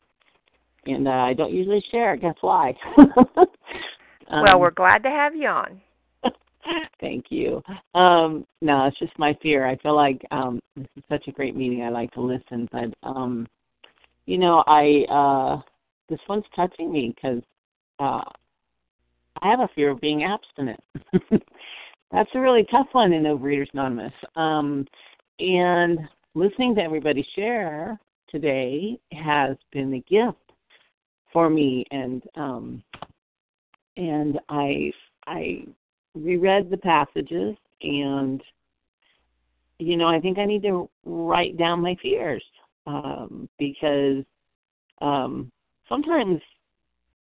and 0.87 1.07
uh, 1.07 1.11
I 1.11 1.33
don't 1.33 1.53
usually 1.53 1.83
share. 1.91 2.15
Guess 2.15 2.35
why? 2.41 2.73
um, 2.97 4.43
well, 4.43 4.59
we're 4.59 4.71
glad 4.71 5.03
to 5.03 5.09
have 5.09 5.35
you 5.35 5.47
on. 5.47 5.81
Thank 6.99 7.25
you. 7.29 7.61
Um, 7.93 8.45
no, 8.61 8.85
it's 8.85 8.99
just 8.99 9.17
my 9.17 9.37
fear. 9.41 9.65
I 9.65 9.77
feel 9.77 9.95
like 9.95 10.25
um, 10.31 10.59
this 10.75 10.87
is 10.97 11.03
such 11.09 11.27
a 11.27 11.31
great 11.31 11.55
meeting. 11.55 11.83
I 11.83 11.89
like 11.89 12.11
to 12.13 12.21
listen, 12.21 12.67
but 12.71 12.93
um, 13.07 13.47
you 14.25 14.37
know, 14.37 14.63
I 14.67 15.05
uh, 15.09 15.61
this 16.09 16.19
one's 16.27 16.43
touching 16.55 16.91
me 16.91 17.13
because 17.15 17.41
uh, 17.99 18.23
I 19.41 19.49
have 19.49 19.59
a 19.59 19.69
fear 19.75 19.91
of 19.91 20.01
being 20.01 20.23
abstinent. 20.23 20.79
That's 22.11 22.29
a 22.33 22.39
really 22.39 22.65
tough 22.71 22.87
one 22.93 23.13
in 23.13 23.23
Overeaters 23.23 23.67
Anonymous. 23.73 24.13
Um, 24.35 24.85
and 25.39 25.99
listening 26.35 26.75
to 26.75 26.81
everybody 26.81 27.27
share 27.35 27.99
today 28.29 28.97
has 29.11 29.57
been 29.71 29.93
a 29.93 29.99
gift 29.99 30.37
for 31.33 31.49
me, 31.49 31.85
and 31.91 32.23
um, 32.35 32.83
and 33.95 34.39
I 34.49 34.91
I 35.25 35.65
reread 36.15 36.69
the 36.69 36.77
passages 36.77 37.55
and 37.81 38.41
you 39.77 39.95
know 39.95 40.07
i 40.07 40.19
think 40.19 40.39
i 40.39 40.45
need 40.45 40.63
to 40.63 40.89
write 41.05 41.55
down 41.57 41.79
my 41.79 41.95
fears 42.01 42.43
um, 42.87 43.47
because 43.59 44.23
um, 45.01 45.51
sometimes 45.87 46.41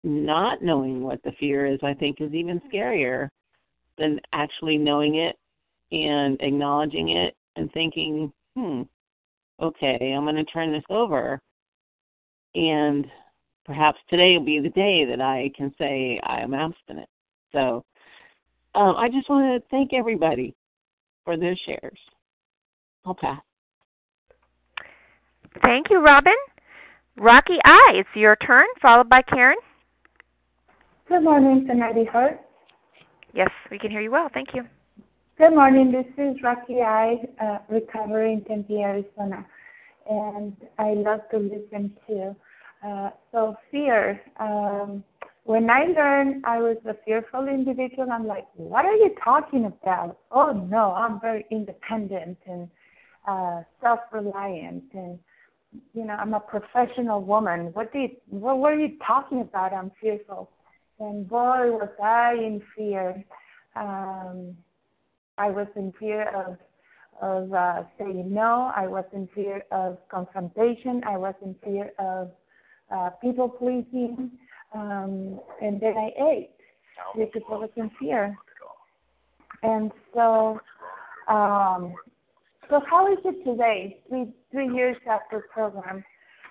not 0.02 0.60
knowing 0.60 1.02
what 1.02 1.22
the 1.22 1.30
fear 1.38 1.66
is 1.66 1.78
i 1.84 1.94
think 1.94 2.20
is 2.20 2.32
even 2.32 2.60
scarier 2.72 3.28
than 3.96 4.18
actually 4.32 4.76
knowing 4.76 5.16
it 5.16 5.36
and 5.92 6.36
acknowledging 6.40 7.10
it 7.10 7.36
and 7.56 7.70
thinking 7.72 8.32
hmm 8.56 8.82
okay 9.62 10.14
i'm 10.16 10.24
going 10.24 10.34
to 10.34 10.44
turn 10.44 10.72
this 10.72 10.82
over. 10.90 11.40
And 12.54 13.06
perhaps 13.70 13.98
today 14.08 14.36
will 14.36 14.44
be 14.44 14.58
the 14.58 14.70
day 14.70 15.04
that 15.04 15.20
i 15.20 15.50
can 15.56 15.72
say 15.78 16.18
i 16.24 16.40
am 16.40 16.54
abstinent 16.54 17.08
so 17.52 17.84
um, 18.74 18.96
I 18.96 19.08
just 19.08 19.28
want 19.28 19.62
to 19.62 19.68
thank 19.70 19.92
everybody 19.92 20.54
for 21.24 21.36
their 21.36 21.56
shares. 21.66 21.98
I'll 23.04 23.14
pass. 23.14 23.40
Thank 25.62 25.86
you, 25.90 26.00
Robin. 26.00 26.36
Rocky 27.16 27.58
I, 27.64 27.92
it's 27.94 28.08
your 28.14 28.36
turn, 28.36 28.66
followed 28.80 29.08
by 29.08 29.22
Karen. 29.22 29.56
Good 31.08 31.24
morning, 31.24 31.66
Sonati 31.68 32.04
Hart. 32.04 32.40
Yes, 33.34 33.50
we 33.70 33.78
can 33.78 33.90
hear 33.90 34.00
you 34.00 34.12
well. 34.12 34.28
Thank 34.32 34.54
you. 34.54 34.62
Good 35.36 35.54
morning. 35.54 35.90
This 35.90 36.06
is 36.16 36.40
Rocky 36.42 36.80
I, 36.80 37.16
uh, 37.42 37.58
recovering 37.68 38.44
in 38.48 38.64
Tempe, 38.64 38.82
Arizona, 38.82 39.44
and 40.08 40.56
I 40.78 40.94
love 40.94 41.20
to 41.32 41.38
listen 41.38 41.96
to. 42.06 42.36
Uh, 42.86 43.10
so 43.30 43.56
fear. 43.70 44.20
Um, 44.38 45.04
when 45.44 45.68
I 45.68 45.84
learned 45.84 46.44
I 46.46 46.58
was 46.58 46.76
a 46.86 46.94
fearful 47.04 47.48
individual, 47.48 48.10
I'm 48.10 48.26
like, 48.26 48.46
what 48.54 48.84
are 48.84 48.94
you 48.94 49.14
talking 49.22 49.66
about? 49.66 50.18
Oh 50.30 50.52
no, 50.52 50.92
I'm 50.92 51.20
very 51.20 51.44
independent 51.50 52.38
and 52.46 52.68
uh, 53.28 53.62
self-reliant, 53.82 54.84
and 54.94 55.18
you 55.92 56.04
know, 56.04 56.14
I'm 56.14 56.34
a 56.34 56.40
professional 56.40 57.22
woman. 57.22 57.70
What 57.74 57.92
did 57.92 58.12
what 58.28 58.58
were 58.58 58.74
you 58.74 58.96
talking 59.06 59.40
about? 59.42 59.72
I'm 59.72 59.92
fearful, 60.00 60.50
and 60.98 61.28
boy, 61.28 61.70
was 61.70 61.90
I 62.02 62.34
in 62.34 62.62
fear. 62.76 63.24
Um, 63.76 64.56
I 65.36 65.50
was 65.50 65.66
in 65.76 65.92
fear 65.98 66.28
of 66.30 66.56
of 67.20 67.52
uh, 67.52 67.82
saying 67.98 68.32
no. 68.32 68.72
I 68.74 68.86
was 68.86 69.04
in 69.12 69.28
fear 69.34 69.62
of 69.70 69.98
confrontation. 70.10 71.02
I 71.06 71.18
was 71.18 71.34
in 71.42 71.54
fear 71.62 71.92
of 71.98 72.30
uh, 72.90 73.10
people 73.22 73.48
pleasing. 73.48 74.30
Um, 74.74 75.40
and 75.60 75.80
then 75.80 75.94
I 75.96 76.10
ate 76.32 76.50
because 77.16 77.42
I 77.50 77.54
was 77.56 77.70
in 77.76 77.90
fear. 77.98 78.36
and 79.62 79.90
so, 80.14 80.60
um, 81.28 81.94
so 82.68 82.80
how 82.88 83.12
is 83.12 83.18
it 83.24 83.44
today? 83.44 84.00
Three 84.08 84.32
three 84.52 84.72
years 84.72 84.96
after 85.08 85.44
program, 85.52 86.04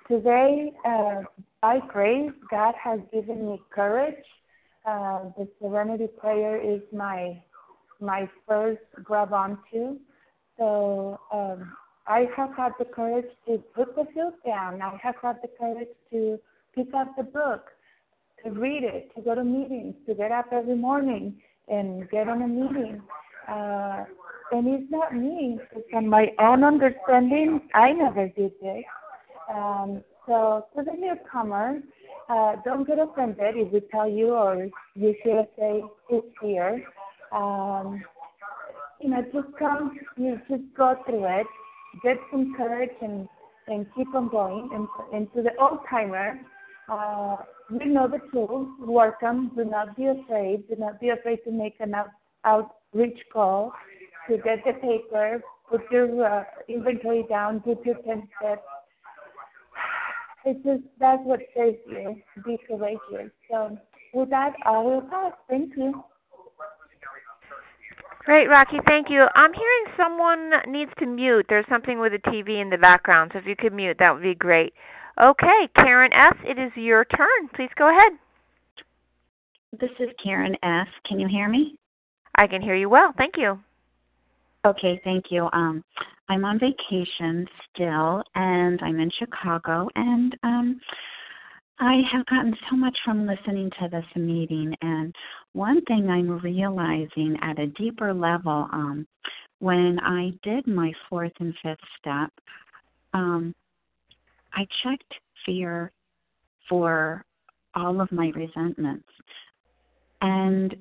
today, 0.08 0.72
uh, 0.86 1.22
by 1.62 1.80
grace, 1.88 2.32
God 2.50 2.74
has 2.82 3.00
given 3.14 3.46
me 3.50 3.62
courage. 3.74 4.16
Uh, 4.86 5.26
the 5.38 5.48
Serenity 5.62 6.08
Prayer 6.20 6.58
is 6.60 6.82
my 6.94 7.42
my 8.00 8.30
first 8.48 8.82
grab 9.04 9.34
onto. 9.34 9.98
So 10.58 11.20
um, 11.32 11.74
I 12.10 12.28
have 12.36 12.56
had 12.58 12.72
the 12.80 12.86
courage 12.86 13.30
to 13.48 13.60
put 13.76 13.96
the 13.96 14.06
field 14.14 14.34
down. 14.44 14.82
I 14.82 14.98
have 15.02 15.16
had 15.22 15.38
the 15.44 15.50
courage 15.60 15.90
to 16.12 16.40
pick 16.74 16.88
up 16.96 17.16
the 17.16 17.24
book, 17.24 17.68
to 18.44 18.50
read 18.50 18.84
it, 18.84 19.12
to 19.16 19.22
go 19.22 19.36
to 19.36 19.44
meetings, 19.44 19.94
to 20.08 20.16
get 20.16 20.32
up 20.32 20.48
every 20.52 20.76
morning 20.76 21.36
and 21.68 22.10
get 22.10 22.28
on 22.28 22.42
a 22.42 22.48
meeting. 22.48 23.02
Uh, 23.48 24.06
and 24.52 24.68
it's 24.68 24.92
not 24.92 25.16
me. 25.16 25.60
It's 25.76 25.88
on 25.94 26.10
my 26.10 26.30
own 26.40 26.64
understanding. 26.64 27.62
I 27.76 27.92
never 27.92 28.28
did 28.30 28.54
this. 28.60 28.84
Um, 29.54 30.04
so 30.26 30.66
to 30.76 30.84
the 30.84 30.94
newcomer, 30.98 31.80
uh, 32.28 32.56
don't 32.66 32.88
get 32.88 32.98
offended 32.98 33.56
if 33.56 33.72
we 33.72 33.82
tell 33.92 34.10
you 34.10 34.34
or 34.34 34.68
you 34.96 35.16
should 35.24 35.48
say 35.58 35.84
it's 36.10 36.28
here. 36.42 36.84
Um, 37.32 38.04
you 39.00 39.12
know, 39.12 39.22
just 39.32 39.56
come, 39.60 40.00
you 40.18 40.40
just 40.50 40.64
go 40.76 40.96
through 41.06 41.26
it, 41.26 41.48
get 42.04 42.18
some 42.32 42.54
courage 42.56 42.96
and, 43.02 43.28
and 43.68 43.86
keep 43.96 44.14
on 44.16 44.30
going. 44.30 44.70
And, 44.74 44.88
and 45.14 45.34
to 45.34 45.42
the 45.42 45.52
old 45.60 45.80
timer, 45.90 46.40
uh, 46.90 47.38
we 47.70 47.86
know 47.86 48.08
the 48.08 48.20
tools, 48.32 48.68
welcome, 48.80 49.52
do 49.56 49.64
not 49.66 49.96
be 49.96 50.06
afraid, 50.08 50.68
do 50.68 50.76
not 50.78 51.00
be 51.00 51.10
afraid 51.10 51.40
to 51.46 51.52
make 51.52 51.76
an 51.80 51.94
out, 51.94 52.10
outreach 52.46 53.20
call, 53.32 53.72
to 54.28 54.38
get 54.38 54.64
the 54.66 54.74
paper, 54.74 55.42
put 55.70 55.82
your 55.92 56.26
uh, 56.26 56.44
inventory 56.68 57.26
down, 57.30 57.60
do 57.60 57.78
your 57.86 57.96
10 57.96 58.28
steps. 58.40 58.62
It's 60.46 60.64
just, 60.64 60.84
that's 61.00 61.22
what 61.26 61.42
saves 61.56 61.78
you, 61.86 62.16
be 62.46 62.58
courageous. 62.68 63.32
So 63.52 63.78
with 64.14 64.30
that, 64.32 64.54
I 64.66 64.80
will 64.80 65.02
pass. 65.02 65.34
Thank 65.48 65.76
you. 65.78 66.04
Great, 68.30 68.48
Rocky. 68.48 68.78
Thank 68.86 69.10
you. 69.10 69.26
I'm 69.34 69.54
hearing 69.54 69.98
someone 69.98 70.52
needs 70.72 70.92
to 71.00 71.08
mute. 71.08 71.48
There's 71.50 71.66
something 71.68 72.00
with 72.00 72.14
a 72.14 72.20
TV 72.30 72.62
in 72.62 72.70
the 72.70 72.78
background, 72.78 73.32
so 73.34 73.40
if 73.40 73.48
you 73.48 73.56
could 73.56 73.74
mute, 73.74 73.98
that 73.98 74.14
would 74.14 74.22
be 74.22 74.36
great. 74.36 74.72
Okay, 75.20 75.68
Karen 75.76 76.14
S., 76.14 76.36
it 76.44 76.60
is 76.60 76.72
your 76.76 77.06
turn. 77.06 77.50
Please 77.56 77.72
go 77.76 77.90
ahead. 77.90 78.20
This 79.82 79.90
is 80.00 80.10
Karen 80.24 80.56
S. 80.62 80.86
Can 81.08 81.20
you 81.20 81.28
hear 81.28 81.50
me? 81.50 81.76
I 82.36 82.46
can 82.46 82.62
hear 82.62 82.76
you 82.76 82.88
well. 82.88 83.16
Thank 83.18 83.34
you. 83.36 83.60
Okay, 84.64 85.02
thank 85.04 85.32
you. 85.32 85.50
Um, 85.52 85.84
I'm 86.30 86.46
on 86.46 86.60
vacation 86.60 87.48
still, 87.74 88.22
and 88.36 88.80
I'm 88.84 89.00
in 89.00 89.10
Chicago, 89.18 89.90
and 89.96 90.38
um, 90.44 90.80
I 91.80 92.02
have 92.12 92.26
gotten 92.26 92.54
so 92.70 92.76
much 92.76 92.98
from 93.06 93.26
listening 93.26 93.72
to 93.80 93.88
this 93.90 94.06
meeting. 94.16 94.76
And 94.82 95.16
one 95.54 95.82
thing 95.86 96.10
I'm 96.10 96.40
realizing 96.40 97.38
at 97.42 97.58
a 97.58 97.68
deeper 97.68 98.14
level, 98.14 98.68
um, 98.72 99.08
when 99.60 99.98
I 100.02 100.32
did 100.44 100.68
my 100.68 100.92
fourth 101.10 101.32
and 101.40 101.54
fifth 101.64 101.80
step, 102.00 102.32
um, 103.14 103.56
I 104.54 104.68
checked 104.84 105.14
fear 105.46 105.92
for 106.68 107.24
all 107.76 108.02
of 108.02 108.12
my 108.12 108.32
resentments. 108.36 109.08
And 110.22 110.76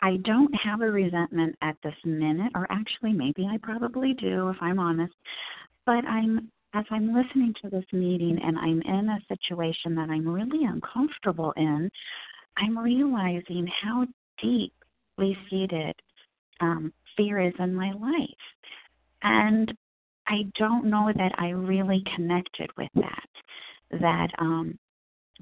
I 0.00 0.16
don't 0.24 0.52
have 0.54 0.80
a 0.80 0.90
resentment 0.90 1.56
at 1.62 1.76
this 1.82 1.94
minute, 2.04 2.52
or 2.54 2.66
actually, 2.70 3.12
maybe 3.12 3.46
I 3.46 3.58
probably 3.62 4.14
do 4.14 4.48
if 4.48 4.56
I'm 4.60 4.78
honest. 4.78 5.14
But 5.84 6.04
I'm 6.06 6.50
as 6.76 6.84
I'm 6.90 7.14
listening 7.14 7.54
to 7.62 7.70
this 7.70 7.84
meeting 7.92 8.38
and 8.42 8.58
I'm 8.58 8.82
in 8.82 9.08
a 9.08 9.18
situation 9.28 9.94
that 9.94 10.10
I'm 10.10 10.28
really 10.28 10.64
uncomfortable 10.64 11.52
in, 11.56 11.90
I'm 12.58 12.78
realizing 12.78 13.66
how 13.82 14.06
deeply 14.42 15.38
seated 15.48 15.94
um, 16.60 16.92
fear 17.16 17.40
is 17.40 17.54
in 17.58 17.74
my 17.74 17.92
life. 17.92 18.44
And 19.22 19.72
I 20.26 20.42
don't 20.58 20.90
know 20.90 21.10
that 21.16 21.32
I 21.38 21.50
really 21.50 22.02
connected 22.14 22.70
with 22.76 22.90
that, 22.96 23.28
that 23.92 24.28
um, 24.38 24.78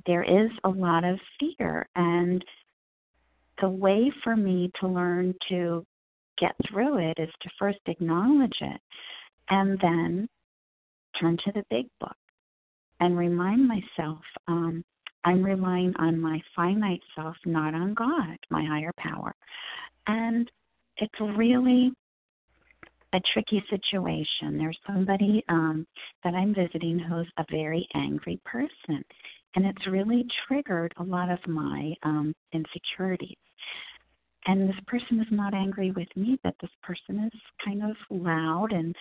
there 0.07 0.23
is 0.23 0.51
a 0.63 0.69
lot 0.69 1.03
of 1.03 1.19
fear. 1.41 1.89
And 1.97 2.45
the 3.61 3.71
way 3.71 4.13
for 4.23 4.37
me 4.37 4.71
to 4.81 4.89
learn 4.89 5.35
to 5.49 5.85
get 6.39 6.55
through 6.69 6.99
it 6.99 7.19
is 7.19 7.31
to 7.43 7.51
first 7.59 7.79
acknowledge 7.87 8.57
it 8.61 8.81
and 9.51 9.79
then 9.81 10.29
turn 11.21 11.37
to 11.45 11.53
the 11.53 11.65
big 11.71 11.87
book 12.01 12.17
and 13.01 13.17
remind 13.17 13.67
myself 13.69 14.21
um, 14.49 14.85
I'm 15.25 15.43
relying 15.43 15.95
on 15.99 16.21
my 16.21 16.41
finite 16.55 17.03
self, 17.17 17.37
not 17.47 17.75
on 17.75 17.95
God, 17.95 18.37
my 18.51 18.65
higher 18.65 18.93
power. 18.99 19.35
And 20.07 20.51
it's 20.99 21.21
really 21.21 21.93
a 23.15 23.21
tricky 23.33 23.65
situation. 23.71 24.59
There's 24.59 24.79
somebody 24.87 25.43
um, 25.49 25.87
that 26.25 26.35
I'm 26.35 26.55
visiting 26.55 26.99
who's 26.99 27.31
a 27.39 27.45
very 27.51 27.89
angry 27.95 28.41
person, 28.45 29.05
and 29.55 29.65
it's 29.65 29.87
really 29.87 30.27
triggered 30.47 30.93
a 30.99 31.03
lot 31.03 31.31
of 31.31 31.39
my 31.47 31.95
um, 32.03 32.35
insecurities. 32.53 33.37
And 34.47 34.69
this 34.69 34.77
person 34.87 35.21
is 35.21 35.27
not 35.31 35.55
angry 35.55 35.91
with 35.93 36.09
me, 36.17 36.39
but 36.43 36.55
this 36.61 36.71
person 36.83 37.31
is 37.33 37.41
kind 37.65 37.83
of 37.83 37.97
loud 38.11 38.73
and 38.73 38.95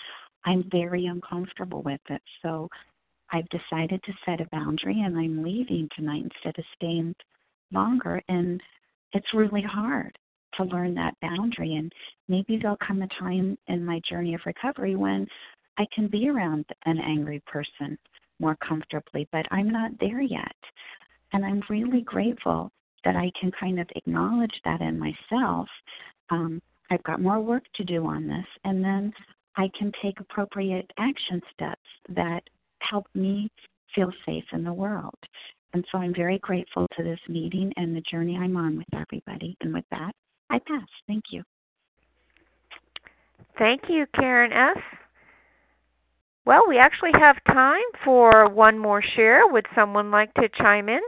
I'm 0.45 0.63
very 0.71 1.05
uncomfortable 1.05 1.81
with 1.81 2.01
it. 2.09 2.21
So 2.41 2.69
I've 3.31 3.47
decided 3.49 4.01
to 4.03 4.13
set 4.25 4.41
a 4.41 4.49
boundary 4.51 5.01
and 5.01 5.17
I'm 5.17 5.43
leaving 5.43 5.89
tonight 5.95 6.23
instead 6.23 6.57
of 6.57 6.65
staying 6.75 7.15
longer. 7.71 8.21
And 8.27 8.61
it's 9.13 9.33
really 9.33 9.63
hard 9.63 10.17
to 10.55 10.63
learn 10.65 10.93
that 10.95 11.15
boundary. 11.21 11.75
And 11.75 11.91
maybe 12.27 12.57
there'll 12.57 12.77
come 12.77 13.01
a 13.01 13.07
time 13.19 13.57
in 13.67 13.85
my 13.85 13.99
journey 14.07 14.35
of 14.35 14.41
recovery 14.45 14.95
when 14.95 15.27
I 15.77 15.85
can 15.93 16.07
be 16.07 16.29
around 16.29 16.65
an 16.85 16.99
angry 16.99 17.41
person 17.47 17.97
more 18.39 18.57
comfortably, 18.67 19.27
but 19.31 19.45
I'm 19.51 19.69
not 19.69 19.91
there 19.99 20.21
yet. 20.21 20.55
And 21.31 21.43
I'm 21.43 21.63
really 21.69 22.01
grateful 22.01 22.71
that 23.03 23.15
I 23.15 23.31
can 23.39 23.51
kind 23.59 23.79
of 23.79 23.87
acknowledge 23.95 24.53
that 24.63 24.81
in 24.81 24.99
myself. 24.99 25.67
Um, 26.29 26.61
I've 26.91 27.03
got 27.03 27.21
more 27.21 27.39
work 27.39 27.63
to 27.75 27.83
do 27.83 28.05
on 28.05 28.27
this. 28.27 28.45
And 28.63 28.83
then 28.83 29.13
I 29.55 29.69
can 29.77 29.91
take 30.01 30.19
appropriate 30.19 30.89
action 30.97 31.41
steps 31.53 31.81
that 32.09 32.41
help 32.79 33.05
me 33.13 33.49
feel 33.95 34.11
safe 34.25 34.45
in 34.51 34.63
the 34.63 34.73
world. 34.73 35.15
And 35.73 35.85
so 35.91 35.97
I'm 35.97 36.13
very 36.13 36.39
grateful 36.39 36.87
to 36.95 37.03
this 37.03 37.19
meeting 37.27 37.71
and 37.77 37.95
the 37.95 38.01
journey 38.01 38.37
I'm 38.37 38.57
on 38.57 38.77
with 38.77 38.87
everybody. 38.93 39.55
And 39.61 39.73
with 39.73 39.85
that, 39.91 40.11
I 40.49 40.59
pass. 40.59 40.87
Thank 41.07 41.25
you. 41.31 41.43
Thank 43.57 43.81
you, 43.89 44.05
Karen 44.15 44.51
S. 44.51 44.77
Well, 46.45 46.65
we 46.67 46.77
actually 46.77 47.11
have 47.19 47.37
time 47.45 47.81
for 48.03 48.49
one 48.49 48.77
more 48.77 49.01
share. 49.15 49.47
Would 49.47 49.65
someone 49.73 50.11
like 50.11 50.33
to 50.35 50.49
chime 50.57 50.89
in? 50.89 51.01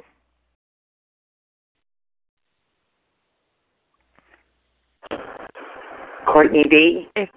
Courtney 6.26 6.66
B. 6.70 7.08
If 7.16 7.30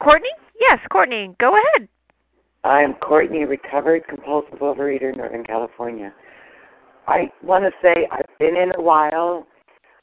Courtney? 0.00 0.30
Yes, 0.58 0.78
Courtney, 0.90 1.34
go 1.38 1.52
ahead. 1.56 1.88
I'm 2.64 2.94
Courtney, 2.94 3.44
recovered 3.44 4.06
compulsive 4.08 4.58
overeater, 4.58 5.16
Northern 5.16 5.44
California. 5.44 6.12
I 7.06 7.30
want 7.42 7.64
to 7.64 7.70
say 7.82 8.08
I've 8.10 8.38
been 8.38 8.56
in 8.56 8.72
a 8.76 8.82
while. 8.82 9.46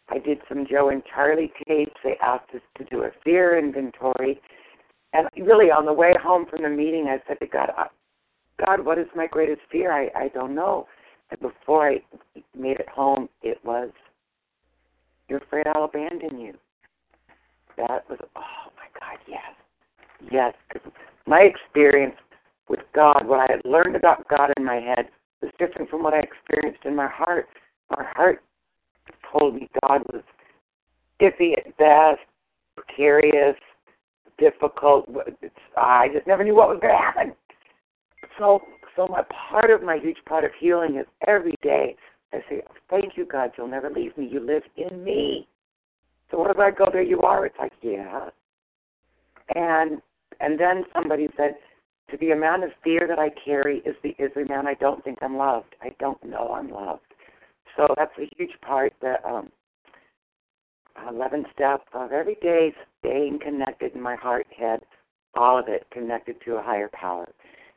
I 0.10 0.20
did 0.20 0.40
some 0.48 0.66
Joe 0.70 0.90
and 0.90 1.04
Charlie 1.14 1.52
tapes. 1.68 1.94
They 2.04 2.16
asked 2.22 2.50
us 2.56 2.62
to 2.78 2.86
do 2.86 3.04
a 3.04 3.12
fear 3.24 3.58
inventory. 3.58 4.40
And 5.14 5.28
really, 5.38 5.72
on 5.72 5.86
the 5.86 5.94
way 5.94 6.14
home 6.22 6.46
from 6.50 6.64
the 6.64 6.70
meeting, 6.70 7.08
I 7.08 7.22
said 7.28 7.40
to 7.40 7.48
God, 7.48 7.72
uh, 7.78 7.86
God, 8.66 8.86
what 8.86 8.98
is 8.98 9.08
my 9.16 9.28
greatest 9.28 9.62
fear? 9.72 9.92
I, 9.92 10.10
I 10.16 10.28
don't 10.30 10.56
know. 10.56 10.88
And 11.30 11.40
before 11.40 11.90
I 11.90 12.02
made 12.58 12.80
it 12.80 12.90
home, 12.90 13.30
it 13.42 13.60
was, 13.64 13.90
You're 15.28 15.40
afraid 15.40 15.68
I'll 15.68 15.86
abandon 15.86 16.40
you. 16.40 16.54
That 17.78 18.10
was, 18.10 18.20
oh 18.36 18.72
my 18.76 19.00
God, 19.00 19.20
yes. 19.28 19.42
Yes, 20.32 20.54
because 20.68 20.92
my 21.26 21.42
experience 21.42 22.16
with 22.70 22.80
God, 22.94 23.26
what 23.26 23.40
I 23.40 23.54
had 23.54 23.62
learned 23.66 23.96
about 23.96 24.28
God 24.28 24.52
in 24.58 24.66
my 24.66 24.76
head, 24.76 25.10
was 25.42 25.52
different 25.60 25.90
from 25.90 26.04
what 26.04 26.14
I 26.14 26.20
experienced 26.20 26.84
in 26.86 26.96
my 26.96 27.08
heart. 27.08 27.48
My 27.92 28.04
heart 28.16 28.44
told 29.32 29.56
me 29.56 29.70
God 29.82 30.02
was 30.12 30.24
iffy 31.22 31.54
at 31.58 31.78
best, 31.78 32.20
precarious, 32.76 33.56
difficult. 34.38 35.08
It's, 35.42 35.56
I 35.78 36.08
just 36.14 36.28
never 36.28 36.44
knew 36.44 36.56
what 36.56 36.70
was 36.70 36.80
going 36.82 36.94
to 36.94 37.00
happen. 37.00 37.34
So, 38.38 38.62
so 38.96 39.08
my 39.08 39.24
part 39.50 39.70
of 39.70 39.84
my 39.84 39.98
huge 39.98 40.18
part 40.26 40.44
of 40.44 40.52
healing 40.60 40.98
is 40.98 41.06
every 41.28 41.56
day 41.62 41.96
I 42.34 42.40
say, 42.50 42.62
"Thank 42.90 43.16
you, 43.16 43.26
God. 43.26 43.52
You'll 43.58 43.68
never 43.68 43.90
leave 43.90 44.18
me. 44.18 44.28
You 44.30 44.40
live 44.40 44.64
in 44.76 45.04
me." 45.04 45.48
So 46.30 46.46
if 46.50 46.58
I 46.58 46.72
go, 46.72 46.90
there 46.92 47.02
you 47.02 47.22
are? 47.22 47.46
It's 47.46 47.56
like, 47.60 47.72
yeah. 47.82 48.30
And 49.56 50.02
and 50.40 50.60
then 50.60 50.84
somebody 50.94 51.28
said, 51.38 51.56
to 52.10 52.18
the 52.18 52.32
amount 52.32 52.64
of 52.64 52.70
fear 52.84 53.06
that 53.08 53.20
I 53.20 53.30
carry 53.44 53.80
is 53.80 53.96
the 54.02 54.10
is 54.12 54.32
the 54.34 54.42
amount 54.42 54.68
I 54.68 54.76
don't 54.76 55.04
think 55.04 55.18
I'm 55.22 55.36
loved. 55.36 55.76
I 55.82 55.94
don't 56.00 56.24
know 56.24 56.54
I'm 56.54 56.70
loved. 56.70 57.02
So 57.76 57.88
that's 57.98 58.18
a 58.18 58.30
huge 58.38 58.54
part. 58.62 58.94
The 59.02 59.16
um, 59.28 59.50
11 61.10 61.46
step 61.54 61.82
of 61.94 62.12
every 62.12 62.38
day 62.42 62.74
staying 63.00 63.40
connected 63.44 63.94
in 63.94 64.02
my 64.02 64.16
heart, 64.16 64.48
head, 64.58 64.82
all 65.36 65.60
of 65.60 65.68
it 65.68 65.86
connected 65.92 66.38
to 66.46 66.56
a 66.56 66.64
higher 66.64 66.90
power. 66.94 67.30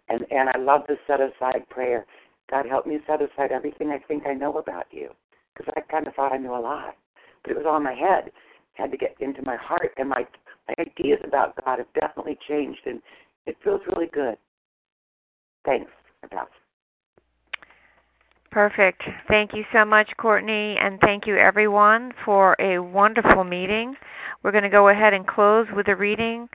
And 0.09 0.25
and 0.31 0.49
I 0.49 0.59
love 0.59 0.83
the 0.89 0.97
set 1.07 1.21
aside 1.21 1.69
prayer. 1.69 2.07
God 2.51 2.67
help 2.67 2.87
me 2.87 2.99
set 3.07 3.21
aside 3.23 3.53
everything 3.53 3.91
I 3.91 3.99
think 4.07 4.27
I 4.27 4.35
know 4.35 4.59
about 4.59 4.87
you, 4.91 5.11
because 5.55 5.73
I 5.77 5.81
kind 5.81 6.07
of 6.07 6.15
thought 6.15 6.33
I 6.33 6.39
knew 6.39 6.55
a 6.55 6.59
lot, 6.59 6.97
but 7.43 7.53
it 7.53 7.57
was 7.57 7.67
all 7.67 7.77
in 7.77 7.85
my 7.85 7.95
head. 7.95 8.31
Had 8.75 8.91
to 8.93 8.97
get 8.97 9.17
into 9.21 9.43
my 9.45 9.57
heart, 9.57 9.93
and 9.99 10.09
my 10.09 10.27
ideas 10.79 11.21
about 11.25 11.55
God 11.65 11.79
have 11.79 11.93
definitely 11.95 12.39
changed, 12.49 12.81
and 12.87 13.01
it 13.47 13.57
feels 13.65 13.81
really 13.95 14.09
good. 14.13 14.37
Thanks, 15.65 15.91
pass. 16.31 16.47
Perfect. 18.51 19.03
Thank 19.29 19.53
you 19.55 19.63
so 19.73 19.85
much, 19.85 20.11
Courtney, 20.17 20.77
and 20.81 20.99
thank 21.01 21.27
you 21.27 21.37
everyone 21.37 22.13
for 22.25 22.57
a 22.59 22.81
wonderful 22.81 23.45
meeting. 23.45 23.95
We're 24.43 24.51
going 24.51 24.65
to 24.65 24.71
go 24.71 24.89
ahead 24.89 25.15
and 25.15 25.27
close 25.27 25.67
with 25.75 25.87
a 25.87 25.95
reading 25.95 26.49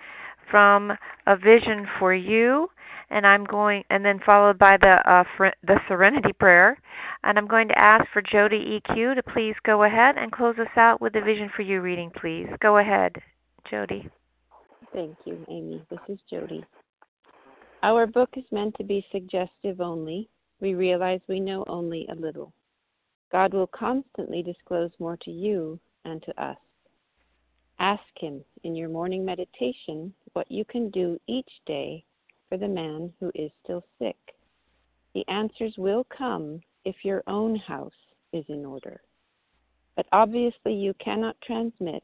from 0.51 0.91
A 1.25 1.37
Vision 1.37 1.87
for 1.97 2.13
You, 2.13 2.67
and 3.09 3.25
I'm 3.25 3.45
going, 3.45 3.83
and 3.89 4.03
then 4.03 4.19
followed 4.25 4.57
by 4.57 4.75
the 4.77 4.99
uh, 5.09 5.23
the 5.63 5.79
Serenity 5.87 6.33
Prayer, 6.33 6.77
and 7.23 7.37
I'm 7.37 7.47
going 7.47 7.69
to 7.69 7.79
ask 7.79 8.05
for 8.11 8.21
Jody 8.21 8.81
EQ 8.89 9.15
to 9.15 9.23
please 9.23 9.55
go 9.65 9.83
ahead 9.83 10.17
and 10.17 10.31
close 10.31 10.55
us 10.59 10.75
out 10.75 10.99
with 10.99 11.13
the 11.13 11.21
Vision 11.21 11.49
for 11.55 11.61
You 11.61 11.81
reading, 11.81 12.11
please. 12.19 12.47
Go 12.61 12.77
ahead, 12.77 13.13
Jody. 13.69 14.09
Thank 14.93 15.15
you, 15.25 15.45
Amy. 15.49 15.81
This 15.89 15.99
is 16.07 16.19
Jody. 16.29 16.63
Our 17.83 18.07
book 18.07 18.29
is 18.37 18.45
meant 18.51 18.75
to 18.77 18.83
be 18.83 19.05
suggestive 19.11 19.81
only. 19.81 20.29
We 20.61 20.73
realize 20.73 21.19
we 21.27 21.39
know 21.39 21.63
only 21.67 22.07
a 22.09 22.15
little. 22.15 22.53
God 23.31 23.53
will 23.53 23.67
constantly 23.67 24.41
disclose 24.41 24.91
more 24.99 25.17
to 25.17 25.31
you 25.31 25.79
and 26.05 26.23
to 26.23 26.43
us. 26.43 26.57
Ask 27.79 28.03
Him 28.17 28.43
in 28.63 28.75
your 28.75 28.89
morning 28.89 29.25
meditation 29.25 30.13
what 30.33 30.49
you 30.49 30.63
can 30.65 30.89
do 30.91 31.19
each 31.27 31.51
day 31.65 32.03
for 32.47 32.57
the 32.57 32.67
man 32.67 33.11
who 33.19 33.31
is 33.35 33.51
still 33.63 33.83
sick. 33.99 34.17
The 35.13 35.27
answers 35.27 35.73
will 35.77 36.05
come 36.15 36.61
if 36.85 36.95
your 37.03 37.23
own 37.27 37.55
house 37.55 37.91
is 38.31 38.45
in 38.47 38.65
order. 38.65 39.01
But 39.95 40.07
obviously, 40.11 40.73
you 40.73 40.93
cannot 41.03 41.35
transmit 41.41 42.03